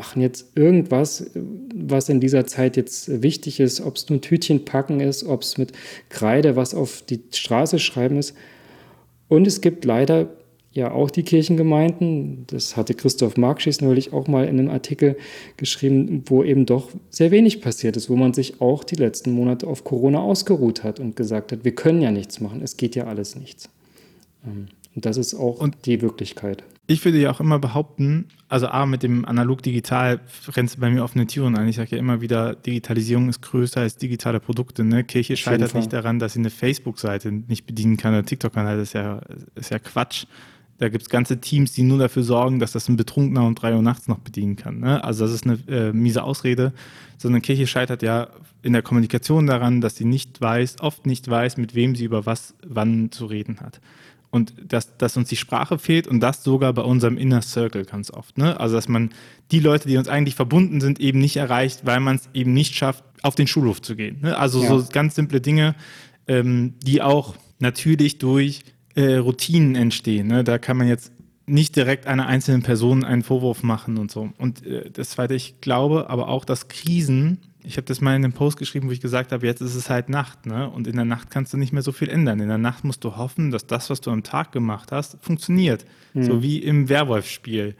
machen 0.00 0.22
jetzt 0.22 0.56
irgendwas, 0.56 1.30
was 1.74 2.08
in 2.08 2.20
dieser 2.20 2.46
Zeit 2.46 2.78
jetzt 2.78 3.22
wichtig 3.22 3.60
ist, 3.60 3.82
ob 3.82 3.96
es 3.96 4.08
nur 4.08 4.22
Tütchen 4.22 4.64
packen 4.64 5.00
ist, 5.00 5.24
ob 5.24 5.42
es 5.42 5.58
mit 5.58 5.72
Kreide 6.08 6.56
was 6.56 6.74
auf 6.74 7.02
die 7.02 7.20
Straße 7.30 7.78
schreiben 7.78 8.16
ist. 8.16 8.34
Und 9.28 9.46
es 9.46 9.60
gibt 9.60 9.84
leider 9.84 10.30
ja 10.72 10.90
auch 10.90 11.10
die 11.10 11.22
Kirchengemeinden, 11.22 12.46
das 12.46 12.78
hatte 12.78 12.94
Christoph 12.94 13.36
Markschies 13.36 13.82
neulich 13.82 14.14
auch 14.14 14.26
mal 14.26 14.46
in 14.46 14.58
einem 14.58 14.70
Artikel 14.70 15.18
geschrieben, 15.58 16.22
wo 16.26 16.42
eben 16.42 16.64
doch 16.64 16.88
sehr 17.10 17.30
wenig 17.30 17.60
passiert 17.60 17.98
ist, 17.98 18.08
wo 18.08 18.16
man 18.16 18.32
sich 18.32 18.62
auch 18.62 18.84
die 18.84 18.96
letzten 18.96 19.32
Monate 19.32 19.66
auf 19.66 19.84
Corona 19.84 20.20
ausgeruht 20.20 20.82
hat 20.82 20.98
und 20.98 21.14
gesagt 21.14 21.52
hat, 21.52 21.64
wir 21.64 21.74
können 21.74 22.00
ja 22.00 22.10
nichts 22.10 22.40
machen, 22.40 22.62
es 22.62 22.78
geht 22.78 22.96
ja 22.96 23.04
alles 23.04 23.36
nichts. 23.36 23.68
Ähm, 24.46 24.68
und 25.00 25.06
das 25.06 25.16
ist 25.16 25.32
auch 25.32 25.60
und 25.60 25.86
die 25.86 26.02
Wirklichkeit. 26.02 26.62
Ich 26.86 27.02
würde 27.06 27.18
ja 27.18 27.30
auch 27.30 27.40
immer 27.40 27.58
behaupten, 27.58 28.26
also 28.48 28.66
A, 28.66 28.84
mit 28.84 29.02
dem 29.02 29.24
Analog-Digital 29.24 30.20
rennst 30.48 30.76
du 30.76 30.80
bei 30.80 30.90
mir 30.90 31.02
offene 31.02 31.26
Türen 31.26 31.56
ein. 31.56 31.68
Ich 31.68 31.76
sage 31.76 31.92
ja 31.92 31.98
immer 31.98 32.20
wieder, 32.20 32.54
Digitalisierung 32.54 33.30
ist 33.30 33.40
größer 33.40 33.80
als 33.80 33.96
digitale 33.96 34.40
Produkte. 34.40 34.84
Ne? 34.84 35.02
Kirche 35.04 35.38
scheitert 35.38 35.74
nicht 35.74 35.90
daran, 35.90 36.18
dass 36.18 36.34
sie 36.34 36.40
eine 36.40 36.50
Facebook-Seite 36.50 37.32
nicht 37.32 37.64
bedienen 37.64 37.96
kann 37.96 38.12
oder 38.12 38.26
TikTok-Kanal. 38.26 38.76
Das 38.76 38.88
ist 38.88 38.92
ja, 38.92 39.22
ist 39.54 39.70
ja 39.70 39.78
Quatsch. 39.78 40.26
Da 40.76 40.90
gibt 40.90 41.02
es 41.04 41.08
ganze 41.08 41.40
Teams, 41.40 41.72
die 41.72 41.82
nur 41.82 41.98
dafür 41.98 42.22
sorgen, 42.22 42.58
dass 42.58 42.72
das 42.72 42.90
ein 42.90 42.96
Betrunkener 42.98 43.46
um 43.46 43.54
drei 43.54 43.74
Uhr 43.74 43.82
nachts 43.82 44.06
noch 44.06 44.18
bedienen 44.18 44.56
kann. 44.56 44.80
Ne? 44.80 45.02
Also 45.02 45.24
das 45.24 45.32
ist 45.32 45.46
eine 45.46 45.58
äh, 45.68 45.92
miese 45.94 46.24
Ausrede. 46.24 46.74
Sondern 47.16 47.40
Kirche 47.40 47.66
scheitert 47.66 48.02
ja 48.02 48.28
in 48.60 48.74
der 48.74 48.82
Kommunikation 48.82 49.46
daran, 49.46 49.80
dass 49.80 49.96
sie 49.96 50.04
nicht 50.04 50.42
weiß, 50.42 50.80
oft 50.80 51.06
nicht 51.06 51.26
weiß, 51.30 51.56
mit 51.56 51.74
wem 51.74 51.94
sie 51.94 52.04
über 52.04 52.26
was 52.26 52.54
wann 52.66 53.10
zu 53.10 53.24
reden 53.24 53.60
hat. 53.60 53.80
Und 54.30 54.54
dass, 54.64 54.96
dass 54.96 55.16
uns 55.16 55.28
die 55.28 55.36
Sprache 55.36 55.78
fehlt 55.78 56.06
und 56.06 56.20
das 56.20 56.44
sogar 56.44 56.72
bei 56.72 56.82
unserem 56.82 57.18
Inner 57.18 57.42
Circle 57.42 57.84
ganz 57.84 58.12
oft. 58.12 58.38
Ne? 58.38 58.58
Also 58.60 58.76
dass 58.76 58.86
man 58.86 59.10
die 59.50 59.58
Leute, 59.58 59.88
die 59.88 59.96
uns 59.96 60.06
eigentlich 60.06 60.36
verbunden 60.36 60.80
sind, 60.80 61.00
eben 61.00 61.18
nicht 61.18 61.36
erreicht, 61.36 61.80
weil 61.84 61.98
man 61.98 62.16
es 62.16 62.28
eben 62.32 62.52
nicht 62.52 62.74
schafft, 62.74 63.02
auf 63.22 63.34
den 63.34 63.48
Schulhof 63.48 63.82
zu 63.82 63.96
gehen. 63.96 64.20
Ne? 64.22 64.38
Also 64.38 64.62
ja. 64.62 64.68
so 64.68 64.86
ganz 64.92 65.16
simple 65.16 65.40
Dinge, 65.40 65.74
ähm, 66.28 66.74
die 66.84 67.02
auch 67.02 67.34
natürlich 67.58 68.18
durch 68.18 68.60
äh, 68.94 69.16
Routinen 69.16 69.74
entstehen. 69.74 70.28
Ne? 70.28 70.44
Da 70.44 70.58
kann 70.58 70.76
man 70.76 70.86
jetzt 70.86 71.12
nicht 71.46 71.74
direkt 71.76 72.06
einer 72.06 72.26
einzelnen 72.26 72.62
Person 72.62 73.04
einen 73.04 73.22
Vorwurf 73.22 73.62
machen 73.62 73.98
und 73.98 74.10
so. 74.10 74.30
Und 74.38 74.64
äh, 74.64 74.90
das 74.90 75.10
Zweite, 75.10 75.34
ich 75.34 75.60
glaube 75.60 76.08
aber 76.08 76.28
auch, 76.28 76.44
dass 76.44 76.68
Krisen, 76.68 77.38
ich 77.62 77.76
habe 77.76 77.86
das 77.86 78.00
mal 78.00 78.16
in 78.16 78.24
einem 78.24 78.32
Post 78.32 78.58
geschrieben, 78.58 78.88
wo 78.88 78.92
ich 78.92 79.00
gesagt 79.00 79.32
habe, 79.32 79.46
jetzt 79.46 79.60
ist 79.60 79.74
es 79.74 79.90
halt 79.90 80.08
Nacht, 80.08 80.46
ne? 80.46 80.68
Und 80.68 80.86
in 80.86 80.96
der 80.96 81.04
Nacht 81.04 81.30
kannst 81.30 81.52
du 81.52 81.56
nicht 81.56 81.72
mehr 81.72 81.82
so 81.82 81.92
viel 81.92 82.08
ändern. 82.08 82.40
In 82.40 82.48
der 82.48 82.58
Nacht 82.58 82.84
musst 82.84 83.04
du 83.04 83.16
hoffen, 83.16 83.50
dass 83.50 83.66
das, 83.66 83.90
was 83.90 84.00
du 84.00 84.10
am 84.10 84.22
Tag 84.22 84.52
gemacht 84.52 84.92
hast, 84.92 85.18
funktioniert. 85.20 85.84
Mhm. 86.14 86.22
So 86.22 86.42
wie 86.42 86.58
im 86.58 86.88
Werwolf-Spiel. 86.88 87.76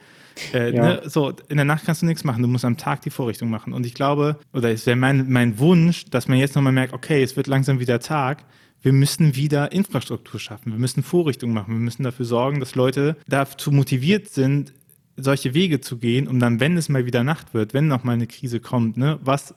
Äh, 0.55 0.75
ja. 0.75 0.83
ne? 0.83 1.03
So, 1.07 1.33
in 1.49 1.57
der 1.57 1.64
Nacht 1.64 1.85
kannst 1.85 2.03
du 2.03 2.07
nichts 2.07 2.25
machen, 2.25 2.43
du 2.43 2.49
musst 2.49 2.64
am 2.64 2.77
Tag 2.77 3.03
die 3.03 3.11
Vorrichtung 3.11 3.51
machen. 3.51 3.73
Und 3.73 3.87
ich 3.87 3.95
glaube, 3.95 4.38
oder 4.53 4.71
es 4.71 4.87
wäre 4.87 4.97
mein, 4.97 5.31
mein 5.31 5.59
Wunsch, 5.59 6.07
dass 6.07 6.29
man 6.29 6.38
jetzt 6.38 6.55
nochmal 6.55 6.73
merkt, 6.73 6.93
okay, 6.93 7.23
es 7.23 7.37
wird 7.37 7.47
langsam 7.47 7.81
wieder 7.81 8.01
Tag 8.01 8.45
wir 8.83 8.93
müssen 8.93 9.37
wieder 9.37 9.73
Infrastruktur 9.73 10.40
schaffen, 10.40 10.73
wir 10.73 10.79
müssen 10.79 11.03
Vorrichtungen 11.03 11.53
machen, 11.53 11.75
wir 11.75 11.81
müssen 11.81 12.03
dafür 12.03 12.25
sorgen, 12.25 12.61
dass 12.61 12.75
Leute 12.75 13.16
dazu 13.29 13.73
motiviert 13.73 14.29
sind, 14.29 14.73
solche 15.16 15.55
Wege 15.55 15.81
zu 15.81 15.99
gehen, 15.99 16.29
um 16.29 16.38
dann, 16.40 16.61
wenn 16.61 16.77
es 16.77 16.88
mal 16.88 17.07
wieder 17.07 17.23
Nacht 17.23 17.53
wird, 17.55 17.75
wenn 17.75 17.88
noch 17.88 18.05
mal 18.05 18.12
eine 18.12 18.27
Krise 18.27 18.61
kommt, 18.61 18.97
ne, 18.97 19.19
was 19.23 19.55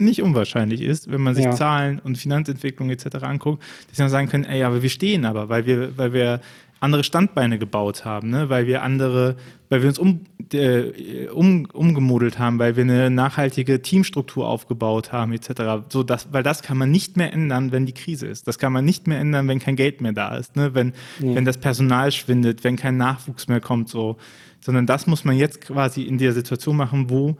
nicht 0.00 0.22
unwahrscheinlich 0.22 0.80
ist, 0.80 1.10
wenn 1.10 1.20
man 1.20 1.34
sich 1.34 1.44
ja. 1.44 1.52
Zahlen 1.52 1.98
und 1.98 2.18
Finanzentwicklung 2.18 2.90
etc. 2.90 3.22
anguckt, 3.22 3.62
dass 3.88 3.98
dann 3.98 4.08
sagen 4.08 4.28
können, 4.28 4.44
ey, 4.44 4.62
aber 4.62 4.82
wir 4.82 4.90
stehen 4.90 5.24
aber, 5.24 5.48
weil 5.48 5.66
wir, 5.66 5.96
weil 5.96 6.12
wir 6.12 6.40
andere 6.80 7.04
Standbeine 7.04 7.58
gebaut 7.58 8.06
haben, 8.06 8.30
ne? 8.30 8.48
weil 8.48 8.66
wir 8.66 8.82
andere, 8.82 9.36
weil 9.68 9.82
wir 9.82 9.88
uns 9.88 9.98
um, 9.98 10.22
äh, 10.52 11.26
um, 11.28 11.66
umgemodelt 11.66 12.38
haben, 12.38 12.58
weil 12.58 12.74
wir 12.74 12.84
eine 12.84 13.10
nachhaltige 13.10 13.82
Teamstruktur 13.82 14.48
aufgebaut 14.48 15.12
haben, 15.12 15.32
etc. 15.32 15.84
So 15.90 16.02
das, 16.02 16.32
weil 16.32 16.42
das 16.42 16.62
kann 16.62 16.78
man 16.78 16.90
nicht 16.90 17.18
mehr 17.18 17.32
ändern, 17.34 17.70
wenn 17.70 17.84
die 17.84 17.92
Krise 17.92 18.26
ist. 18.26 18.48
Das 18.48 18.58
kann 18.58 18.72
man 18.72 18.84
nicht 18.86 19.06
mehr 19.06 19.20
ändern, 19.20 19.46
wenn 19.46 19.58
kein 19.58 19.76
Geld 19.76 20.00
mehr 20.00 20.12
da 20.12 20.34
ist, 20.36 20.56
ne? 20.56 20.74
wenn, 20.74 20.94
ja. 21.20 21.34
wenn 21.34 21.44
das 21.44 21.58
Personal 21.58 22.10
schwindet, 22.12 22.64
wenn 22.64 22.76
kein 22.76 22.96
Nachwuchs 22.96 23.46
mehr 23.46 23.60
kommt, 23.60 23.88
so. 23.90 24.16
Sondern 24.62 24.86
das 24.86 25.06
muss 25.06 25.24
man 25.24 25.36
jetzt 25.36 25.62
quasi 25.62 26.02
in 26.02 26.18
der 26.18 26.32
Situation 26.32 26.76
machen, 26.76 27.08
wo 27.08 27.36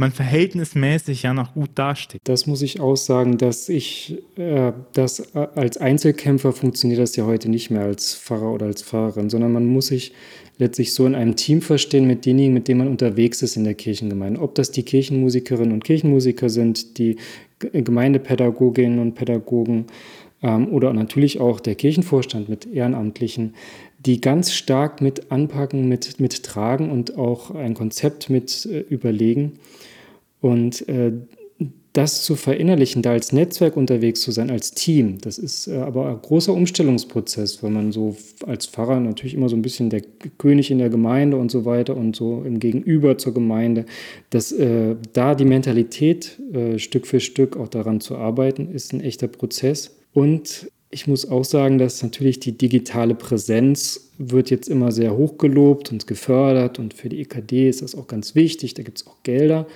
man 0.00 0.10
verhältnismäßig 0.10 1.22
ja 1.22 1.32
noch 1.32 1.54
gut 1.54 1.70
dasteht. 1.76 2.22
Das 2.24 2.46
muss 2.46 2.62
ich 2.62 2.80
auch 2.80 2.96
sagen, 2.96 3.38
dass 3.38 3.68
ich 3.68 4.18
äh, 4.36 4.72
das 4.92 5.20
äh, 5.34 5.46
als 5.54 5.76
Einzelkämpfer 5.76 6.52
funktioniert 6.52 6.98
das 6.98 7.14
ja 7.14 7.26
heute 7.26 7.48
nicht 7.48 7.70
mehr 7.70 7.82
als 7.82 8.14
Pfarrer 8.14 8.52
oder 8.52 8.66
als 8.66 8.82
Pfarrerin, 8.82 9.30
sondern 9.30 9.52
man 9.52 9.66
muss 9.66 9.88
sich 9.88 10.12
letztlich 10.58 10.92
so 10.92 11.06
in 11.06 11.14
einem 11.14 11.36
Team 11.36 11.62
verstehen 11.62 12.06
mit 12.06 12.26
denjenigen, 12.26 12.54
mit 12.54 12.68
denen 12.68 12.78
man 12.78 12.88
unterwegs 12.88 13.42
ist 13.42 13.56
in 13.56 13.64
der 13.64 13.74
Kirchengemeinde. 13.74 14.40
Ob 14.40 14.54
das 14.54 14.70
die 14.70 14.82
Kirchenmusikerinnen 14.82 15.72
und 15.72 15.84
Kirchenmusiker 15.84 16.48
sind, 16.50 16.98
die 16.98 17.16
Gemeindepädagoginnen 17.58 18.98
und 18.98 19.14
Pädagogen 19.14 19.86
ähm, 20.42 20.68
oder 20.72 20.92
natürlich 20.92 21.40
auch 21.40 21.60
der 21.60 21.74
Kirchenvorstand 21.74 22.48
mit 22.48 22.66
Ehrenamtlichen, 22.66 23.54
die 23.98 24.20
ganz 24.20 24.52
stark 24.52 25.00
mit 25.00 25.30
anpacken, 25.30 25.88
mit, 25.88 26.20
mit 26.20 26.42
tragen 26.42 26.90
und 26.90 27.18
auch 27.18 27.50
ein 27.50 27.74
Konzept 27.74 28.30
mit 28.30 28.66
äh, 28.66 28.80
überlegen. 28.80 29.58
Und 30.40 30.88
äh, 30.88 31.12
das 31.92 32.22
zu 32.22 32.36
verinnerlichen, 32.36 33.02
da 33.02 33.10
als 33.10 33.32
Netzwerk 33.32 33.76
unterwegs 33.76 34.20
zu 34.20 34.30
sein, 34.30 34.50
als 34.50 34.72
Team, 34.72 35.18
das 35.20 35.38
ist 35.38 35.66
äh, 35.66 35.76
aber 35.76 36.08
ein 36.08 36.22
großer 36.22 36.52
Umstellungsprozess, 36.52 37.62
weil 37.62 37.70
man 37.70 37.90
so 37.90 38.16
als 38.46 38.66
Pfarrer 38.66 39.00
natürlich 39.00 39.34
immer 39.34 39.48
so 39.48 39.56
ein 39.56 39.62
bisschen 39.62 39.90
der 39.90 40.02
König 40.38 40.70
in 40.70 40.78
der 40.78 40.88
Gemeinde 40.88 41.36
und 41.36 41.50
so 41.50 41.64
weiter 41.64 41.96
und 41.96 42.14
so 42.14 42.44
im 42.44 42.60
Gegenüber 42.60 43.18
zur 43.18 43.34
Gemeinde, 43.34 43.86
dass 44.30 44.52
äh, 44.52 44.94
da 45.12 45.34
die 45.34 45.44
Mentalität 45.44 46.38
äh, 46.52 46.78
Stück 46.78 47.06
für 47.06 47.18
Stück 47.18 47.56
auch 47.56 47.68
daran 47.68 48.00
zu 48.00 48.16
arbeiten, 48.16 48.70
ist 48.72 48.92
ein 48.92 49.00
echter 49.00 49.26
Prozess. 49.26 49.96
Und 50.12 50.70
ich 50.90 51.06
muss 51.06 51.28
auch 51.28 51.44
sagen, 51.44 51.78
dass 51.78 52.02
natürlich 52.02 52.40
die 52.40 52.56
digitale 52.56 53.14
Präsenz 53.14 54.10
wird 54.18 54.50
jetzt 54.50 54.68
immer 54.68 54.92
sehr 54.92 55.16
hoch 55.16 55.38
gelobt 55.38 55.90
und 55.92 56.06
gefördert 56.06 56.78
und 56.78 56.94
für 56.94 57.08
die 57.08 57.20
EKD 57.20 57.68
ist 57.68 57.82
das 57.82 57.94
auch 57.94 58.06
ganz 58.06 58.34
wichtig, 58.34 58.74
da 58.74 58.82
gibt 58.82 58.98
es 58.98 59.06
auch 59.06 59.22
Gelder. 59.22 59.66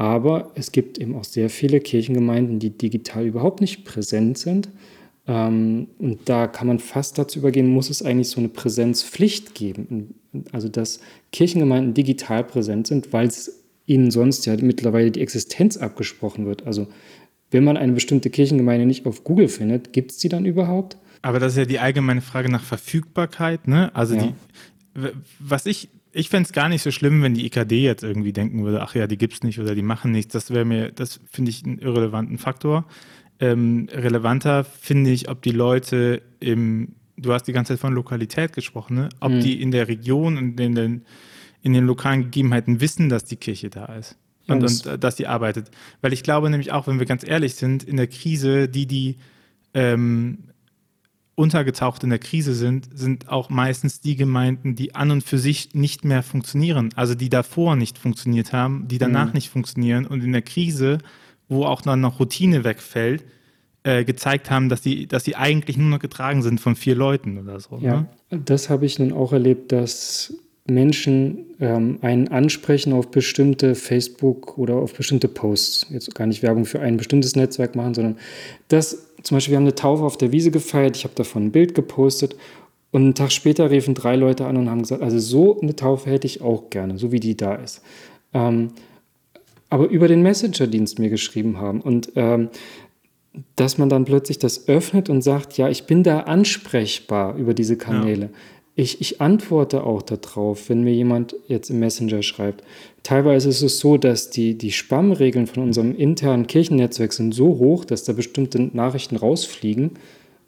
Aber 0.00 0.50
es 0.54 0.72
gibt 0.72 0.96
eben 0.96 1.14
auch 1.14 1.24
sehr 1.24 1.50
viele 1.50 1.78
Kirchengemeinden, 1.78 2.58
die 2.58 2.70
digital 2.70 3.26
überhaupt 3.26 3.60
nicht 3.60 3.84
präsent 3.84 4.38
sind. 4.38 4.70
Ähm, 5.26 5.88
und 5.98 6.20
da 6.24 6.46
kann 6.46 6.68
man 6.68 6.78
fast 6.78 7.18
dazu 7.18 7.38
übergehen, 7.38 7.66
muss 7.66 7.90
es 7.90 8.02
eigentlich 8.02 8.30
so 8.30 8.40
eine 8.40 8.48
Präsenzpflicht 8.48 9.54
geben. 9.54 10.14
Also 10.52 10.70
dass 10.70 11.00
Kirchengemeinden 11.32 11.92
digital 11.92 12.44
präsent 12.44 12.86
sind, 12.86 13.12
weil 13.12 13.26
es 13.26 13.62
ihnen 13.84 14.10
sonst 14.10 14.46
ja 14.46 14.56
mittlerweile 14.58 15.10
die 15.10 15.20
Existenz 15.20 15.76
abgesprochen 15.76 16.46
wird. 16.46 16.66
Also 16.66 16.86
wenn 17.50 17.64
man 17.64 17.76
eine 17.76 17.92
bestimmte 17.92 18.30
Kirchengemeinde 18.30 18.86
nicht 18.86 19.04
auf 19.04 19.22
Google 19.22 19.48
findet, 19.48 19.92
gibt 19.92 20.12
es 20.12 20.16
die 20.16 20.30
dann 20.30 20.46
überhaupt? 20.46 20.96
Aber 21.20 21.40
das 21.40 21.52
ist 21.52 21.58
ja 21.58 21.64
die 21.66 21.78
allgemeine 21.78 22.22
Frage 22.22 22.50
nach 22.50 22.64
Verfügbarkeit. 22.64 23.68
Ne? 23.68 23.94
Also 23.94 24.14
ja. 24.14 24.32
die, 24.94 25.10
was 25.40 25.66
ich 25.66 25.90
ich 26.12 26.28
fände 26.28 26.46
es 26.46 26.52
gar 26.52 26.68
nicht 26.68 26.82
so 26.82 26.90
schlimm, 26.90 27.22
wenn 27.22 27.34
die 27.34 27.46
EKD 27.46 27.82
jetzt 27.82 28.02
irgendwie 28.02 28.32
denken 28.32 28.64
würde, 28.64 28.82
ach 28.82 28.94
ja, 28.94 29.06
die 29.06 29.18
gibt 29.18 29.34
es 29.34 29.42
nicht 29.42 29.60
oder 29.60 29.74
die 29.74 29.82
machen 29.82 30.12
nichts. 30.12 30.32
Das 30.32 30.50
wäre 30.50 30.64
mir, 30.64 30.90
das 30.90 31.20
finde 31.30 31.50
ich 31.50 31.64
einen 31.64 31.78
irrelevanten 31.78 32.38
Faktor. 32.38 32.84
Ähm, 33.38 33.88
relevanter 33.90 34.64
finde 34.64 35.10
ich, 35.10 35.28
ob 35.28 35.42
die 35.42 35.52
Leute 35.52 36.22
im, 36.40 36.96
du 37.16 37.32
hast 37.32 37.44
die 37.44 37.52
ganze 37.52 37.74
Zeit 37.74 37.80
von 37.80 37.94
Lokalität 37.94 38.52
gesprochen, 38.52 38.96
ne? 38.96 39.08
ob 39.20 39.32
mhm. 39.32 39.40
die 39.40 39.62
in 39.62 39.70
der 39.70 39.88
Region 39.88 40.36
und 40.36 40.60
in 40.60 40.74
den, 40.74 41.02
in 41.62 41.72
den 41.72 41.86
lokalen 41.86 42.24
Gegebenheiten 42.24 42.80
wissen, 42.80 43.08
dass 43.08 43.24
die 43.24 43.36
Kirche 43.36 43.70
da 43.70 43.86
ist. 43.86 44.16
Und, 44.46 44.64
und, 44.64 44.86
und 44.86 45.04
dass 45.04 45.16
sie 45.16 45.28
arbeitet. 45.28 45.70
Weil 46.00 46.12
ich 46.12 46.24
glaube 46.24 46.50
nämlich 46.50 46.72
auch, 46.72 46.88
wenn 46.88 46.98
wir 46.98 47.06
ganz 47.06 47.26
ehrlich 47.26 47.54
sind, 47.54 47.84
in 47.84 47.96
der 47.96 48.08
Krise, 48.08 48.68
die, 48.68 48.86
die 48.86 49.16
ähm, 49.74 50.49
untergetaucht 51.34 52.02
in 52.04 52.10
der 52.10 52.18
Krise 52.18 52.54
sind, 52.54 52.88
sind 52.92 53.28
auch 53.28 53.48
meistens 53.48 54.00
die 54.00 54.16
Gemeinden, 54.16 54.74
die 54.74 54.94
an 54.94 55.10
und 55.10 55.24
für 55.24 55.38
sich 55.38 55.74
nicht 55.74 56.04
mehr 56.04 56.22
funktionieren. 56.22 56.90
Also 56.96 57.14
die 57.14 57.30
davor 57.30 57.76
nicht 57.76 57.98
funktioniert 57.98 58.52
haben, 58.52 58.88
die 58.88 58.98
danach 58.98 59.28
mhm. 59.28 59.34
nicht 59.34 59.50
funktionieren 59.50 60.06
und 60.06 60.22
in 60.22 60.32
der 60.32 60.42
Krise, 60.42 60.98
wo 61.48 61.64
auch 61.64 61.82
dann 61.82 62.00
noch 62.00 62.20
Routine 62.20 62.64
wegfällt, 62.64 63.24
äh, 63.82 64.04
gezeigt 64.04 64.50
haben, 64.50 64.68
dass 64.68 64.82
sie, 64.82 65.06
dass 65.06 65.24
sie 65.24 65.36
eigentlich 65.36 65.78
nur 65.78 65.88
noch 65.88 66.00
getragen 66.00 66.42
sind 66.42 66.60
von 66.60 66.76
vier 66.76 66.94
Leuten 66.94 67.38
oder 67.38 67.58
so. 67.60 67.78
Ja, 67.80 68.06
ne? 68.30 68.40
das 68.44 68.68
habe 68.68 68.84
ich 68.84 68.98
nun 68.98 69.12
auch 69.12 69.32
erlebt, 69.32 69.72
dass 69.72 70.34
Menschen 70.66 71.46
ähm, 71.60 71.98
einen 72.02 72.28
ansprechen 72.28 72.92
auf 72.92 73.10
bestimmte 73.10 73.74
Facebook 73.74 74.58
oder 74.58 74.76
auf 74.76 74.94
bestimmte 74.94 75.28
Posts. 75.28 75.86
Jetzt 75.90 76.14
gar 76.14 76.26
nicht 76.26 76.42
Werbung 76.42 76.64
für 76.64 76.80
ein 76.80 76.96
bestimmtes 76.96 77.36
Netzwerk 77.36 77.76
machen, 77.76 77.94
sondern 77.94 78.18
das, 78.68 79.06
zum 79.22 79.36
Beispiel, 79.36 79.52
wir 79.52 79.56
haben 79.56 79.64
eine 79.64 79.74
Taufe 79.74 80.04
auf 80.04 80.16
der 80.16 80.32
Wiese 80.32 80.50
gefeiert, 80.50 80.96
ich 80.96 81.04
habe 81.04 81.14
davon 81.14 81.46
ein 81.46 81.52
Bild 81.52 81.74
gepostet 81.74 82.36
und 82.90 83.02
einen 83.02 83.14
Tag 83.14 83.32
später 83.32 83.70
riefen 83.70 83.94
drei 83.94 84.16
Leute 84.16 84.46
an 84.46 84.56
und 84.56 84.70
haben 84.70 84.82
gesagt, 84.82 85.02
also 85.02 85.18
so 85.18 85.60
eine 85.60 85.76
Taufe 85.76 86.10
hätte 86.10 86.26
ich 86.26 86.42
auch 86.42 86.70
gerne, 86.70 86.98
so 86.98 87.12
wie 87.12 87.20
die 87.20 87.36
da 87.36 87.54
ist. 87.54 87.82
Ähm, 88.32 88.68
aber 89.68 89.88
über 89.88 90.08
den 90.08 90.22
Messenger-Dienst 90.22 90.98
mir 90.98 91.10
geschrieben 91.10 91.58
haben 91.58 91.80
und 91.80 92.12
ähm, 92.16 92.48
dass 93.54 93.78
man 93.78 93.88
dann 93.88 94.04
plötzlich 94.04 94.40
das 94.40 94.66
öffnet 94.66 95.08
und 95.08 95.22
sagt, 95.22 95.56
ja, 95.56 95.68
ich 95.68 95.84
bin 95.84 96.02
da 96.02 96.20
ansprechbar 96.20 97.36
über 97.36 97.54
diese 97.54 97.76
Kanäle. 97.76 98.26
Ja 98.26 98.38
ich, 98.74 99.00
ich 99.00 99.20
antworte 99.20 99.84
auch 99.84 100.02
darauf, 100.02 100.68
wenn 100.68 100.82
mir 100.82 100.94
jemand 100.94 101.36
jetzt 101.48 101.70
im 101.70 101.80
Messenger 101.80 102.22
schreibt. 102.22 102.64
Teilweise 103.02 103.48
ist 103.48 103.62
es 103.62 103.78
so, 103.78 103.96
dass 103.96 104.30
die, 104.30 104.56
die 104.56 104.72
Spam-Regeln 104.72 105.46
von 105.46 105.62
unserem 105.62 105.94
internen 105.96 106.46
Kirchennetzwerk 106.46 107.12
sind 107.12 107.34
so 107.34 107.58
hoch, 107.58 107.84
dass 107.84 108.04
da 108.04 108.12
bestimmte 108.12 108.60
Nachrichten 108.74 109.16
rausfliegen. 109.16 109.92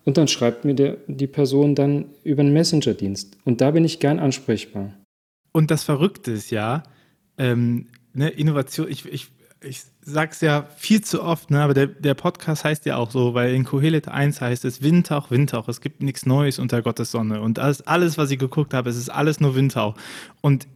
Und 0.05 0.17
dann 0.17 0.29
schreibt 0.29 0.65
mir 0.65 0.75
der, 0.75 0.97
die 1.07 1.27
Person 1.27 1.75
dann 1.75 2.07
über 2.25 2.41
einen 2.41 2.53
Messenger-Dienst. 2.53 3.37
Und 3.45 3.61
da 3.61 3.71
bin 3.71 3.85
ich 3.85 4.01
gern 4.01 4.19
ansprechbar. 4.19 4.95
Und 5.53 5.71
das 5.71 5.85
Verrückte 5.85 6.33
ist 6.33 6.51
ja, 6.51 6.83
ähm, 7.39 7.87
ne, 8.15 8.31
Innovation, 8.31 8.89
ich, 8.89 9.07
ich, 9.07 9.29
ich 9.65 9.83
sag's 10.03 10.41
ja 10.41 10.67
viel 10.77 11.03
zu 11.03 11.23
oft, 11.23 11.51
ne, 11.51 11.63
aber 11.63 11.75
der, 11.75 11.87
der 11.87 12.15
Podcast 12.15 12.65
heißt 12.65 12.87
ja 12.87 12.97
auch 12.97 13.11
so, 13.11 13.35
weil 13.35 13.55
in 13.55 13.65
Kohelet 13.65 14.09
1 14.09 14.41
heißt 14.41 14.65
es 14.65 14.83
Windhauch, 14.83 15.31
Windhauch, 15.31 15.69
es 15.69 15.81
gibt 15.81 16.03
nichts 16.03 16.27
Neues 16.27 16.59
unter 16.59 16.83
Gottes 16.83 17.11
Sonne. 17.11 17.41
Und 17.41 17.59
alles, 17.59 17.87
alles, 17.87 18.19
was 18.19 18.31
ich 18.31 18.39
geguckt 18.39 18.75
habe, 18.75 18.91
es 18.91 18.97
ist 18.97 19.09
alles 19.09 19.41
nur 19.41 19.55
Windhauch. 19.55 19.95
Und 20.41 20.67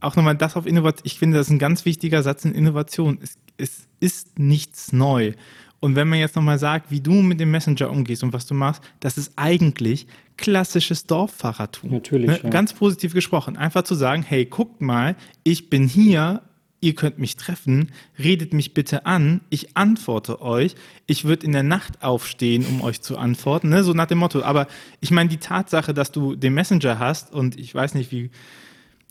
auch 0.00 0.16
nochmal 0.16 0.36
das 0.36 0.56
auf 0.56 0.66
Innovation, 0.66 1.04
ich 1.04 1.18
finde, 1.18 1.38
das 1.38 1.48
ist 1.48 1.52
ein 1.52 1.58
ganz 1.58 1.84
wichtiger 1.84 2.22
Satz 2.22 2.44
in 2.44 2.54
Innovation. 2.54 3.18
Es, 3.22 3.36
es 3.56 3.86
ist 4.00 4.38
nichts 4.38 4.92
neu. 4.92 5.32
Und 5.80 5.94
wenn 5.94 6.08
man 6.08 6.18
jetzt 6.18 6.34
nochmal 6.34 6.58
sagt, 6.58 6.90
wie 6.90 7.00
du 7.00 7.12
mit 7.12 7.38
dem 7.38 7.50
Messenger 7.50 7.90
umgehst 7.90 8.24
und 8.24 8.32
was 8.32 8.46
du 8.46 8.54
machst, 8.54 8.82
das 9.00 9.16
ist 9.16 9.32
eigentlich 9.36 10.06
klassisches 10.36 11.06
Dorffahrertum. 11.06 11.90
Natürlich. 11.90 12.28
Ne? 12.28 12.40
Ja. 12.42 12.50
Ganz 12.50 12.72
positiv 12.72 13.14
gesprochen. 13.14 13.56
Einfach 13.56 13.82
zu 13.82 13.94
sagen, 13.94 14.22
hey, 14.22 14.44
guckt 14.44 14.80
mal, 14.80 15.16
ich 15.44 15.70
bin 15.70 15.86
hier, 15.86 16.42
ihr 16.80 16.94
könnt 16.94 17.18
mich 17.18 17.36
treffen, 17.36 17.90
redet 18.18 18.52
mich 18.52 18.74
bitte 18.74 19.06
an, 19.06 19.40
ich 19.50 19.76
antworte 19.76 20.40
euch, 20.40 20.76
ich 21.06 21.24
würde 21.24 21.46
in 21.46 21.52
der 21.52 21.62
Nacht 21.62 22.02
aufstehen, 22.02 22.64
um 22.66 22.82
euch 22.82 23.00
zu 23.00 23.18
antworten, 23.18 23.68
ne? 23.68 23.82
so 23.82 23.92
nach 23.92 24.06
dem 24.06 24.18
Motto. 24.18 24.42
Aber 24.42 24.68
ich 25.00 25.10
meine, 25.10 25.28
die 25.28 25.38
Tatsache, 25.38 25.92
dass 25.92 26.12
du 26.12 26.36
den 26.36 26.54
Messenger 26.54 26.98
hast 26.98 27.32
und 27.32 27.58
ich 27.58 27.74
weiß 27.74 27.94
nicht, 27.94 28.12
wie, 28.12 28.30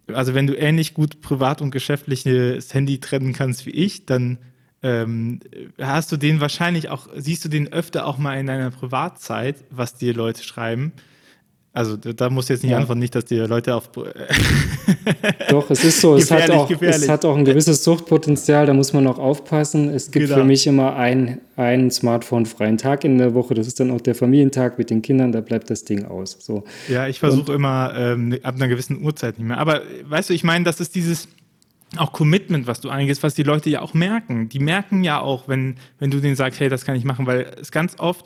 also 0.08 0.34
wenn 0.34 0.48
du 0.48 0.58
ähnlich 0.58 0.94
gut 0.94 1.22
privat 1.22 1.62
und 1.62 1.72
geschäftliches 1.72 2.74
Handy 2.74 3.00
trennen 3.00 3.34
kannst 3.34 3.66
wie 3.66 3.72
ich, 3.72 4.06
dann 4.06 4.38
ähm, 4.84 5.40
hast 5.80 6.12
du 6.12 6.18
den 6.18 6.40
wahrscheinlich 6.40 6.90
auch, 6.90 7.10
siehst 7.16 7.44
du 7.44 7.50
den 7.50 7.74
öfter 7.74 8.06
auch 8.06 8.18
mal 8.18 8.40
in 8.40 8.48
deiner 8.48 8.72
Privatzeit, 8.72 9.58
was 9.70 9.96
dir 9.96 10.14
Leute 10.14 10.44
schreiben. 10.44 10.94
Also 11.78 11.96
da 11.96 12.32
muss 12.32 12.50
jetzt 12.50 12.64
nicht 12.64 12.72
ja. 12.72 12.80
antworten, 12.80 13.00
nicht, 13.00 13.14
dass 13.14 13.26
die 13.26 13.36
Leute 13.36 13.76
auf. 13.76 13.92
Doch, 15.50 15.70
es 15.70 15.84
ist 15.84 16.02
so, 16.02 16.16
es 16.16 16.32
hat, 16.32 16.50
auch, 16.50 16.68
es 16.82 17.08
hat 17.08 17.24
auch 17.24 17.38
ein 17.38 17.46
gewisses 17.46 17.84
Suchtpotenzial, 17.84 18.66
da 18.66 18.74
muss 18.74 18.94
man 18.94 19.06
auch 19.06 19.20
aufpassen. 19.20 19.90
Es 19.90 20.10
gibt 20.10 20.26
genau. 20.26 20.40
für 20.40 20.44
mich 20.44 20.66
immer 20.66 20.96
einen, 20.96 21.40
einen 21.56 21.92
Smartphone-freien 21.92 22.80
Tag 22.80 23.04
in 23.04 23.20
der 23.20 23.36
Woche, 23.36 23.54
das 23.54 23.68
ist 23.68 23.80
dann 23.80 23.92
auch 23.92 24.02
der 24.02 24.16
Familientag 24.16 24.80
mit 24.80 24.90
den 24.90 25.04
Kindern, 25.04 25.32
da 25.32 25.42
bleibt 25.42 25.70
das 25.70 25.84
Ding 25.84 26.06
aus. 26.06 26.38
So. 26.40 26.64
Ja, 26.88 27.08
ich 27.08 27.20
versuche 27.20 27.54
immer 27.54 27.94
ähm, 27.96 28.36
ab 28.42 28.56
einer 28.56 28.70
gewissen 28.70 29.04
Uhrzeit 29.04 29.38
nicht 29.38 29.48
mehr. 29.48 29.60
Aber 29.60 29.84
weißt 30.04 30.32
du, 30.32 30.34
ich 30.34 30.44
meine, 30.44 30.66
das 30.66 30.80
ist 30.80 30.96
dieses 30.96 31.28
auch 31.96 32.12
Commitment, 32.12 32.66
was 32.66 32.82
du 32.82 32.90
eingehst, 32.90 33.22
was 33.22 33.36
die 33.36 33.44
Leute 33.44 33.70
ja 33.70 33.84
auch 33.84 33.94
merken. 33.94 34.50
Die 34.50 34.60
merken 34.60 35.04
ja 35.04 35.22
auch, 35.22 35.48
wenn, 35.48 35.76
wenn 36.00 36.10
du 36.10 36.22
denen 36.22 36.36
sagst, 36.36 36.60
hey, 36.60 36.70
das 36.70 36.86
kann 36.86 36.96
ich 36.96 37.04
machen, 37.04 37.28
weil 37.28 37.52
es 37.62 37.72
ganz 37.72 38.00
oft 38.00 38.26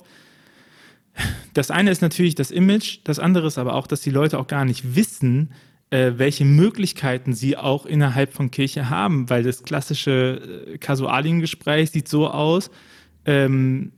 das 1.53 1.71
eine 1.71 1.91
ist 1.91 2.01
natürlich 2.01 2.35
das 2.35 2.51
Image, 2.51 2.99
das 3.03 3.19
andere 3.19 3.47
ist 3.47 3.57
aber 3.57 3.75
auch, 3.75 3.87
dass 3.87 4.01
die 4.01 4.09
Leute 4.09 4.39
auch 4.39 4.47
gar 4.47 4.65
nicht 4.65 4.95
wissen, 4.95 5.51
äh, 5.89 6.13
welche 6.15 6.45
Möglichkeiten 6.45 7.33
sie 7.33 7.57
auch 7.57 7.85
innerhalb 7.85 8.33
von 8.33 8.49
Kirche 8.49 8.89
haben, 8.89 9.29
weil 9.29 9.43
das 9.43 9.63
klassische 9.63 10.65
äh, 10.73 10.77
Kasualiengespräch 10.77 11.91
sieht 11.91 12.07
so 12.07 12.29
aus, 12.29 12.71
ähm, 13.23 13.91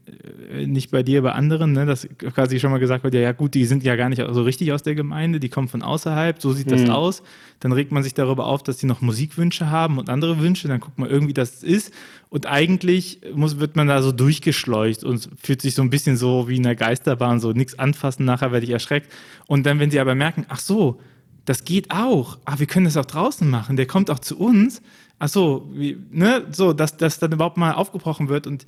äh, 0.52 0.68
nicht 0.68 0.92
bei 0.92 1.02
dir, 1.02 1.22
bei 1.22 1.32
anderen, 1.32 1.72
ne, 1.72 1.86
dass 1.86 2.08
quasi 2.18 2.60
schon 2.60 2.72
mal 2.72 2.80
gesagt 2.80 3.06
wird, 3.06 3.14
ja, 3.14 3.22
ja 3.22 3.32
gut, 3.32 3.54
die 3.54 3.64
sind 3.66 3.84
ja 3.84 3.96
gar 3.96 4.10
nicht 4.10 4.22
so 4.32 4.44
richtig 4.44 4.74
aus 4.74 4.84
der 4.84 4.96
Gemeinde, 4.96 5.40
die 5.40 5.48
kommen 5.48 5.70
von 5.70 5.82
außerhalb, 5.82 6.42
so 6.42 6.52
sieht 6.52 6.68
mhm. 6.68 6.72
das 6.72 6.90
aus. 6.90 7.24
Dann 7.62 7.72
regt 7.72 7.94
man 7.94 8.04
sich 8.04 8.14
darüber 8.14 8.48
auf, 8.48 8.64
dass 8.64 8.80
sie 8.80 8.86
noch 8.86 9.00
Musikwünsche 9.00 9.70
haben 9.70 9.98
und 9.98 10.10
andere 10.10 10.40
Wünsche, 10.40 10.68
dann 10.68 10.82
guckt 10.82 11.00
man 11.00 11.10
irgendwie, 11.10 11.34
das 11.34 11.64
ist. 11.64 11.94
Und 12.30 12.48
eigentlich 12.48 13.22
muss, 13.34 13.60
wird 13.60 13.78
man 13.78 13.88
da 13.88 14.02
so 14.02 14.12
durchgeschleucht 14.12 15.06
und 15.06 15.30
fühlt 15.42 15.62
sich 15.62 15.74
so 15.74 15.82
ein 15.82 15.90
bisschen 15.90 16.18
so 16.18 16.50
wie 16.50 16.58
in 16.58 16.64
der 16.64 16.76
Geisterbahn, 16.76 17.40
so 17.40 17.52
nichts 17.54 17.80
anfassen, 17.80 18.26
nachher 18.26 18.52
werde 18.52 18.66
ich 18.66 18.72
erschreckt. 18.72 19.10
Und 19.48 19.66
dann, 19.66 19.80
wenn 19.80 19.90
sie 19.90 20.02
aber 20.02 20.16
merken, 20.16 20.46
ach 20.50 20.60
so, 20.60 21.00
das 21.46 21.64
geht 21.64 21.92
auch, 21.92 22.40
ah, 22.46 22.60
wir 22.60 22.68
können 22.68 22.86
das 22.86 22.98
auch 22.98 23.06
draußen 23.06 23.50
machen, 23.50 23.78
der 23.78 23.86
kommt 23.86 24.10
auch 24.10 24.20
zu 24.20 24.38
uns, 24.38 24.82
ach 25.20 25.30
so, 25.30 25.70
wie, 25.74 25.98
ne, 26.12 26.46
so, 26.52 26.74
dass 26.74 26.98
das 26.98 27.20
dann 27.20 27.32
überhaupt 27.32 27.58
mal 27.58 27.74
aufgebrochen 27.74 28.30
wird 28.30 28.48
und 28.48 28.66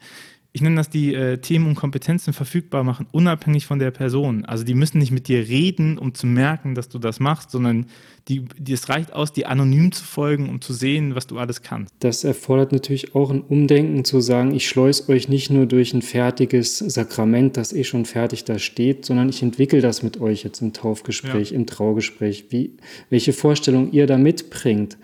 ich 0.55 0.61
nenne 0.61 0.77
das 0.77 0.89
die 0.89 1.13
äh, 1.13 1.37
Themen 1.37 1.67
und 1.67 1.75
Kompetenzen 1.75 2.31
verfügbar 2.31 2.85
machen, 2.85 3.07
unabhängig 3.11 3.65
von 3.65 3.77
der 3.77 3.91
Person. 3.91 4.45
Also 4.45 4.63
die 4.63 4.73
müssen 4.73 4.99
nicht 4.99 5.11
mit 5.11 5.27
dir 5.27 5.39
reden, 5.49 5.97
um 5.97 6.13
zu 6.13 6.27
merken, 6.27 6.75
dass 6.75 6.87
du 6.87 6.97
das 6.97 7.19
machst, 7.19 7.51
sondern 7.51 7.87
die, 8.29 8.45
die, 8.57 8.71
es 8.71 8.87
reicht 8.87 9.11
aus, 9.11 9.33
dir 9.33 9.49
anonym 9.49 9.91
zu 9.91 10.05
folgen, 10.05 10.47
um 10.47 10.61
zu 10.61 10.71
sehen, 10.71 11.13
was 11.13 11.27
du 11.27 11.37
alles 11.39 11.61
kannst. 11.61 11.93
Das 11.99 12.23
erfordert 12.23 12.71
natürlich 12.71 13.15
auch 13.15 13.31
ein 13.31 13.41
Umdenken 13.41 14.05
zu 14.05 14.21
sagen, 14.21 14.55
ich 14.55 14.69
schleuse 14.69 15.09
euch 15.09 15.27
nicht 15.27 15.49
nur 15.49 15.65
durch 15.65 15.93
ein 15.93 16.01
fertiges 16.01 16.77
Sakrament, 16.77 17.57
das 17.57 17.73
eh 17.73 17.83
schon 17.83 18.05
fertig 18.05 18.45
da 18.45 18.57
steht, 18.57 19.03
sondern 19.03 19.27
ich 19.27 19.43
entwickle 19.43 19.81
das 19.81 20.03
mit 20.03 20.21
euch 20.21 20.45
jetzt 20.45 20.61
im 20.61 20.71
Taufgespräch, 20.71 21.51
ja. 21.51 21.57
im 21.57 21.65
Traugespräch, 21.65 22.45
wie, 22.51 22.77
welche 23.09 23.33
Vorstellung 23.33 23.91
ihr 23.91 24.07
da 24.07 24.17
mitbringt 24.17 24.97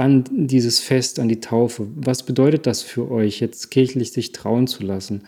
an 0.00 0.24
dieses 0.30 0.80
Fest, 0.80 1.20
an 1.20 1.28
die 1.28 1.40
Taufe. 1.40 1.86
Was 1.94 2.22
bedeutet 2.22 2.66
das 2.66 2.82
für 2.82 3.10
euch, 3.10 3.40
jetzt 3.40 3.70
kirchlich 3.70 4.12
sich 4.12 4.32
trauen 4.32 4.66
zu 4.66 4.82
lassen? 4.82 5.22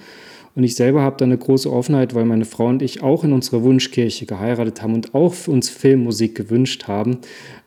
Und 0.54 0.64
ich 0.64 0.74
selber 0.74 1.02
habe 1.02 1.16
da 1.18 1.24
eine 1.24 1.38
große 1.38 1.72
Offenheit, 1.72 2.14
weil 2.14 2.24
meine 2.24 2.44
Frau 2.44 2.66
und 2.66 2.82
ich 2.82 3.02
auch 3.02 3.24
in 3.24 3.32
unserer 3.32 3.62
Wunschkirche 3.62 4.26
geheiratet 4.26 4.82
haben 4.82 4.94
und 4.94 5.14
auch 5.14 5.32
für 5.32 5.50
uns 5.50 5.70
Filmmusik 5.70 6.34
gewünscht 6.34 6.88
haben. 6.88 7.18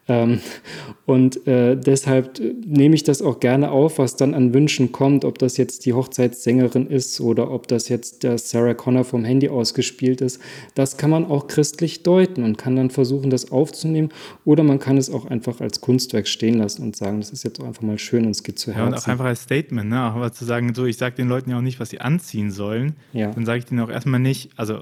Ähm, 0.07 0.39
und 1.05 1.47
äh, 1.47 1.75
deshalb 1.75 2.39
nehme 2.65 2.95
ich 2.95 3.03
das 3.03 3.21
auch 3.21 3.39
gerne 3.39 3.71
auf, 3.71 3.97
was 3.97 4.15
dann 4.15 4.33
an 4.33 4.53
Wünschen 4.53 4.91
kommt, 4.91 5.25
ob 5.25 5.39
das 5.39 5.57
jetzt 5.57 5.85
die 5.85 5.93
Hochzeitssängerin 5.93 6.87
ist 6.87 7.19
oder 7.19 7.51
ob 7.51 7.67
das 7.67 7.89
jetzt 7.89 8.23
der 8.23 8.37
Sarah 8.37 8.75
Connor 8.75 9.03
vom 9.03 9.23
Handy 9.23 9.49
ausgespielt 9.49 10.21
ist. 10.21 10.41
Das 10.75 10.97
kann 10.97 11.09
man 11.09 11.25
auch 11.25 11.47
christlich 11.47 12.03
deuten 12.03 12.43
und 12.43 12.57
kann 12.57 12.75
dann 12.75 12.91
versuchen, 12.91 13.29
das 13.29 13.51
aufzunehmen. 13.51 14.09
Oder 14.45 14.63
man 14.63 14.79
kann 14.79 14.97
es 14.97 15.09
auch 15.09 15.25
einfach 15.25 15.59
als 15.59 15.81
Kunstwerk 15.81 16.27
stehen 16.27 16.55
lassen 16.55 16.83
und 16.83 16.95
sagen, 16.95 17.19
das 17.19 17.31
ist 17.31 17.43
jetzt 17.43 17.59
auch 17.59 17.65
einfach 17.65 17.83
mal 17.83 17.97
schön 17.97 18.25
und 18.25 18.31
es 18.31 18.43
geht 18.43 18.59
zu 18.59 18.71
Herzen. 18.71 18.91
Ja, 18.91 18.97
und 18.97 19.03
auch 19.03 19.07
einfach 19.07 19.25
als 19.25 19.41
Statement, 19.41 19.89
ne? 19.89 20.13
auch 20.13 20.29
zu 20.29 20.45
sagen, 20.45 20.73
so, 20.75 20.85
ich 20.85 20.97
sage 20.97 21.15
den 21.15 21.27
Leuten 21.27 21.49
ja 21.49 21.57
auch 21.57 21.61
nicht, 21.61 21.79
was 21.79 21.89
sie 21.89 22.01
anziehen 22.01 22.51
sollen. 22.51 22.95
Ja. 23.13 23.31
Dann 23.31 23.45
sage 23.45 23.59
ich 23.59 23.65
denen 23.65 23.79
auch 23.79 23.89
erstmal 23.89 24.19
nicht, 24.19 24.51
also 24.55 24.81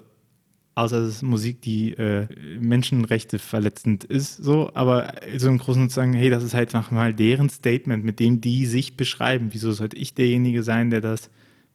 außer 0.75 0.97
es 0.97 1.15
ist 1.15 1.21
Musik, 1.21 1.61
die 1.61 1.93
äh, 1.93 2.27
Menschenrechte 2.59 3.39
verletzend 3.39 4.03
ist, 4.03 4.37
so, 4.37 4.71
aber 4.73 5.13
so 5.37 5.47
im 5.47 5.57
Großen 5.57 5.83
und 5.83 5.91
sagen, 5.91 6.13
hey, 6.13 6.29
das 6.29 6.43
ist 6.43 6.53
halt 6.53 6.73
mal 6.91 7.13
deren 7.13 7.49
Statement, 7.49 8.03
mit 8.03 8.19
dem 8.19 8.41
die 8.41 8.65
sich 8.65 8.97
beschreiben. 8.97 9.49
Wieso 9.51 9.71
sollte 9.71 9.97
ich 9.97 10.13
derjenige 10.13 10.63
sein, 10.63 10.89
der 10.89 11.01
das 11.01 11.29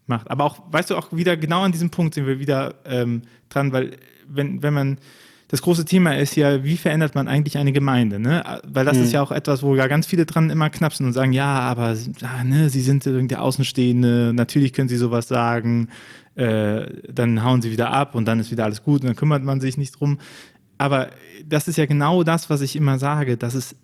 macht? 0.06 0.30
Aber 0.30 0.44
auch, 0.44 0.60
weißt 0.70 0.90
du, 0.90 0.96
auch 0.96 1.12
wieder 1.12 1.36
genau 1.36 1.62
an 1.62 1.72
diesem 1.72 1.90
Punkt 1.90 2.14
sind 2.14 2.26
wir 2.26 2.40
wieder 2.40 2.74
ähm, 2.84 3.22
dran, 3.48 3.72
weil 3.72 3.96
wenn, 4.26 4.62
wenn 4.62 4.74
man 4.74 4.98
das 5.48 5.62
große 5.62 5.86
Thema 5.86 6.14
ist 6.14 6.36
ja, 6.36 6.62
wie 6.62 6.76
verändert 6.76 7.14
man 7.14 7.26
eigentlich 7.26 7.56
eine 7.56 7.72
Gemeinde? 7.72 8.18
Ne? 8.18 8.60
Weil 8.66 8.84
das 8.84 8.98
mhm. 8.98 9.04
ist 9.04 9.12
ja 9.12 9.22
auch 9.22 9.32
etwas, 9.32 9.62
wo 9.62 9.74
ja 9.76 9.86
ganz 9.86 10.06
viele 10.06 10.26
dran 10.26 10.50
immer 10.50 10.68
knapsen 10.68 11.06
und 11.06 11.14
sagen, 11.14 11.32
ja, 11.32 11.60
aber 11.60 11.96
ah, 12.22 12.44
ne, 12.44 12.68
sie 12.68 12.82
sind 12.82 13.06
irgendwie 13.06 13.36
Außenstehende, 13.36 14.32
natürlich 14.34 14.74
können 14.74 14.90
sie 14.90 14.98
sowas 14.98 15.26
sagen, 15.26 15.88
äh, 16.38 16.86
dann 17.12 17.42
hauen 17.42 17.62
sie 17.62 17.72
wieder 17.72 17.90
ab 17.90 18.14
und 18.14 18.26
dann 18.26 18.38
ist 18.38 18.52
wieder 18.52 18.64
alles 18.64 18.84
gut 18.84 19.00
und 19.00 19.08
dann 19.08 19.16
kümmert 19.16 19.42
man 19.42 19.60
sich 19.60 19.76
nicht 19.76 19.98
drum. 19.98 20.18
Aber 20.78 21.10
das 21.44 21.66
ist 21.66 21.76
ja 21.76 21.86
genau 21.86 22.22
das, 22.22 22.48
was 22.48 22.60
ich 22.60 22.76
immer 22.76 23.00
sage, 23.00 23.36
dass 23.36 23.54
es, 23.54 23.74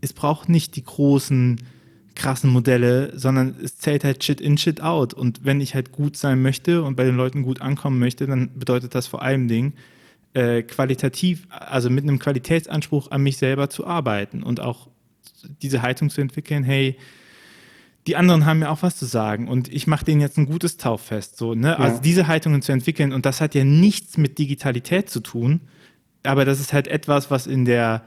es 0.00 0.12
braucht 0.12 0.48
nicht 0.48 0.74
die 0.74 0.82
großen, 0.82 1.60
krassen 2.16 2.50
Modelle, 2.50 3.16
sondern 3.16 3.54
es 3.62 3.78
zählt 3.78 4.02
halt 4.02 4.24
Shit 4.24 4.40
in, 4.40 4.58
Shit 4.58 4.82
out. 4.82 5.14
Und 5.14 5.44
wenn 5.44 5.60
ich 5.60 5.76
halt 5.76 5.92
gut 5.92 6.16
sein 6.16 6.42
möchte 6.42 6.82
und 6.82 6.96
bei 6.96 7.04
den 7.04 7.16
Leuten 7.16 7.42
gut 7.42 7.60
ankommen 7.60 8.00
möchte, 8.00 8.26
dann 8.26 8.58
bedeutet 8.58 8.96
das 8.96 9.06
vor 9.06 9.22
allem 9.22 9.46
Ding, 9.46 9.74
äh, 10.34 10.62
qualitativ, 10.62 11.46
also 11.50 11.90
mit 11.90 12.02
einem 12.02 12.18
Qualitätsanspruch 12.18 13.12
an 13.12 13.22
mich 13.22 13.36
selber 13.36 13.70
zu 13.70 13.86
arbeiten 13.86 14.42
und 14.42 14.58
auch 14.58 14.88
diese 15.62 15.82
Haltung 15.82 16.10
zu 16.10 16.20
entwickeln, 16.20 16.64
hey, 16.64 16.96
die 18.10 18.16
anderen 18.16 18.44
haben 18.44 18.60
ja 18.60 18.70
auch 18.70 18.82
was 18.82 18.96
zu 18.96 19.04
sagen 19.04 19.46
und 19.46 19.72
ich 19.72 19.86
mache 19.86 20.04
denen 20.04 20.20
jetzt 20.20 20.36
ein 20.36 20.46
gutes 20.46 20.76
Tauffest. 20.78 21.36
So, 21.36 21.54
ne? 21.54 21.68
Ja. 21.68 21.76
Also 21.76 22.00
diese 22.00 22.26
Haltungen 22.26 22.60
zu 22.60 22.72
entwickeln 22.72 23.12
und 23.12 23.24
das 23.24 23.40
hat 23.40 23.54
ja 23.54 23.62
nichts 23.62 24.18
mit 24.18 24.36
Digitalität 24.36 25.08
zu 25.08 25.20
tun, 25.20 25.60
aber 26.24 26.44
das 26.44 26.58
ist 26.58 26.72
halt 26.72 26.88
etwas, 26.88 27.30
was 27.30 27.46
in 27.46 27.64
der 27.64 28.02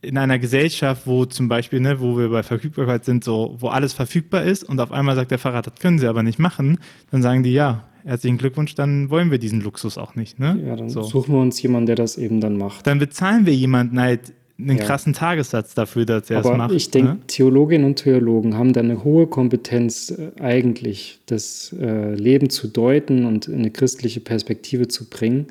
in 0.00 0.16
einer 0.16 0.38
Gesellschaft, 0.38 1.06
wo 1.06 1.26
zum 1.26 1.48
Beispiel, 1.48 1.80
ne, 1.80 2.00
wo 2.00 2.16
wir 2.16 2.30
bei 2.30 2.42
Verfügbarkeit 2.42 3.04
sind, 3.04 3.24
so, 3.24 3.56
wo 3.58 3.68
alles 3.68 3.92
verfügbar 3.92 4.42
ist 4.42 4.64
und 4.64 4.80
auf 4.80 4.90
einmal 4.90 5.16
sagt 5.16 5.30
der 5.30 5.38
Fahrer, 5.38 5.60
das 5.60 5.74
können 5.80 5.98
sie 5.98 6.06
aber 6.06 6.22
nicht 6.22 6.38
machen, 6.38 6.78
dann 7.10 7.20
sagen 7.20 7.42
die, 7.42 7.52
ja, 7.52 7.84
herzlichen 8.04 8.38
Glückwunsch, 8.38 8.74
dann 8.74 9.10
wollen 9.10 9.30
wir 9.30 9.38
diesen 9.38 9.60
Luxus 9.60 9.98
auch 9.98 10.14
nicht. 10.14 10.38
Ne? 10.38 10.62
Ja, 10.66 10.76
dann 10.76 10.88
so. 10.88 11.02
suchen 11.02 11.34
wir 11.34 11.40
uns 11.40 11.60
jemanden, 11.60 11.86
der 11.86 11.96
das 11.96 12.16
eben 12.16 12.40
dann 12.40 12.56
macht. 12.56 12.86
Dann 12.86 12.98
bezahlen 12.98 13.44
wir 13.44 13.54
jemanden 13.54 14.00
halt 14.00 14.32
einen 14.58 14.78
ja. 14.78 14.84
krassen 14.84 15.12
Tagessatz 15.12 15.74
dafür, 15.74 16.06
dass 16.06 16.30
er 16.30 16.40
es 16.40 16.56
macht. 16.56 16.72
Ich 16.72 16.90
denke, 16.90 17.14
ne? 17.14 17.18
Theologinnen 17.26 17.86
und 17.86 17.96
Theologen 17.96 18.56
haben 18.56 18.72
da 18.72 18.80
eine 18.80 19.02
hohe 19.02 19.26
Kompetenz, 19.26 20.10
äh, 20.10 20.40
eigentlich 20.40 21.20
das 21.26 21.74
äh, 21.78 22.14
Leben 22.14 22.50
zu 22.50 22.68
deuten 22.68 23.24
und 23.26 23.48
in 23.48 23.58
eine 23.58 23.70
christliche 23.70 24.20
Perspektive 24.20 24.88
zu 24.88 25.08
bringen. 25.08 25.46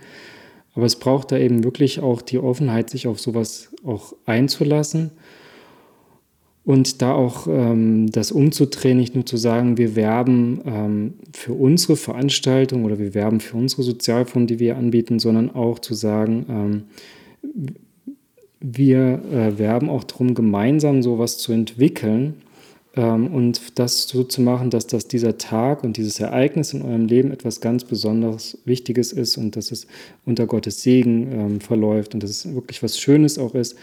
Aber 0.73 0.85
es 0.85 0.95
braucht 0.95 1.31
da 1.31 1.37
eben 1.37 1.63
wirklich 1.63 1.99
auch 1.99 2.21
die 2.21 2.39
Offenheit, 2.39 2.89
sich 2.89 3.07
auf 3.07 3.19
sowas 3.19 3.69
auch 3.83 4.13
einzulassen 4.25 5.11
und 6.65 7.01
da 7.01 7.13
auch 7.13 7.47
ähm, 7.47 8.09
das 8.09 8.31
umzudrehen, 8.31 8.97
nicht 8.97 9.15
nur 9.15 9.25
zu 9.25 9.35
sagen, 9.35 9.77
wir 9.77 9.95
werben 9.95 10.61
ähm, 10.65 11.13
für 11.33 11.53
unsere 11.53 11.97
Veranstaltung 11.97 12.85
oder 12.85 12.99
wir 12.99 13.13
werben 13.13 13.41
für 13.41 13.57
unsere 13.57 13.83
Sozialform, 13.83 14.47
die 14.47 14.59
wir 14.59 14.77
anbieten, 14.77 15.19
sondern 15.19 15.53
auch 15.53 15.79
zu 15.79 15.93
sagen, 15.93 16.45
ähm, 16.49 16.83
wir 18.63 19.21
äh, 19.29 19.59
werben 19.59 19.89
auch 19.89 20.05
darum, 20.05 20.33
gemeinsam 20.33 21.03
sowas 21.03 21.37
zu 21.37 21.51
entwickeln 21.51 22.35
ähm, 22.95 23.27
und 23.27 23.77
das 23.77 24.07
so 24.07 24.23
zu 24.23 24.41
machen, 24.41 24.69
dass 24.69 24.87
das 24.87 25.07
dieser 25.09 25.37
Tag 25.37 25.83
und 25.83 25.97
dieses 25.97 26.19
Ereignis 26.21 26.73
in 26.73 26.81
eurem 26.81 27.05
Leben 27.05 27.31
etwas 27.31 27.59
ganz 27.59 27.83
Besonderes, 27.83 28.57
Wichtiges 28.63 29.11
ist 29.11 29.35
und 29.35 29.57
dass 29.57 29.71
es 29.71 29.85
unter 30.25 30.47
Gottes 30.47 30.81
Segen 30.81 31.31
ähm, 31.31 31.59
verläuft 31.59 32.13
und 32.13 32.23
dass 32.23 32.29
es 32.29 32.55
wirklich 32.55 32.81
was 32.81 32.97
Schönes 32.97 33.37
auch 33.37 33.53
ist. 33.53 33.75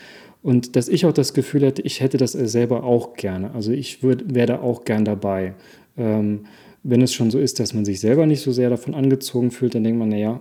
Und 0.42 0.74
dass 0.76 0.88
ich 0.88 1.04
auch 1.04 1.12
das 1.12 1.34
Gefühl 1.34 1.66
hätte, 1.66 1.82
ich 1.82 2.00
hätte 2.00 2.16
das 2.16 2.32
selber 2.32 2.82
auch 2.82 3.12
gerne. 3.12 3.52
Also 3.52 3.72
ich 3.72 4.02
wäre 4.02 4.46
da 4.46 4.60
auch 4.62 4.84
gern 4.84 5.04
dabei. 5.04 5.52
Ähm, 5.98 6.46
wenn 6.82 7.02
es 7.02 7.12
schon 7.12 7.30
so 7.30 7.38
ist, 7.38 7.60
dass 7.60 7.74
man 7.74 7.84
sich 7.84 8.00
selber 8.00 8.24
nicht 8.24 8.40
so 8.40 8.52
sehr 8.52 8.70
davon 8.70 8.94
angezogen 8.94 9.50
fühlt, 9.50 9.74
dann 9.74 9.84
denkt 9.84 9.98
man, 9.98 10.08
naja, 10.08 10.40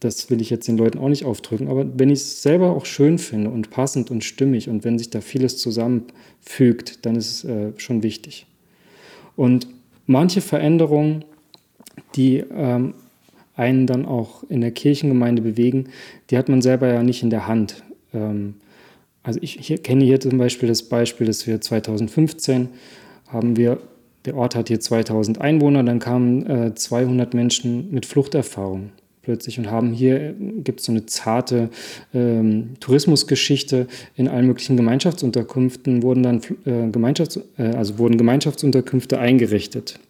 das 0.00 0.30
will 0.30 0.40
ich 0.40 0.50
jetzt 0.50 0.68
den 0.68 0.78
Leuten 0.78 0.98
auch 0.98 1.08
nicht 1.08 1.24
aufdrücken. 1.24 1.68
Aber 1.68 1.86
wenn 1.98 2.10
ich 2.10 2.20
es 2.20 2.42
selber 2.42 2.70
auch 2.70 2.86
schön 2.86 3.18
finde 3.18 3.50
und 3.50 3.70
passend 3.70 4.10
und 4.10 4.22
stimmig 4.22 4.68
und 4.68 4.84
wenn 4.84 4.98
sich 4.98 5.10
da 5.10 5.20
vieles 5.20 5.58
zusammenfügt, 5.58 7.04
dann 7.04 7.16
ist 7.16 7.44
es 7.44 7.44
äh, 7.44 7.72
schon 7.76 8.02
wichtig. 8.02 8.46
Und 9.34 9.66
manche 10.06 10.40
Veränderungen, 10.40 11.24
die 12.14 12.44
ähm, 12.54 12.94
einen 13.56 13.86
dann 13.86 14.06
auch 14.06 14.44
in 14.48 14.60
der 14.60 14.70
Kirchengemeinde 14.70 15.42
bewegen, 15.42 15.88
die 16.30 16.38
hat 16.38 16.48
man 16.48 16.62
selber 16.62 16.92
ja 16.92 17.02
nicht 17.02 17.24
in 17.24 17.30
der 17.30 17.48
Hand. 17.48 17.82
Ähm, 18.14 18.54
also 19.24 19.40
ich 19.42 19.58
hier, 19.60 19.78
kenne 19.78 20.04
hier 20.04 20.20
zum 20.20 20.38
Beispiel 20.38 20.68
das 20.68 20.84
Beispiel, 20.84 21.26
dass 21.26 21.46
wir 21.46 21.60
2015 21.60 22.68
haben 23.26 23.56
wir, 23.56 23.78
der 24.24 24.36
Ort 24.36 24.54
hat 24.54 24.68
hier 24.68 24.78
2000 24.78 25.40
Einwohner, 25.40 25.82
dann 25.82 25.98
kamen 25.98 26.46
äh, 26.46 26.74
200 26.74 27.34
Menschen 27.34 27.90
mit 27.90 28.06
Fluchterfahrung 28.06 28.90
plötzlich 29.28 29.58
und 29.58 29.70
haben 29.70 29.92
hier, 29.92 30.34
gibt 30.64 30.80
es 30.80 30.86
so 30.86 30.92
eine 30.92 31.04
zarte 31.04 31.68
ähm, 32.14 32.70
Tourismusgeschichte 32.80 33.86
in 34.16 34.26
allen 34.26 34.46
möglichen 34.46 34.78
Gemeinschaftsunterkünften, 34.78 36.02
wurden 36.02 36.22
dann 36.22 36.40
äh, 36.64 36.88
Gemeinschafts-, 36.90 37.42
äh, 37.58 37.76
also 37.76 37.98
wurden 37.98 38.16
Gemeinschaftsunterkünfte 38.16 39.18
eingerichtet. 39.18 40.00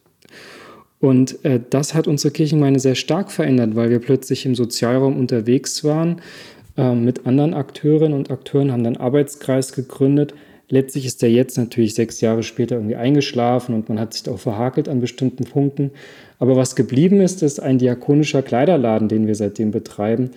Und 1.01 1.45
äh, 1.45 1.59
das 1.69 1.95
hat 1.95 2.07
unsere 2.07 2.33
Kirchengemeinde 2.33 2.79
sehr 2.79 2.95
stark 2.95 3.33
verändert, 3.33 3.75
weil 3.75 3.91
wir 3.91 3.99
plötzlich 3.99 4.47
im 4.47 4.55
Sozialraum 4.55 5.17
unterwegs 5.17 5.83
waren 5.83 6.21
äh, 6.77 6.95
mit 6.95 7.27
anderen 7.27 7.55
Akteurinnen 7.55 8.17
und 8.17 8.31
Akteuren, 8.31 8.71
haben 8.71 8.85
dann 8.85 8.99
Arbeitskreis 8.99 9.73
gegründet. 9.73 10.33
Letztlich 10.69 11.07
ist 11.07 11.23
der 11.23 11.33
jetzt 11.33 11.59
natürlich 11.59 11.95
sechs 11.95 12.21
Jahre 12.21 12.45
später 12.45 12.77
irgendwie 12.77 12.95
eingeschlafen 12.95 13.75
und 13.75 13.89
man 13.89 13.99
hat 13.99 14.15
sich 14.15 14.29
auch 14.29 14.39
verhakelt 14.39 14.89
an 14.89 15.01
bestimmten 15.01 15.43
Punkten. 15.43 15.91
Aber 16.39 16.57
was 16.57 16.77
geblieben 16.77 17.21
ist, 17.21 17.43
ist 17.43 17.61
ein 17.61 17.79
diakonischer 17.79 18.43
Kleiderladen, 18.43 19.09
den 19.09 19.27
wir 19.27 19.35
seitdem 19.35 19.71
betreiben, 19.71 20.31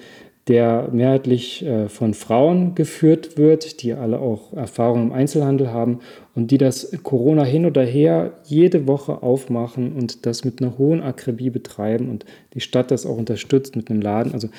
der 0.48 0.90
mehrheitlich 0.92 1.64
äh, 1.64 1.88
von 1.88 2.16
Frauen 2.16 2.74
geführt 2.74 3.38
wird, 3.38 3.84
die 3.84 3.94
alle 3.94 4.20
auch 4.20 4.54
Erfahrung 4.54 5.04
im 5.04 5.12
Einzelhandel 5.12 5.72
haben 5.72 6.00
und 6.34 6.50
die 6.50 6.58
das 6.58 6.92
Corona 7.04 7.44
hin 7.44 7.66
oder 7.66 7.84
her 7.84 8.34
jede 8.46 8.88
Woche 8.88 9.22
aufmachen 9.22 9.94
und 9.94 10.26
das 10.26 10.44
mit 10.44 10.62
einer 10.62 10.80
hohen 10.80 11.02
Akribie 11.02 11.52
betreiben 11.52 12.10
und 12.10 12.26
die 12.56 12.60
Stadt 12.60 12.90
das 12.90 13.06
auch 13.06 13.18
unterstützt 13.18 13.76
mit 13.76 13.92
einem 13.92 14.02
Laden. 14.02 14.34
Also 14.34 14.50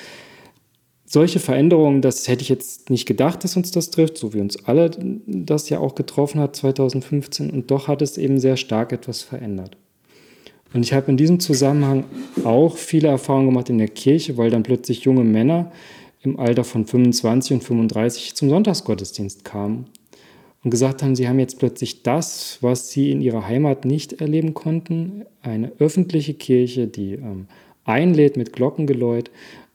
solche 1.05 1.39
Veränderungen, 1.39 2.01
das 2.01 2.29
hätte 2.29 2.43
ich 2.43 2.49
jetzt 2.49 2.89
nicht 2.89 3.05
gedacht, 3.05 3.43
dass 3.43 3.57
uns 3.57 3.71
das 3.71 3.89
trifft, 3.89 4.17
so 4.17 4.33
wie 4.33 4.39
uns 4.39 4.65
alle 4.65 4.89
das 5.27 5.69
ja 5.69 5.79
auch 5.79 5.95
getroffen 5.95 6.39
hat 6.39 6.55
2015 6.55 7.49
und 7.49 7.69
doch 7.69 7.89
hat 7.89 8.01
es 8.01 8.17
eben 8.17 8.39
sehr 8.39 8.55
stark 8.55 8.93
etwas 8.93 9.21
verändert. 9.21 9.75
Und 10.73 10.83
ich 10.83 10.93
habe 10.93 11.11
in 11.11 11.17
diesem 11.17 11.39
Zusammenhang 11.39 12.05
auch 12.43 12.77
viele 12.77 13.07
Erfahrungen 13.07 13.47
gemacht 13.47 13.69
in 13.69 13.77
der 13.77 13.87
Kirche, 13.87 14.37
weil 14.37 14.49
dann 14.49 14.63
plötzlich 14.63 15.03
junge 15.03 15.23
Männer 15.23 15.71
im 16.23 16.39
Alter 16.39 16.63
von 16.63 16.85
25 16.85 17.55
und 17.55 17.63
35 17.63 18.33
zum 18.33 18.49
Sonntagsgottesdienst 18.49 19.45
kamen 19.45 19.85
und 20.63 20.71
gesagt 20.71 21.03
haben, 21.03 21.15
sie 21.15 21.27
haben 21.27 21.39
jetzt 21.39 21.59
plötzlich 21.59 22.03
das, 22.03 22.57
was 22.61 22.89
sie 22.89 23.11
in 23.11 23.21
ihrer 23.21 23.47
Heimat 23.47 23.85
nicht 23.85 24.13
erleben 24.21 24.53
konnten, 24.53 25.25
eine 25.41 25.71
öffentliche 25.79 26.33
Kirche, 26.33 26.87
die 26.87 27.13
ähm, 27.13 27.47
einlädt 27.83 28.37
mit 28.37 28.53
Glockengeläut, 28.53 29.29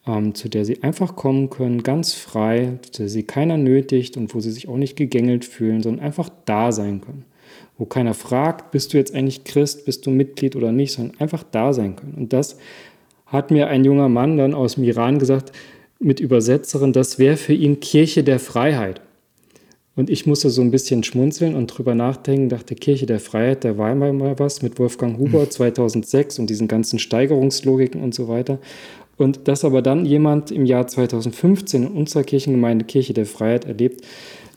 ähm, 0.07 0.35
zu 0.35 0.49
der 0.49 0.65
sie 0.65 0.83
einfach 0.83 1.15
kommen 1.15 1.51
können, 1.51 1.83
ganz 1.83 2.15
frei, 2.15 2.79
zu 2.91 3.03
der 3.03 3.09
sie 3.11 3.23
keiner 3.23 3.59
nötigt 3.59 4.17
und 4.17 4.35
wo 4.35 4.41
sie 4.41 4.51
sich 4.51 4.69
auch 4.69 4.79
nicht 4.79 4.97
gegängelt 4.97 5.45
fühlen, 5.45 5.83
sondern 5.83 6.05
einfach 6.05 6.31
da 6.47 6.73
sein 6.73 7.03
können. 7.03 7.25
Wo 7.79 7.85
keiner 7.85 8.13
fragt, 8.13 8.73
bist 8.73 8.93
du 8.93 8.99
jetzt 8.99 9.15
eigentlich 9.15 9.45
Christ, 9.45 9.85
bist 9.85 10.05
du 10.05 10.11
Mitglied 10.11 10.57
oder 10.57 10.73
nicht, 10.73 10.93
sondern 10.93 11.19
einfach 11.21 11.45
da 11.45 11.73
sein 11.73 11.97
können. 11.97 12.15
Und 12.17 12.33
das 12.33 12.59
hat 13.27 13.51
mir 13.51 13.69
ein 13.69 13.85
junger 13.85 14.09
Mann 14.09 14.37
dann 14.37 14.55
aus 14.55 14.75
dem 14.75 14.85
Iran 14.85 15.19
gesagt, 15.19 15.53
mit 16.01 16.21
Übersetzerin, 16.21 16.93
das 16.93 17.19
wäre 17.19 17.37
für 17.37 17.55
ihn 17.55 17.81
Kirche 17.81 18.25
der 18.25 18.39
Freiheit. 18.39 19.01
Und 19.99 20.11
ich 20.11 20.27
musste 20.27 20.49
so 20.49 20.63
ein 20.63 20.71
bisschen 20.71 21.03
schmunzeln 21.03 21.57
und 21.57 21.67
drüber 21.67 21.97
nachdenken, 21.97 22.49
dachte, 22.49 22.77
Kirche 22.77 23.07
der 23.07 23.19
Freiheit, 23.19 23.65
da 23.65 23.79
war 23.79 23.97
mal 23.97 24.39
was 24.39 24.63
mit 24.63 24.79
Wolfgang 24.79 25.19
Huber 25.19 25.51
2006 25.51 26.37
hm. 26.37 26.43
und 26.43 26.51
diesen 26.51 26.69
ganzen 26.69 27.01
Steigerungslogiken 27.01 28.01
und 28.01 28.15
so 28.15 28.29
weiter. 28.29 28.59
Und 29.17 29.49
dass 29.49 29.65
aber 29.65 29.83
dann 29.83 30.07
jemand 30.07 30.53
im 30.53 30.65
Jahr 30.65 30.87
2015 30.87 31.83
in 31.83 31.89
unserer 31.89 32.23
Kirchengemeinde 32.23 32.85
Kirche 32.85 33.13
der 33.13 33.27
Freiheit 33.27 33.65
erlebt, 33.65 34.03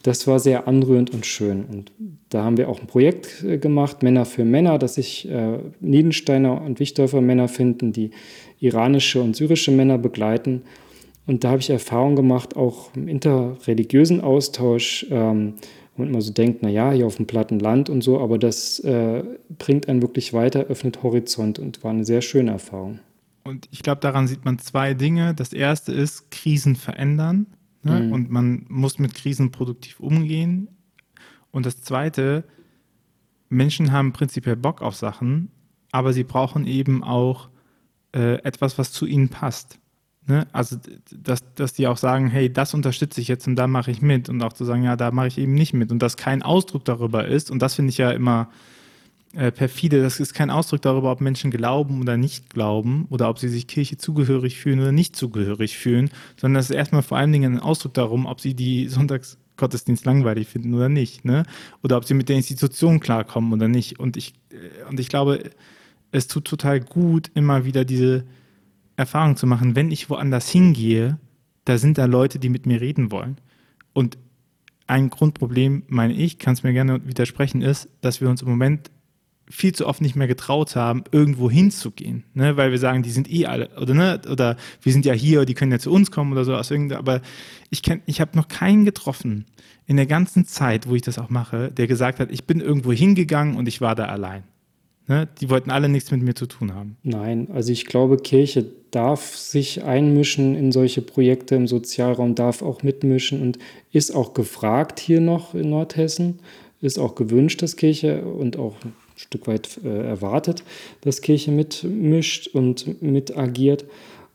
das 0.03 0.27
war 0.27 0.39
sehr 0.39 0.67
anrührend 0.67 1.11
und 1.11 1.25
schön. 1.25 1.65
Und 1.65 1.91
da 2.29 2.43
haben 2.43 2.57
wir 2.57 2.69
auch 2.69 2.79
ein 2.79 2.87
Projekt 2.87 3.43
äh, 3.43 3.57
gemacht, 3.57 4.03
Männer 4.03 4.25
für 4.25 4.45
Männer, 4.45 4.77
dass 4.77 4.95
sich 4.95 5.29
äh, 5.29 5.59
Niedensteiner 5.79 6.61
und 6.61 6.79
Wichtdorfer 6.79 7.21
Männer 7.21 7.47
finden, 7.47 7.91
die 7.91 8.11
iranische 8.59 9.21
und 9.21 9.35
syrische 9.35 9.71
Männer 9.71 9.97
begleiten. 9.97 10.63
Und 11.27 11.43
da 11.43 11.51
habe 11.51 11.61
ich 11.61 11.69
Erfahrungen 11.69 12.15
gemacht, 12.15 12.55
auch 12.55 12.89
im 12.95 13.07
interreligiösen 13.07 14.21
Austausch, 14.21 15.05
ähm, 15.09 15.53
wo 15.95 16.01
man 16.01 16.09
immer 16.09 16.21
so 16.21 16.31
denkt, 16.31 16.63
naja, 16.63 16.91
hier 16.91 17.05
auf 17.05 17.17
dem 17.17 17.27
platten 17.27 17.59
Land 17.59 17.89
und 17.89 18.01
so, 18.01 18.19
aber 18.19 18.37
das 18.37 18.79
äh, 18.79 19.23
bringt 19.57 19.87
einen 19.87 20.01
wirklich 20.01 20.33
weiter, 20.33 20.61
öffnet 20.61 21.03
Horizont 21.03 21.59
und 21.59 21.83
war 21.83 21.91
eine 21.91 22.05
sehr 22.05 22.21
schöne 22.21 22.51
Erfahrung. 22.51 22.99
Und 23.43 23.67
ich 23.71 23.81
glaube, 23.81 24.01
daran 24.01 24.27
sieht 24.27 24.45
man 24.45 24.59
zwei 24.59 24.93
Dinge. 24.93 25.33
Das 25.33 25.53
erste 25.53 25.91
ist 25.91 26.29
Krisen 26.31 26.75
verändern. 26.75 27.47
Ne? 27.83 28.01
Mhm. 28.01 28.11
Und 28.11 28.31
man 28.31 28.65
muss 28.69 28.99
mit 28.99 29.13
Krisen 29.13 29.51
produktiv 29.51 29.99
umgehen. 29.99 30.69
Und 31.51 31.65
das 31.65 31.81
zweite, 31.81 32.43
Menschen 33.49 33.91
haben 33.91 34.13
prinzipiell 34.13 34.55
Bock 34.55 34.81
auf 34.81 34.95
Sachen, 34.95 35.51
aber 35.91 36.13
sie 36.13 36.23
brauchen 36.23 36.65
eben 36.65 37.03
auch 37.03 37.49
äh, 38.13 38.35
etwas, 38.43 38.77
was 38.77 38.91
zu 38.91 39.05
ihnen 39.05 39.29
passt. 39.29 39.79
Ne? 40.27 40.47
Also, 40.53 40.77
dass, 41.11 41.53
dass 41.55 41.73
die 41.73 41.87
auch 41.87 41.97
sagen, 41.97 42.27
hey, 42.27 42.51
das 42.51 42.73
unterstütze 42.73 43.19
ich 43.19 43.27
jetzt 43.27 43.47
und 43.47 43.55
da 43.55 43.67
mache 43.67 43.91
ich 43.91 44.01
mit. 44.01 44.29
Und 44.29 44.41
auch 44.43 44.53
zu 44.53 44.65
sagen, 44.65 44.83
ja, 44.83 44.95
da 44.95 45.11
mache 45.11 45.27
ich 45.27 45.37
eben 45.37 45.53
nicht 45.53 45.73
mit. 45.73 45.91
Und 45.91 45.99
dass 45.99 46.15
kein 46.15 46.43
Ausdruck 46.43 46.85
darüber 46.85 47.27
ist. 47.27 47.51
Und 47.51 47.61
das 47.61 47.75
finde 47.75 47.89
ich 47.89 47.97
ja 47.97 48.11
immer 48.11 48.49
äh, 49.33 49.51
perfide. 49.51 50.01
Das 50.01 50.19
ist 50.19 50.33
kein 50.33 50.49
Ausdruck 50.49 50.81
darüber, 50.81 51.11
ob 51.11 51.21
Menschen 51.21 51.51
glauben 51.51 52.01
oder 52.01 52.17
nicht 52.17 52.49
glauben 52.49 53.05
oder 53.09 53.29
ob 53.29 53.39
sie 53.39 53.49
sich 53.49 53.67
Kirche 53.67 53.97
zugehörig 53.97 54.57
fühlen 54.57 54.79
oder 54.79 54.91
nicht 54.91 55.15
zugehörig 55.15 55.77
fühlen, 55.77 56.09
sondern 56.35 56.59
das 56.59 56.69
ist 56.69 56.75
erstmal 56.75 57.01
vor 57.01 57.17
allen 57.17 57.31
Dingen 57.31 57.55
ein 57.55 57.59
Ausdruck 57.59 57.93
darum, 57.93 58.25
ob 58.25 58.41
sie 58.41 58.53
die 58.53 58.87
Sonntagsgottesdienst 58.87 60.05
langweilig 60.05 60.47
finden 60.47 60.73
oder 60.73 60.89
nicht, 60.89 61.23
ne? 61.23 61.43
Oder 61.81 61.97
ob 61.97 62.05
sie 62.05 62.13
mit 62.13 62.29
der 62.29 62.35
Institution 62.35 62.99
klarkommen 62.99 63.53
oder 63.53 63.67
nicht. 63.67 63.99
Und 63.99 64.17
ich, 64.17 64.33
äh, 64.49 64.89
und 64.89 64.99
ich 64.99 65.07
glaube, 65.07 65.51
es 66.11 66.27
tut 66.27 66.45
total 66.45 66.81
gut, 66.81 67.31
immer 67.33 67.63
wieder 67.65 67.85
diese 67.85 68.25
Erfahrung 68.97 69.37
zu 69.37 69.47
machen, 69.47 69.75
wenn 69.75 69.91
ich 69.91 70.09
woanders 70.09 70.49
hingehe, 70.49 71.17
da 71.65 71.77
sind 71.77 71.97
da 71.97 72.05
Leute, 72.05 72.37
die 72.37 72.49
mit 72.49 72.65
mir 72.65 72.81
reden 72.81 73.11
wollen. 73.11 73.37
Und 73.93 74.17
ein 74.87 75.09
Grundproblem, 75.09 75.83
meine 75.87 76.13
ich, 76.13 76.37
kann 76.37 76.53
es 76.53 76.63
mir 76.63 76.73
gerne 76.73 77.05
widersprechen, 77.07 77.61
ist, 77.61 77.87
dass 78.01 78.19
wir 78.19 78.29
uns 78.29 78.41
im 78.41 78.49
Moment 78.49 78.91
viel 79.49 79.73
zu 79.73 79.85
oft 79.85 80.01
nicht 80.01 80.15
mehr 80.15 80.27
getraut 80.27 80.75
haben, 80.75 81.03
irgendwo 81.11 81.51
hinzugehen, 81.51 82.23
ne? 82.33 82.55
weil 82.57 82.71
wir 82.71 82.79
sagen, 82.79 83.03
die 83.03 83.11
sind 83.11 83.29
eh 83.29 83.45
alle 83.45 83.69
oder 83.77 83.93
ne? 83.93 84.21
oder 84.31 84.55
wir 84.81 84.93
sind 84.93 85.05
ja 85.05 85.13
hier, 85.13 85.45
die 85.45 85.53
können 85.53 85.71
ja 85.71 85.79
zu 85.79 85.91
uns 85.91 86.09
kommen 86.09 86.31
oder 86.31 86.45
so 86.45 86.55
aus. 86.55 86.71
Aber 86.71 87.21
ich 87.69 87.81
ich 88.05 88.21
habe 88.21 88.37
noch 88.37 88.47
keinen 88.47 88.85
getroffen 88.85 89.45
in 89.87 89.97
der 89.97 90.05
ganzen 90.05 90.45
Zeit, 90.45 90.87
wo 90.87 90.95
ich 90.95 91.01
das 91.01 91.19
auch 91.19 91.29
mache, 91.29 91.71
der 91.71 91.87
gesagt 91.87 92.19
hat, 92.19 92.31
ich 92.31 92.45
bin 92.45 92.61
irgendwo 92.61 92.93
hingegangen 92.93 93.57
und 93.57 93.67
ich 93.67 93.81
war 93.81 93.95
da 93.95 94.05
allein. 94.05 94.43
Ne? 95.07 95.27
Die 95.41 95.49
wollten 95.49 95.71
alle 95.71 95.89
nichts 95.89 96.11
mit 96.11 96.21
mir 96.21 96.35
zu 96.35 96.45
tun 96.45 96.73
haben. 96.73 96.95
Nein, 97.03 97.49
also 97.51 97.73
ich 97.73 97.85
glaube, 97.85 98.15
Kirche 98.15 98.65
darf 98.91 99.35
sich 99.35 99.83
einmischen 99.83 100.55
in 100.55 100.71
solche 100.71 101.01
Projekte 101.01 101.55
im 101.55 101.67
Sozialraum, 101.67 102.35
darf 102.35 102.61
auch 102.61 102.83
mitmischen 102.83 103.41
und 103.41 103.59
ist 103.91 104.15
auch 104.15 104.33
gefragt 104.33 105.01
hier 105.01 105.19
noch 105.19 105.53
in 105.53 105.69
Nordhessen, 105.69 106.39
ist 106.79 106.99
auch 106.99 107.15
gewünscht, 107.15 107.61
dass 107.61 107.75
Kirche 107.75 108.21
und 108.23 108.57
auch 108.57 108.75
Stück 109.21 109.47
weit 109.47 109.79
äh, 109.83 110.07
erwartet, 110.07 110.63
dass 111.01 111.21
Kirche 111.21 111.51
mitmischt 111.51 112.47
und 112.47 113.01
mit 113.01 113.37
agiert. 113.37 113.85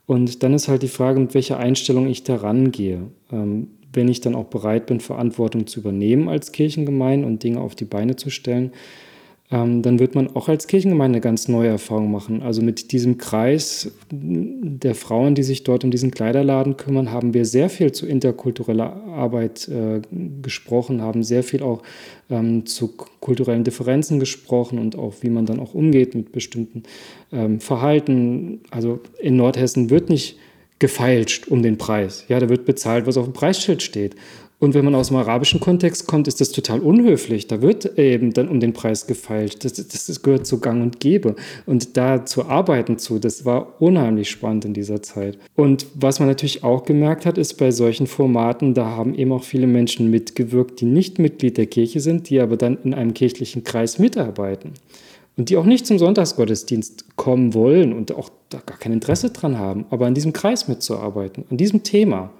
Und 0.07 0.43
dann 0.43 0.55
ist 0.55 0.69
halt 0.69 0.83
die 0.83 0.89
Frage, 0.89 1.19
mit 1.19 1.35
welcher 1.35 1.59
Einstellung 1.59 2.07
ich 2.07 2.23
da 2.23 2.37
rangehe. 2.37 3.03
Ähm, 3.33 3.69
wenn 3.93 4.09
ich 4.09 4.21
dann 4.21 4.35
auch 4.35 4.45
bereit 4.45 4.87
bin, 4.87 5.01
Verantwortung 5.01 5.67
zu 5.67 5.81
übernehmen 5.81 6.29
als 6.29 6.53
Kirchengemeinde 6.53 7.27
und 7.27 7.43
Dinge 7.43 7.61
auf 7.61 7.75
die 7.75 7.87
Beine 7.87 8.17
zu 8.17 8.31
stellen, 8.31 8.73
ähm, 9.51 9.83
dann 9.83 10.01
wird 10.01 10.15
man 10.15 10.35
auch 10.35 10.49
als 10.49 10.67
Kirchengemeinde 10.67 11.21
ganz 11.21 11.47
neue 11.47 11.69
Erfahrung 11.69 12.11
machen. 12.11 12.43
Also 12.43 12.63
mit 12.63 12.91
diesem 12.91 13.17
Kreis 13.17 13.93
der 14.11 14.95
Frauen, 14.97 15.37
die 15.37 15.45
sich 15.45 15.63
dort 15.63 15.85
um 15.85 15.91
diesen 15.91 16.11
Kleiderladen 16.11 16.77
kümmern, 16.77 17.13
haben 17.13 17.33
wir 17.33 17.45
sehr 17.45 17.71
viel 17.71 17.93
zu 17.93 18.07
interkultureller 18.07 19.05
Arbeit 19.07 19.69
äh, 19.69 20.01
gesprochen, 20.43 21.01
haben 21.01 21.23
sehr 21.23 21.45
viel 21.45 21.63
auch 21.63 21.83
ähm, 22.29 22.67
zu 22.67 22.89
kulturellen 23.21 23.63
Differenzen 23.63 24.19
gesprochen 24.19 24.81
und 24.81 24.99
auch, 24.99 25.15
wie 25.21 25.31
man 25.31 25.47
dann 25.47 25.61
auch 25.61 25.75
umgeht 25.75 26.17
mit 26.17 26.33
bestimmten 26.33 26.83
ähm, 27.33 27.61
Verhalten. 27.61 28.63
Also 28.71 28.99
in 29.21 29.37
Nordhessen 29.37 29.91
wird 29.91 30.11
nicht 30.11 30.39
gefeilscht 30.79 31.49
um 31.49 31.63
den 31.63 31.79
Preis. 31.79 32.25
Ja, 32.29 32.41
da 32.41 32.49
wird 32.49 32.65
bezahlt, 32.65 33.07
was 33.07 33.17
auf 33.17 33.25
dem 33.25 33.33
Preisschild 33.33 33.83
steht. 33.83 34.17
Und 34.59 34.73
wenn 34.73 34.87
man 34.87 34.95
aus 34.95 35.09
dem 35.09 35.19
arabischen 35.19 35.61
Kontext 35.61 36.07
kommt, 36.07 36.29
ist 36.29 36.41
das 36.41 36.51
total 36.51 36.81
unhöflich. 36.81 37.47
Da 37.47 37.61
wird 37.61 37.99
eben 37.99 38.33
dann 38.33 38.49
um 38.49 38.59
den 38.59 38.73
Preis 38.73 39.07
gefeilt. 39.07 39.65
Das, 39.65 39.75
das, 39.75 40.07
das 40.07 40.23
gehört 40.23 40.47
zu 40.47 40.61
Gang 40.61 40.83
und 40.83 40.99
Gäbe. 40.99 41.37
Und 41.67 41.99
da 41.99 42.25
zu 42.25 42.47
arbeiten 42.47 42.97
zu, 42.97 43.19
das 43.19 43.45
war 43.45 43.83
unheimlich 43.83 44.31
spannend 44.31 44.65
in 44.65 44.73
dieser 44.73 45.03
Zeit. 45.03 45.39
Und 45.57 45.87
was 45.95 46.21
man 46.21 46.29
natürlich 46.29 46.65
auch 46.65 46.85
gemerkt 46.85 47.27
hat, 47.27 47.37
ist 47.37 47.55
bei 47.55 47.71
solchen 47.71 48.07
Formaten, 48.07 48.73
da 48.73 48.87
haben 48.87 49.15
eben 49.15 49.33
auch 49.33 49.45
viele 49.45 49.67
Menschen 49.67 50.11
mitgewirkt, 50.11 50.81
die 50.81 50.87
nicht 50.87 51.19
Mitglied 51.19 51.59
der 51.59 51.67
Kirche 51.67 52.01
sind, 52.01 52.31
die 52.31 52.41
aber 52.41 52.57
dann 52.57 52.79
in 52.83 52.95
einem 52.95 53.13
kirchlichen 53.13 53.63
Kreis 53.63 53.99
mitarbeiten. 53.99 54.73
Und 55.37 55.51
die 55.51 55.59
auch 55.59 55.67
nicht 55.67 55.87
zum 55.87 55.99
Sonntagsgottesdienst 55.99 57.17
kommen 57.17 57.53
wollen 57.53 57.93
und 57.93 58.15
auch 58.15 58.31
da 58.49 58.63
gar 58.65 58.79
kein 58.79 58.95
Interesse 58.95 59.31
dran 59.31 59.59
haben, 59.59 59.85
aber 59.91 60.07
an 60.07 60.15
diesem 60.15 60.33
Kreis 60.33 60.67
mitzuarbeiten, 60.67 61.45
an 61.51 61.59
diesem 61.59 61.83
Thema. 61.83 62.31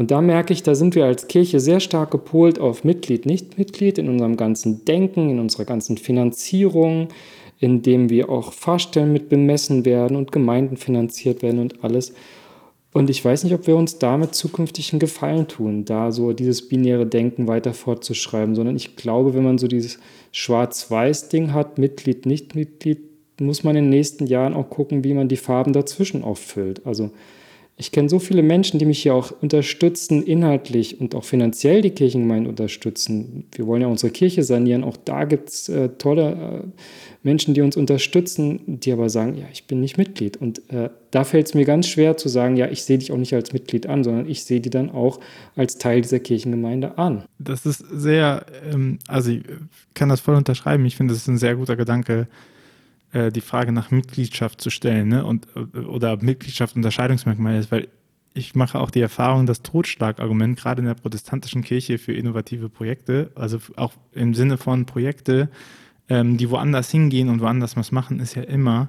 Und 0.00 0.10
da 0.10 0.22
merke 0.22 0.54
ich, 0.54 0.62
da 0.62 0.74
sind 0.74 0.94
wir 0.94 1.04
als 1.04 1.28
Kirche 1.28 1.60
sehr 1.60 1.78
stark 1.78 2.10
gepolt 2.10 2.58
auf 2.58 2.84
Mitglied, 2.84 3.26
Nicht-Mitglied 3.26 3.98
in 3.98 4.08
unserem 4.08 4.38
ganzen 4.38 4.86
Denken, 4.86 5.28
in 5.28 5.38
unserer 5.38 5.66
ganzen 5.66 5.98
Finanzierung, 5.98 7.08
indem 7.58 8.08
wir 8.08 8.30
auch 8.30 8.54
Fahrstellen 8.54 9.12
mit 9.12 9.28
bemessen 9.28 9.84
werden 9.84 10.16
und 10.16 10.32
Gemeinden 10.32 10.78
finanziert 10.78 11.42
werden 11.42 11.60
und 11.60 11.84
alles. 11.84 12.14
Und 12.94 13.10
ich 13.10 13.22
weiß 13.22 13.44
nicht, 13.44 13.52
ob 13.52 13.66
wir 13.66 13.76
uns 13.76 13.98
damit 13.98 14.34
zukünftig 14.34 14.90
einen 14.94 15.00
Gefallen 15.00 15.48
tun, 15.48 15.84
da 15.84 16.12
so 16.12 16.32
dieses 16.32 16.66
binäre 16.66 17.04
Denken 17.04 17.46
weiter 17.46 17.74
fortzuschreiben, 17.74 18.54
sondern 18.54 18.76
ich 18.76 18.96
glaube, 18.96 19.34
wenn 19.34 19.44
man 19.44 19.58
so 19.58 19.68
dieses 19.68 19.98
Schwarz-Weiß-Ding 20.32 21.52
hat, 21.52 21.76
Mitglied, 21.76 22.24
Nicht-Mitglied, 22.24 23.00
muss 23.38 23.64
man 23.64 23.76
in 23.76 23.84
den 23.84 23.90
nächsten 23.90 24.26
Jahren 24.26 24.54
auch 24.54 24.70
gucken, 24.70 25.04
wie 25.04 25.12
man 25.12 25.28
die 25.28 25.36
Farben 25.36 25.74
dazwischen 25.74 26.24
auffüllt. 26.24 26.86
Also 26.86 27.10
ich 27.80 27.92
kenne 27.92 28.10
so 28.10 28.18
viele 28.18 28.42
Menschen, 28.42 28.78
die 28.78 28.84
mich 28.84 29.02
hier 29.02 29.14
auch 29.14 29.32
unterstützen, 29.40 30.22
inhaltlich 30.22 31.00
und 31.00 31.14
auch 31.14 31.24
finanziell 31.24 31.80
die 31.80 31.90
Kirchengemeinde 31.90 32.50
unterstützen. 32.50 33.46
Wir 33.52 33.66
wollen 33.66 33.80
ja 33.80 33.88
unsere 33.88 34.12
Kirche 34.12 34.42
sanieren. 34.42 34.84
Auch 34.84 34.98
da 34.98 35.24
gibt 35.24 35.48
es 35.48 35.70
äh, 35.70 35.88
tolle 35.96 36.32
äh, 36.32 36.82
Menschen, 37.22 37.54
die 37.54 37.62
uns 37.62 37.78
unterstützen, 37.78 38.60
die 38.66 38.92
aber 38.92 39.08
sagen, 39.08 39.34
ja, 39.34 39.46
ich 39.50 39.66
bin 39.66 39.80
nicht 39.80 39.96
Mitglied. 39.96 40.36
Und 40.36 40.60
äh, 40.70 40.90
da 41.10 41.24
fällt 41.24 41.46
es 41.46 41.54
mir 41.54 41.64
ganz 41.64 41.88
schwer 41.88 42.18
zu 42.18 42.28
sagen, 42.28 42.56
ja, 42.56 42.68
ich 42.68 42.84
sehe 42.84 42.98
dich 42.98 43.12
auch 43.12 43.16
nicht 43.16 43.34
als 43.34 43.54
Mitglied 43.54 43.86
an, 43.86 44.04
sondern 44.04 44.28
ich 44.28 44.44
sehe 44.44 44.60
die 44.60 44.70
dann 44.70 44.90
auch 44.90 45.18
als 45.56 45.78
Teil 45.78 46.02
dieser 46.02 46.20
Kirchengemeinde 46.20 46.98
an. 46.98 47.24
Das 47.38 47.64
ist 47.64 47.82
sehr, 47.90 48.44
ähm, 48.70 48.98
also 49.08 49.30
ich 49.30 49.42
kann 49.94 50.10
das 50.10 50.20
voll 50.20 50.34
unterschreiben. 50.34 50.84
Ich 50.84 50.96
finde, 50.96 51.14
das 51.14 51.22
ist 51.22 51.28
ein 51.28 51.38
sehr 51.38 51.56
guter 51.56 51.76
Gedanke 51.76 52.28
äh, 53.12 53.30
die 53.30 53.40
Frage 53.40 53.72
nach 53.72 53.90
Mitgliedschaft 53.90 54.60
zu 54.60 54.70
stellen 54.70 55.08
ne? 55.08 55.24
und, 55.24 55.46
oder 55.74 56.16
Mitgliedschaft 56.22 56.76
Unterscheidungsmerkmal 56.76 57.58
ist, 57.58 57.70
weil 57.70 57.88
ich 58.32 58.54
mache 58.54 58.78
auch 58.78 58.90
die 58.90 59.00
Erfahrung, 59.00 59.46
das 59.46 59.62
Totschlagargument 59.62 60.58
gerade 60.58 60.80
in 60.80 60.86
der 60.86 60.94
protestantischen 60.94 61.62
Kirche 61.62 61.98
für 61.98 62.12
innovative 62.12 62.68
Projekte, 62.68 63.32
also 63.34 63.58
auch 63.76 63.92
im 64.12 64.34
Sinne 64.34 64.56
von 64.56 64.86
Projekte, 64.86 65.50
ähm, 66.08 66.36
die 66.36 66.50
woanders 66.50 66.90
hingehen 66.90 67.28
und 67.28 67.40
woanders 67.40 67.76
was 67.76 67.92
machen, 67.92 68.20
ist 68.20 68.36
ja 68.36 68.42
immer, 68.42 68.88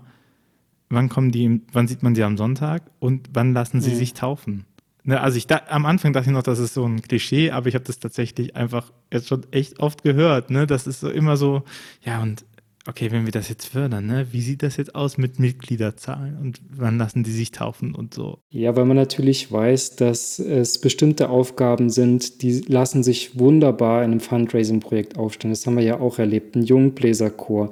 wann 0.89 1.09
kommen 1.09 1.31
die, 1.31 1.61
wann 1.71 1.87
sieht 1.87 2.03
man 2.03 2.15
sie 2.15 2.23
am 2.23 2.37
Sonntag 2.37 2.83
und 2.99 3.29
wann 3.33 3.53
lassen 3.53 3.81
sie 3.81 3.91
mhm. 3.91 3.95
sich 3.95 4.13
taufen? 4.13 4.65
Ne, 5.03 5.19
also 5.19 5.37
ich 5.37 5.47
da, 5.47 5.61
am 5.69 5.87
Anfang 5.87 6.13
dachte 6.13 6.29
ich 6.29 6.35
noch, 6.35 6.43
das 6.43 6.59
ist 6.59 6.75
so 6.75 6.85
ein 6.85 7.01
Klischee, 7.01 7.49
aber 7.49 7.67
ich 7.67 7.73
habe 7.73 7.85
das 7.85 7.99
tatsächlich 7.99 8.55
einfach 8.55 8.91
jetzt 9.11 9.27
schon 9.27 9.47
echt 9.51 9.79
oft 9.79 10.03
gehört. 10.03 10.51
Ne? 10.51 10.67
Das 10.67 10.85
ist 10.85 10.99
so 10.99 11.09
immer 11.09 11.37
so, 11.37 11.63
ja, 12.03 12.21
und 12.21 12.45
okay, 12.87 13.11
wenn 13.11 13.25
wir 13.25 13.31
das 13.31 13.49
jetzt 13.49 13.67
fördern, 13.67 14.05
ne, 14.05 14.27
wie 14.31 14.41
sieht 14.41 14.63
das 14.63 14.77
jetzt 14.77 14.95
aus 14.95 15.17
mit 15.17 15.39
Mitgliederzahlen 15.39 16.37
und 16.37 16.61
wann 16.69 16.97
lassen 16.97 17.23
die 17.23 17.31
sich 17.31 17.51
taufen 17.51 17.93
und 17.95 18.13
so? 18.13 18.39
Ja, 18.49 18.75
weil 18.75 18.85
man 18.85 18.97
natürlich 18.97 19.51
weiß, 19.51 19.95
dass 19.97 20.39
es 20.39 20.79
bestimmte 20.79 21.29
Aufgaben 21.29 21.89
sind, 21.89 22.41
die 22.41 22.61
lassen 22.61 23.03
sich 23.03 23.37
wunderbar 23.37 24.03
in 24.03 24.11
einem 24.11 24.19
Fundraising-Projekt 24.19 25.17
aufstellen. 25.17 25.53
Das 25.53 25.65
haben 25.65 25.77
wir 25.77 25.83
ja 25.83 25.99
auch 25.99 26.19
erlebt. 26.19 26.55
Ein 26.55 26.63
Jungbläserchor, 26.63 27.69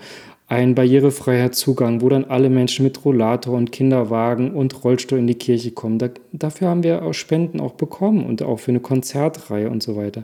ein 0.47 0.73
barrierefreier 0.73 1.51
Zugang, 1.51 2.01
wo 2.01 2.09
dann 2.09 2.25
alle 2.25 2.49
Menschen 2.49 2.83
mit 2.83 3.05
Rollator 3.05 3.55
und 3.55 3.71
Kinderwagen 3.71 4.51
und 4.51 4.83
Rollstuhl 4.83 5.19
in 5.19 5.27
die 5.27 5.35
Kirche 5.35 5.71
kommen. 5.71 5.99
Da, 5.99 6.09
dafür 6.31 6.69
haben 6.69 6.83
wir 6.83 7.03
auch 7.03 7.13
Spenden 7.13 7.59
auch 7.59 7.73
bekommen 7.73 8.25
und 8.25 8.41
auch 8.41 8.57
für 8.59 8.71
eine 8.71 8.79
Konzertreihe 8.79 9.69
und 9.69 9.83
so 9.83 9.95
weiter. 9.95 10.23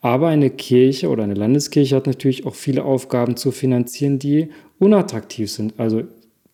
Aber 0.00 0.28
eine 0.28 0.50
Kirche 0.50 1.08
oder 1.08 1.24
eine 1.24 1.34
Landeskirche 1.34 1.96
hat 1.96 2.06
natürlich 2.06 2.46
auch 2.46 2.54
viele 2.54 2.84
Aufgaben 2.84 3.36
zu 3.36 3.50
finanzieren, 3.50 4.18
die 4.18 4.48
unattraktiv 4.78 5.50
sind. 5.50 5.74
Also, 5.78 6.02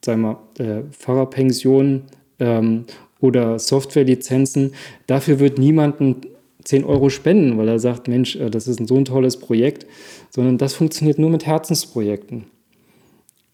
sagen 0.05 0.22
wir 0.22 0.40
äh, 0.59 0.82
Pfarrerpensionen 0.90 2.03
ähm, 2.40 2.84
oder 3.20 3.59
Softwarelizenzen. 3.59 4.72
Dafür 5.07 5.38
wird 5.38 5.59
niemanden 5.59 6.22
10 6.64 6.84
Euro 6.84 7.09
spenden, 7.09 7.57
weil 7.57 7.68
er 7.68 7.78
sagt, 7.78 8.09
Mensch, 8.09 8.36
äh, 8.36 8.51
das 8.51 8.66
ist 8.66 8.80
ein 8.80 8.88
so 8.88 8.97
ein 8.97 9.05
tolles 9.05 9.38
Projekt, 9.38 9.86
sondern 10.30 10.59
das 10.59 10.74
funktioniert 10.74 11.18
nur 11.18 11.30
mit 11.30 11.47
Herzensprojekten. 11.47 12.47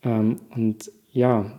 Ähm, 0.03 0.37
und 0.55 0.91
ja, 1.13 1.53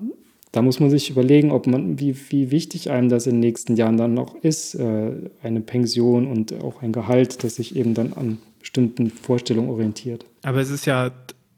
da 0.54 0.62
muss 0.62 0.80
man 0.80 0.91
sich 0.91 1.10
überlegen, 1.10 1.51
ob 1.51 1.66
man, 1.66 1.99
wie, 1.99 2.16
wie 2.30 2.51
wichtig 2.51 2.91
einem 2.91 3.10
das 3.10 3.26
in 3.26 3.34
den 3.34 3.39
nächsten 3.39 3.76
Jahren 3.76 3.97
dann 3.97 4.14
noch 4.14 4.36
ist, 4.36 4.76
äh, 4.76 5.12
eine 5.41 5.62
Pension 5.62 6.28
und 6.28 6.54
auch 6.64 6.84
ein 6.84 6.93
Gehalt, 6.93 7.43
das 7.43 7.56
sich 7.56 7.76
eben 7.76 7.95
dann 7.95 8.14
an 8.14 8.38
bestimmten 8.60 9.10
Vorstellungen 9.10 9.70
orientiert. 9.70 10.26
Aber 10.43 10.62
es 10.62 10.70
ist 10.70 10.86
ja 10.86 11.12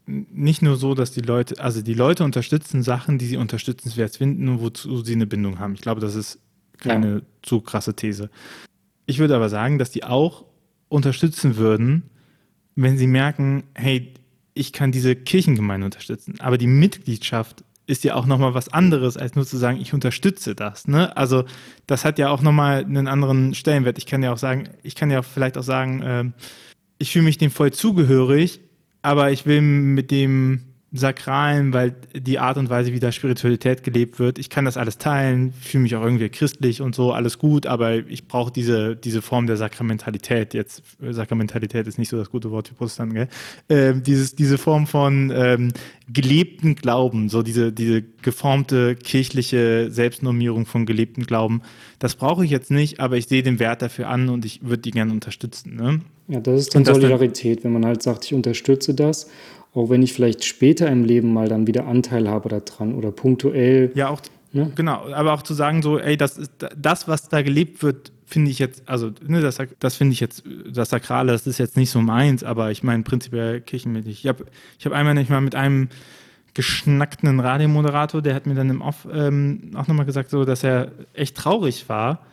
nicht 0.06 0.62
nur 0.62 0.76
so, 0.76 0.94
dass 0.94 1.12
die 1.12 1.20
Leute, 1.20 1.60
also 1.60 1.82
die 1.82 1.92
Leute 1.92 2.24
unterstützen 2.24 2.82
Sachen, 2.82 3.18
die 3.18 3.26
sie 3.26 3.36
unterstützenswert 3.36 4.16
finden 4.16 4.48
und 4.48 4.62
wozu 4.62 5.02
sie 5.02 5.12
eine 5.12 5.26
Bindung 5.26 5.58
haben. 5.58 5.74
Ich 5.74 5.82
glaube, 5.82 6.00
das 6.00 6.14
ist 6.14 6.38
keine 6.78 7.16
ja. 7.16 7.20
zu 7.42 7.60
krasse 7.60 7.94
These. 7.94 8.30
Ich 9.04 9.18
würde 9.18 9.36
aber 9.36 9.50
sagen, 9.50 9.78
dass 9.78 9.90
die 9.90 10.04
auch 10.04 10.46
unterstützen 10.88 11.56
würden, 11.56 12.04
wenn 12.76 12.96
sie 12.96 13.06
merken, 13.06 13.64
hey, 13.74 14.14
ich 14.54 14.72
kann 14.72 14.90
diese 14.90 15.14
Kirchengemeinde 15.14 15.84
unterstützen. 15.84 16.36
Aber 16.38 16.56
die 16.56 16.66
Mitgliedschaft 16.66 17.62
ist 17.86 18.04
ja 18.04 18.14
auch 18.14 18.26
nochmal 18.26 18.54
was 18.54 18.68
anderes, 18.68 19.16
als 19.16 19.34
nur 19.34 19.46
zu 19.46 19.56
sagen, 19.56 19.80
ich 19.80 19.94
unterstütze 19.94 20.54
das. 20.54 20.88
Ne? 20.88 21.16
Also 21.16 21.44
das 21.86 22.04
hat 22.04 22.18
ja 22.18 22.30
auch 22.30 22.42
nochmal 22.42 22.84
einen 22.84 23.06
anderen 23.06 23.54
Stellenwert. 23.54 23.98
Ich 23.98 24.06
kann 24.06 24.22
ja 24.22 24.32
auch 24.32 24.38
sagen, 24.38 24.68
ich 24.82 24.94
kann 24.94 25.10
ja 25.10 25.22
vielleicht 25.22 25.56
auch 25.56 25.62
sagen, 25.62 26.02
äh, 26.02 26.24
ich 26.98 27.12
fühle 27.12 27.24
mich 27.24 27.38
dem 27.38 27.50
voll 27.50 27.72
zugehörig, 27.72 28.60
aber 29.02 29.30
ich 29.30 29.46
will 29.46 29.60
mit 29.60 30.10
dem 30.10 30.62
Sakralen, 30.98 31.72
weil 31.72 31.94
die 32.14 32.38
Art 32.38 32.56
und 32.56 32.70
Weise, 32.70 32.92
wie 32.92 33.00
da 33.00 33.12
Spiritualität 33.12 33.82
gelebt 33.82 34.18
wird, 34.18 34.38
ich 34.38 34.50
kann 34.50 34.64
das 34.64 34.76
alles 34.76 34.98
teilen, 34.98 35.52
fühle 35.52 35.82
mich 35.82 35.96
auch 35.96 36.02
irgendwie 36.02 36.28
christlich 36.28 36.80
und 36.80 36.94
so, 36.94 37.12
alles 37.12 37.38
gut, 37.38 37.66
aber 37.66 37.94
ich 37.96 38.28
brauche 38.28 38.52
diese, 38.52 38.96
diese 38.96 39.22
Form 39.22 39.46
der 39.46 39.56
Sakramentalität. 39.56 40.54
Jetzt, 40.54 40.82
Sakramentalität 41.00 41.86
ist 41.86 41.98
nicht 41.98 42.08
so 42.08 42.16
das 42.16 42.30
gute 42.30 42.50
Wort 42.50 42.68
für 42.68 42.74
Protestanten, 42.74 43.14
gell? 43.14 43.28
Ähm, 43.68 44.02
dieses, 44.02 44.34
diese 44.34 44.58
Form 44.58 44.86
von 44.86 45.32
ähm, 45.34 45.72
gelebten 46.08 46.74
Glauben, 46.74 47.28
so 47.28 47.42
diese, 47.42 47.72
diese 47.72 48.02
geformte 48.02 48.94
kirchliche 48.96 49.88
Selbstnormierung 49.90 50.66
von 50.66 50.86
gelebten 50.86 51.24
Glauben, 51.24 51.62
das 51.98 52.14
brauche 52.14 52.44
ich 52.44 52.50
jetzt 52.50 52.70
nicht, 52.70 53.00
aber 53.00 53.16
ich 53.16 53.26
sehe 53.26 53.42
den 53.42 53.58
Wert 53.58 53.82
dafür 53.82 54.08
an 54.08 54.28
und 54.28 54.44
ich 54.44 54.62
würde 54.62 54.82
die 54.82 54.90
gerne 54.90 55.12
unterstützen. 55.12 55.76
Ne? 55.76 56.00
Ja, 56.28 56.40
das 56.40 56.60
ist 56.60 56.74
dann 56.74 56.84
Solidarität, 56.84 57.64
wenn 57.64 57.72
man 57.72 57.86
halt 57.86 58.02
sagt, 58.02 58.24
ich 58.24 58.34
unterstütze 58.34 58.94
das 58.94 59.28
auch 59.76 59.90
wenn 59.90 60.02
ich 60.02 60.14
vielleicht 60.14 60.44
später 60.44 60.88
im 60.88 61.04
Leben 61.04 61.32
mal 61.32 61.48
dann 61.48 61.66
wieder 61.66 61.86
Anteil 61.86 62.28
habe 62.28 62.48
daran 62.48 62.94
oder 62.94 63.12
punktuell. 63.12 63.92
Ja, 63.94 64.08
auch, 64.08 64.20
ne? 64.52 64.72
genau, 64.74 65.12
aber 65.12 65.34
auch 65.34 65.42
zu 65.42 65.52
sagen 65.52 65.82
so, 65.82 65.98
ey, 65.98 66.16
das 66.16 66.38
ist 66.38 66.50
das, 66.76 67.06
was 67.08 67.28
da 67.28 67.42
gelebt 67.42 67.82
wird, 67.82 68.10
finde 68.24 68.50
ich 68.50 68.58
jetzt, 68.58 68.82
also 68.86 69.12
ne, 69.26 69.40
das, 69.42 69.58
das 69.78 69.94
finde 69.96 70.14
ich 70.14 70.20
jetzt, 70.20 70.44
das 70.72 70.88
Sakrale, 70.88 71.32
das 71.32 71.46
ist 71.46 71.58
jetzt 71.58 71.76
nicht 71.76 71.90
so 71.90 72.00
meins, 72.00 72.42
aber 72.42 72.70
ich 72.70 72.82
meine 72.82 73.02
prinzipiell 73.02 73.60
kirchenmäßig. 73.60 74.24
Ich 74.24 74.26
habe 74.26 74.46
ich 74.78 74.86
hab 74.86 74.92
einmal 74.94 75.14
nicht 75.14 75.30
mal 75.30 75.42
mit 75.42 75.54
einem 75.54 75.88
geschnackten 76.54 77.38
Radiomoderator, 77.38 78.22
der 78.22 78.34
hat 78.34 78.46
mir 78.46 78.54
dann 78.54 78.70
im 78.70 78.80
Off 78.80 79.06
ähm, 79.12 79.72
auch 79.74 79.88
nochmal 79.88 80.06
gesagt, 80.06 80.30
so, 80.30 80.46
dass 80.46 80.64
er 80.64 80.90
echt 81.12 81.36
traurig 81.36 81.86
war, 81.90 82.24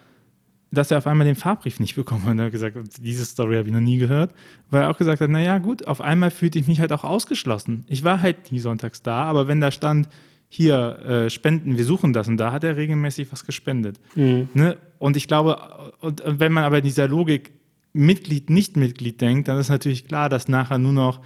dass 0.74 0.92
er 0.92 0.98
auf 0.98 1.08
einmal 1.08 1.26
den 1.26 1.36
Fahrbrief 1.36 1.80
nicht 1.80 1.96
bekommen 1.96 2.24
hat. 2.24 2.32
Und 2.32 2.40
er 2.40 2.46
hat 2.46 2.52
gesagt, 2.52 2.78
diese 3.00 3.26
Story 3.26 3.58
habe 3.58 3.68
ich 3.68 3.74
noch 3.74 3.80
nie 3.80 3.98
gehört, 3.98 4.34
weil 4.72 4.84
er 4.84 4.90
auch 4.90 4.98
gesagt 4.98 5.22
hat, 5.22 5.30
naja 5.30 5.60
gut, 5.60 5.88
auf 5.88 6.02
einmal 6.02 6.32
fühlte 6.32 6.58
ich 6.58 6.68
mich 6.68 6.80
halt 6.80 6.92
auch 6.92 7.04
ausgeschlossen. 7.04 7.86
Ich 7.88 8.04
war 8.04 8.22
halt 8.22 8.52
nie 8.52 8.60
sonntags 8.60 9.04
da, 9.04 9.24
aber 9.24 9.48
wenn 9.48 9.62
da 9.62 9.72
stand, 9.72 10.10
hier 10.50 11.00
äh, 11.00 11.30
spenden, 11.32 11.78
wir 11.78 11.86
suchen 11.86 12.14
das 12.14 12.28
und 12.28 12.38
da 12.38 12.52
hat 12.52 12.64
er 12.64 12.78
regelmäßig 12.78 13.32
was 13.32 13.44
gespendet. 13.44 14.00
Mhm. 14.14 14.50
Ne? 14.54 14.78
Und 15.00 15.18
ich 15.18 15.28
glaube, 15.28 15.58
und, 16.00 16.22
und 16.22 16.40
wenn 16.40 16.52
man 16.52 16.64
aber 16.64 16.78
in 16.78 16.84
dieser 16.84 17.08
Logik 17.08 17.52
Mitglied, 17.92 18.52
nicht 18.52 18.78
Mitglied 18.78 19.20
denkt, 19.20 19.48
dann 19.48 19.58
ist 19.60 19.70
natürlich 19.70 20.08
klar, 20.08 20.30
dass 20.30 20.48
nachher 20.48 20.78
nur 20.78 20.94
noch 20.94 21.22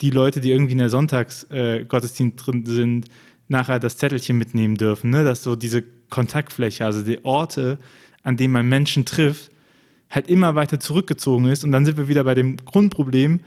die 0.00 0.10
Leute, 0.10 0.40
die 0.40 0.50
irgendwie 0.50 0.72
in 0.72 0.78
der 0.78 0.88
Sonntagsgottesdienst 0.88 2.40
äh, 2.40 2.42
drin 2.42 2.66
sind, 2.66 3.06
nachher 3.46 3.78
das 3.78 3.98
Zettelchen 3.98 4.36
mitnehmen 4.36 4.76
dürfen. 4.76 5.10
Ne? 5.10 5.22
Dass 5.22 5.44
so 5.44 5.54
diese 5.54 5.84
Kontaktfläche, 6.10 6.84
also 6.84 7.02
die 7.02 7.24
Orte, 7.24 7.78
an 8.22 8.36
denen 8.36 8.52
man 8.52 8.68
Menschen 8.68 9.04
trifft, 9.04 9.50
halt 10.10 10.28
immer 10.28 10.54
weiter 10.54 10.78
zurückgezogen 10.78 11.46
ist. 11.46 11.64
Und 11.64 11.72
dann 11.72 11.84
sind 11.84 11.96
wir 11.96 12.08
wieder 12.08 12.24
bei 12.24 12.34
dem 12.34 12.56
Grundproblem, 12.56 13.40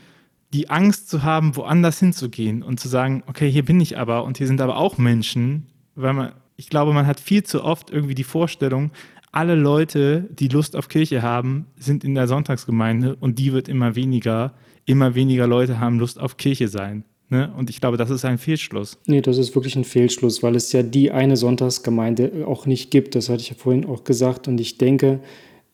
die 0.54 0.70
Angst 0.70 1.10
zu 1.10 1.24
haben, 1.24 1.56
woanders 1.56 2.00
hinzugehen 2.00 2.64
und 2.64 2.80
zu 2.80 2.88
sagen, 2.88 3.24
okay, 3.28 3.50
hier 3.50 3.66
bin 3.66 3.80
ich 3.82 3.98
aber 3.98 4.24
und 4.24 4.38
hier 4.38 4.48
sind 4.48 4.62
aber 4.62 4.78
auch 4.78 4.98
Menschen, 4.98 5.68
weil 5.96 6.14
man, 6.14 6.32
ich 6.56 6.70
glaube, 6.70 6.94
man 6.94 7.08
hat 7.08 7.20
viel 7.20 7.44
zu 7.44 7.64
oft 7.64 7.90
irgendwie 7.90 8.16
die 8.16 8.24
Vorstellung, 8.24 8.92
alle 9.32 9.56
Leute, 9.56 10.30
die 10.32 10.48
Lust 10.48 10.78
auf 10.78 10.88
Kirche 10.88 11.22
haben, 11.22 11.68
sind 11.78 12.06
in 12.06 12.16
der 12.16 12.28
Sonntagsgemeinde 12.28 13.18
und 13.18 13.38
die 13.38 13.52
wird 13.52 13.68
immer 13.68 13.96
weniger. 13.96 14.54
Immer 14.86 15.16
weniger 15.16 15.48
Leute 15.48 15.80
haben 15.80 16.00
Lust 16.00 16.20
auf 16.20 16.38
Kirche 16.38 16.68
sein. 16.68 17.04
Ne? 17.30 17.52
Und 17.58 17.70
ich 17.70 17.82
glaube, 17.82 17.98
das 17.98 18.10
ist 18.10 18.24
ein 18.24 18.38
Fehlschluss. 18.38 18.98
Nee, 19.08 19.22
das 19.22 19.38
ist 19.38 19.56
wirklich 19.56 19.76
ein 19.76 19.84
Fehlschluss, 19.84 20.44
weil 20.44 20.56
es 20.56 20.72
ja 20.72 20.84
die 20.84 21.12
eine 21.12 21.38
Sonntagsgemeinde 21.38 22.46
auch 22.48 22.66
nicht 22.66 22.92
gibt. 22.92 23.16
Das 23.16 23.30
hatte 23.30 23.42
ich 23.42 23.50
ja 23.50 23.56
vorhin 23.58 23.86
auch 23.86 24.04
gesagt. 24.04 24.48
Und 24.48 24.60
ich 24.60 24.78
denke, 24.78 25.20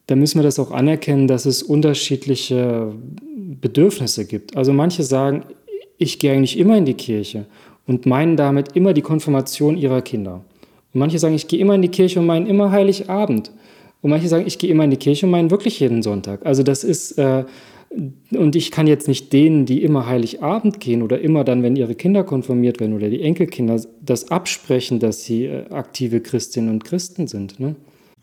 da 0.08 0.16
müssen 0.16 0.40
wir 0.40 0.44
das 0.44 0.60
auch 0.60 0.72
anerkennen, 0.72 1.28
dass 1.28 1.46
es 1.46 1.62
unterschiedliche 1.62 2.94
Bedürfnisse 3.62 4.26
gibt. 4.26 4.56
Also 4.56 4.74
manche 4.74 5.04
sagen, 5.04 5.44
ich 5.98 6.20
gehe 6.20 6.32
eigentlich 6.32 6.58
immer 6.58 6.78
in 6.78 6.86
die 6.86 6.96
Kirche 6.96 7.46
und 7.86 8.06
meinen 8.06 8.38
damit 8.38 8.76
immer 8.76 8.94
die 8.94 9.02
Konfirmation 9.02 9.78
ihrer 9.78 10.02
Kinder. 10.02 10.44
Und 10.94 11.00
manche 11.00 11.20
sagen, 11.20 11.36
ich 11.36 11.48
gehe 11.48 11.60
immer 11.60 11.76
in 11.76 11.82
die 11.82 11.90
Kirche 11.90 12.20
und 12.20 12.26
meinen 12.26 12.48
immer 12.48 12.72
Heiligabend. 12.72 13.52
Und 14.02 14.10
manche 14.10 14.28
sagen, 14.28 14.48
ich 14.48 14.58
gehe 14.58 14.70
immer 14.70 14.86
in 14.86 14.90
die 14.90 14.98
Kirche 14.98 15.26
und 15.26 15.32
meinen 15.32 15.52
wirklich 15.52 15.80
jeden 15.80 16.02
Sonntag. 16.02 16.46
Also 16.46 16.64
das 16.64 16.84
ist, 16.84 17.18
äh, 17.18 17.46
und 18.32 18.56
ich 18.56 18.72
kann 18.72 18.88
jetzt 18.88 19.08
nicht 19.08 19.34
denen, 19.34 19.66
die 19.66 19.84
immer 19.84 20.06
Heiligabend 20.06 20.80
gehen 20.80 21.02
oder 21.02 21.20
immer 21.20 21.44
dann, 21.44 21.62
wenn 21.62 21.76
ihre 21.76 21.96
Kinder 21.96 22.24
konfirmiert 22.24 22.80
werden 22.80 22.96
oder 22.96 23.10
die 23.10 23.22
Enkelkinder, 23.22 23.82
das 24.02 24.32
absprechen, 24.32 25.00
dass 25.00 25.24
sie 25.24 25.46
äh, 25.46 25.70
aktive 25.70 26.22
Christinnen 26.22 26.70
und 26.70 26.84
Christen 26.86 27.28
sind. 27.28 27.60
Ne? 27.60 27.76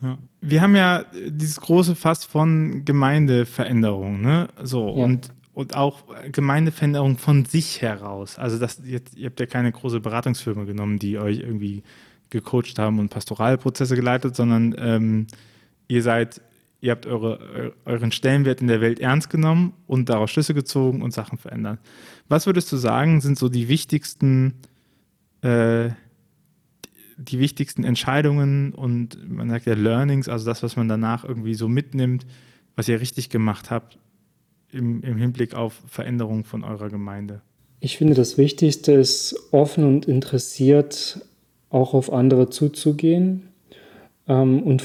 Ja. 0.02 0.18
Wir 0.40 0.62
haben 0.62 0.74
ja 0.74 1.04
dieses 1.28 1.60
große 1.60 1.94
Fass 1.94 2.24
von 2.24 2.84
Gemeindeveränderung, 2.84 4.20
ne? 4.20 4.48
So 4.62 4.96
ja. 4.96 5.04
und 5.04 5.30
und 5.58 5.74
auch 5.74 6.04
Gemeindeveränderung 6.30 7.18
von 7.18 7.44
sich 7.44 7.82
heraus. 7.82 8.38
Also 8.38 8.60
das 8.60 8.80
jetzt, 8.84 9.16
ihr 9.16 9.26
habt 9.26 9.40
ja 9.40 9.46
keine 9.46 9.72
große 9.72 9.98
Beratungsfirma 9.98 10.62
genommen, 10.62 11.00
die 11.00 11.18
euch 11.18 11.40
irgendwie 11.40 11.82
gecoacht 12.30 12.78
haben 12.78 13.00
und 13.00 13.08
Pastoralprozesse 13.08 13.96
geleitet, 13.96 14.36
sondern 14.36 14.76
ähm, 14.78 15.26
ihr 15.88 16.04
seid, 16.04 16.40
ihr 16.80 16.92
habt 16.92 17.06
eure, 17.06 17.74
euren 17.84 18.12
Stellenwert 18.12 18.60
in 18.60 18.68
der 18.68 18.80
Welt 18.80 19.00
ernst 19.00 19.30
genommen 19.30 19.72
und 19.86 20.08
daraus 20.08 20.30
Schlüsse 20.30 20.54
gezogen 20.54 21.02
und 21.02 21.12
Sachen 21.12 21.38
verändert. 21.38 21.80
Was 22.28 22.46
würdest 22.46 22.70
du 22.70 22.76
sagen, 22.76 23.20
sind 23.20 23.38
so 23.38 23.48
die 23.48 23.68
wichtigsten, 23.68 24.54
äh, 25.42 25.90
die 27.16 27.40
wichtigsten 27.40 27.82
Entscheidungen 27.82 28.72
und 28.72 29.28
man 29.28 29.50
sagt 29.50 29.66
ja 29.66 29.74
Learnings, 29.74 30.28
also 30.28 30.44
das, 30.44 30.62
was 30.62 30.76
man 30.76 30.88
danach 30.88 31.24
irgendwie 31.24 31.54
so 31.54 31.68
mitnimmt, 31.68 32.26
was 32.76 32.88
ihr 32.88 33.00
richtig 33.00 33.28
gemacht 33.28 33.70
habt 33.70 33.98
im, 34.70 35.02
im 35.02 35.16
Hinblick 35.16 35.54
auf 35.54 35.82
Veränderung 35.88 36.44
von 36.44 36.62
eurer 36.62 36.90
Gemeinde? 36.90 37.40
Ich 37.80 37.96
finde, 37.96 38.14
das 38.14 38.38
Wichtigste 38.38 38.92
ist, 38.92 39.36
offen 39.50 39.84
und 39.84 40.06
interessiert 40.06 41.20
auch 41.70 41.94
auf 41.94 42.12
andere 42.12 42.50
zuzugehen 42.50 43.48
ähm, 44.28 44.62
und 44.62 44.82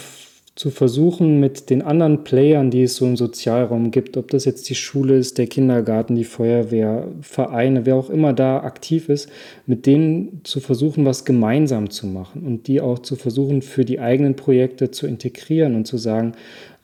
zu 0.56 0.70
versuchen, 0.70 1.40
mit 1.40 1.72
den 1.72 1.82
anderen 1.82 2.24
Playern, 2.24 2.70
die 2.70 2.84
es 2.84 2.96
so 2.96 3.06
im 3.06 3.18
Sozialraum 3.18 3.90
gibt, 3.90 4.18
ob 4.18 4.30
das 4.30 4.46
jetzt 4.46 4.70
die 4.70 4.76
Schule 4.76 5.18
ist, 5.18 5.40
der 5.40 5.48
Kindergarten, 5.48 6.16
die 6.16 6.26
Feuerwehr, 6.26 7.08
Vereine, 7.22 7.88
wer 7.88 7.96
auch 7.96 8.12
immer 8.12 8.34
da 8.34 8.60
aktiv 8.60 9.10
ist, 9.10 9.30
mit 9.66 9.88
denen 9.88 10.42
zu 10.44 10.60
versuchen, 10.60 11.06
was 11.06 11.26
gemeinsam 11.26 11.90
zu 11.90 12.06
machen 12.06 12.44
und 12.46 12.68
die 12.68 12.82
auch 12.82 13.00
zu 13.00 13.16
versuchen, 13.16 13.64
für 13.64 13.84
die 13.84 14.00
eigenen 14.00 14.36
Projekte 14.36 14.92
zu 14.92 15.08
integrieren 15.08 15.76
und 15.76 15.88
zu 15.88 15.98
sagen, 15.98 16.34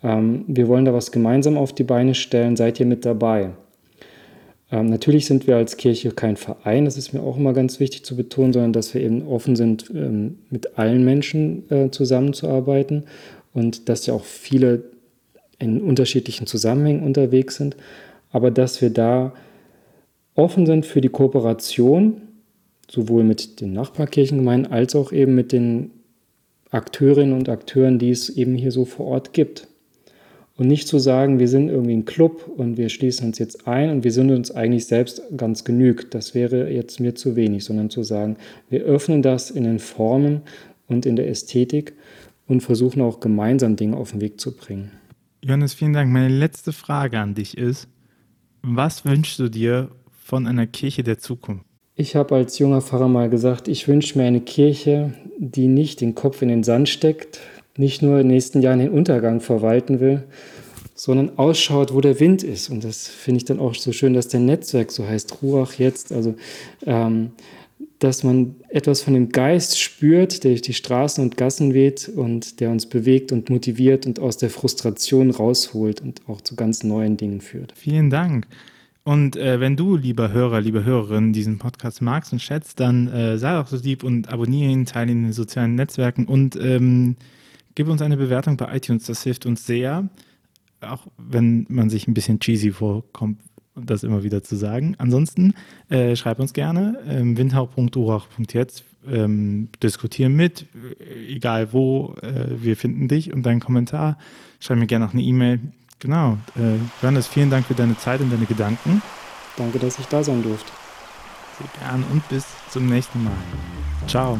ähm, 0.04 0.46
wir 0.48 0.68
wollen 0.68 0.86
da 0.86 0.94
was 0.94 1.12
gemeinsam 1.12 1.56
auf 1.56 1.72
die 1.72 1.84
Beine 1.84 2.16
stellen, 2.16 2.56
seid 2.56 2.80
ihr 2.80 2.88
mit 2.88 3.06
dabei? 3.06 3.52
Ähm, 4.72 4.88
natürlich 4.88 5.26
sind 5.26 5.46
wir 5.46 5.58
als 5.58 5.78
Kirche 5.78 6.12
kein 6.12 6.38
Verein, 6.38 6.86
das 6.86 6.98
ist 6.98 7.14
mir 7.14 7.22
auch 7.22 7.38
immer 7.38 7.54
ganz 7.54 7.80
wichtig 7.80 8.04
zu 8.04 8.16
betonen, 8.16 8.54
sondern 8.54 8.74
dass 8.74 8.94
wir 8.94 9.02
eben 9.02 9.28
offen 9.28 9.56
sind, 9.56 9.92
ähm, 9.94 10.40
mit 10.50 10.78
allen 10.78 11.06
Menschen 11.06 11.70
äh, 11.72 11.92
zusammenzuarbeiten 11.92 13.04
und 13.54 13.89
dass 13.89 14.06
ja 14.06 14.14
auch 14.14 14.24
viele 14.24 14.84
in 15.60 15.82
unterschiedlichen 15.82 16.47
Zusammenhängen 16.47 17.04
unterwegs 17.04 17.56
sind, 17.56 17.76
aber 18.32 18.52
dass 18.52 18.82
wir 18.82 18.89
da 18.89 19.34
offen 20.36 20.66
sind 20.66 20.86
für 20.86 21.02
die 21.02 21.10
Kooperation, 21.10 22.22
sowohl 22.89 23.24
mit 23.24 23.62
den 23.62 23.74
Nachbarkirchengemeinden 23.74 24.72
als 24.72 24.95
auch 24.95 25.12
eben 25.12 25.36
mit 25.36 25.52
den 25.52 25.91
Akteurinnen 26.72 27.34
und 27.34 27.50
Akteuren, 27.50 28.00
die 28.00 28.12
es 28.12 28.30
eben 28.30 28.56
hier 28.56 28.72
so 28.72 28.86
vor 28.86 29.08
Ort 29.08 29.34
gibt. 29.34 29.68
Und 30.56 30.68
nicht 30.68 30.88
zu 30.89 31.00
sagen, 31.00 31.39
wir 31.39 31.47
sind 31.47 31.70
irgendwie 31.70 31.93
ein 31.93 32.06
Club 32.06 32.50
und 32.58 32.78
wir 32.78 32.89
schließen 32.89 33.28
uns 33.28 33.39
jetzt 33.39 33.66
ein 33.66 33.89
und 33.91 34.04
wir 34.04 34.12
sind 34.12 34.30
uns 34.30 34.52
eigentlich 34.52 34.88
selbst 34.88 35.22
ganz 35.38 35.64
genügt. 35.64 36.14
Das 36.14 36.36
wäre 36.36 36.70
jetzt 36.70 37.00
mir 37.00 37.16
zu 37.16 37.38
wenig, 37.38 37.64
sondern 37.64 37.89
zu 37.89 38.04
sagen, 38.04 38.36
wir 38.70 38.84
öffnen 38.84 39.22
das 39.22 39.52
in 39.52 39.64
den 39.64 39.80
Formen 39.80 40.41
und 40.88 41.06
in 41.06 41.16
der 41.16 41.30
Ästhetik 41.30 41.93
und 42.50 42.62
versuchen 42.62 43.02
auch 43.02 43.22
gemeinsam 43.22 43.78
Dinge 43.78 43.95
auf 43.95 44.12
den 44.12 44.20
Weg 44.20 44.41
zu 44.41 44.54
bringen. 44.54 44.91
Johannes, 45.41 45.74
vielen 45.74 45.93
Dank. 45.93 46.12
Meine 46.12 46.28
letzte 46.28 46.74
Frage 46.74 47.20
an 47.20 47.36
dich 47.36 47.58
ist, 47.58 47.88
was 48.62 49.06
wünschst 49.06 49.39
du 49.39 49.47
dir 49.47 49.89
von 50.12 50.47
einer 50.47 50.68
Kirche 50.68 51.04
der 51.04 51.18
Zukunft? 51.20 51.64
Ich 51.95 52.16
habe 52.16 52.36
als 52.36 52.60
junger 52.60 52.82
Pfarrer 52.82 53.08
mal 53.08 53.30
gesagt, 53.30 53.68
ich 53.68 53.88
wünsche 53.88 54.18
mir 54.18 54.26
eine 54.26 54.41
Kirche, 54.41 55.14
die 55.38 55.68
nicht 55.68 56.02
den 56.02 56.16
Kopf 56.16 56.41
in 56.41 56.50
den 56.50 56.64
Sand 56.64 56.89
steckt, 56.89 57.39
nicht 57.78 58.02
nur 58.02 58.20
in 58.20 58.28
den 58.28 58.36
nächsten 58.36 58.62
Jahren 58.62 58.80
den 58.80 58.89
Untergang 58.89 59.39
verwalten 59.39 60.00
will, 60.00 60.24
sondern 60.95 61.38
ausschaut, 61.38 61.93
wo 61.93 62.02
der 62.02 62.20
Wind 62.20 62.43
ist. 62.43 62.70
Und 62.70 62.84
das 62.84 63.08
finde 63.08 63.38
ich 63.38 63.45
dann 63.45 63.60
auch 63.60 63.76
so 63.76 63.93
schön, 63.93 64.14
dass 64.14 64.28
der 64.28 64.41
Netzwerk 64.41 64.91
so 64.91 65.08
heißt, 65.08 65.41
Ruach 65.41 65.74
jetzt, 65.74 66.12
also 66.12 66.36
ähm, 66.86 67.32
dass 68.00 68.24
man 68.24 68.56
etwas 68.70 69.02
von 69.02 69.14
dem 69.14 69.30
Geist 69.30 69.80
spürt, 69.80 70.43
der 70.43 70.52
durch 70.52 70.62
die 70.62 70.74
Straßen 70.74 71.24
und 71.24 71.38
Gassen 71.38 71.74
weht 71.74 72.10
und 72.10 72.60
der 72.60 72.72
uns 72.72 72.88
bewegt 72.88 73.32
und 73.32 73.50
motiviert 73.50 74.06
und 74.06 74.20
aus 74.20 74.38
der 74.38 74.50
Frustration 74.50 75.32
rausholt 75.32 76.02
und 76.02 76.22
auch 76.28 76.41
zu 76.41 76.56
ganz 76.56 76.84
neuen 76.84 77.18
Dingen 77.18 77.41
führt. 77.41 77.74
Vielen 77.76 78.10
Dank. 78.10 78.47
Und 79.04 79.36
äh, 79.36 79.60
wenn 79.60 79.76
du, 79.76 79.95
lieber 79.95 80.32
Hörer, 80.32 80.62
liebe 80.62 80.84
Hörerin, 80.84 81.34
diesen 81.34 81.58
Podcast 81.58 82.02
magst 82.02 82.32
und 82.32 82.41
schätzt, 82.41 82.80
dann 82.80 83.08
äh, 83.08 83.38
sei 83.38 83.54
doch 83.54 83.68
so 83.68 83.78
lieb 83.78 84.04
und 84.04 84.30
abonniere 84.30 84.72
ihn, 84.72 84.86
teile 84.86 85.12
ihn 85.12 85.20
in 85.20 85.24
den 85.26 85.34
sozialen 85.34 85.76
Netzwerken 85.76 86.26
und 86.26 86.56
ähm, 86.56 87.16
Gib 87.80 87.88
uns 87.88 88.02
eine 88.02 88.18
Bewertung 88.18 88.58
bei 88.58 88.76
iTunes, 88.76 89.06
das 89.06 89.24
hilft 89.24 89.45
uns 89.45 89.66
sehr. 89.66 90.10
Auch 90.82 91.08
wenn 91.18 91.66
man 91.70 91.89
sich 91.89 92.10
ein 92.10 92.14
bisschen 92.14 92.41
cheesy 92.41 92.74
vorkommt, 92.74 93.39
das 93.86 94.04
immer 94.04 94.24
wieder 94.24 94.44
zu 94.44 94.56
sagen. 94.56 94.96
Ansonsten 94.98 95.54
äh, 95.90 96.16
schreib 96.16 96.40
uns 96.40 96.54
gerne 96.54 97.00
ähm, 97.08 97.38
windhauch.urach.jetzt, 97.38 98.84
ähm, 99.10 99.70
diskutieren 99.82 100.36
mit, 100.36 100.66
äh, 101.00 101.34
egal 101.34 101.74
wo, 101.74 102.16
äh, 102.22 102.46
wir 102.62 102.78
finden 102.78 103.08
dich 103.08 103.34
und 103.34 103.46
deinen 103.46 103.60
Kommentar. 103.60 104.18
Schreib 104.60 104.78
mir 104.78 104.88
gerne 104.88 105.06
noch 105.06 105.14
eine 105.14 105.24
E-Mail. 105.24 105.60
Genau. 106.00 106.38
Äh, 106.56 106.78
Johannes, 107.02 107.28
vielen 107.28 107.50
Dank 107.50 107.66
für 107.66 107.76
deine 107.76 107.98
Zeit 107.98 108.22
und 108.22 108.32
deine 108.32 108.46
Gedanken. 108.46 109.02
Danke, 109.58 109.80
dass 109.80 110.00
ich 110.00 110.06
da 110.08 110.24
sein 110.24 110.42
durfte. 110.42 110.72
Sehr 111.58 111.88
gern 111.88 112.04
und 112.12 112.28
bis 112.30 112.46
zum 112.72 112.88
nächsten 112.88 113.24
Mal. 113.24 113.34
Ciao. 114.08 114.40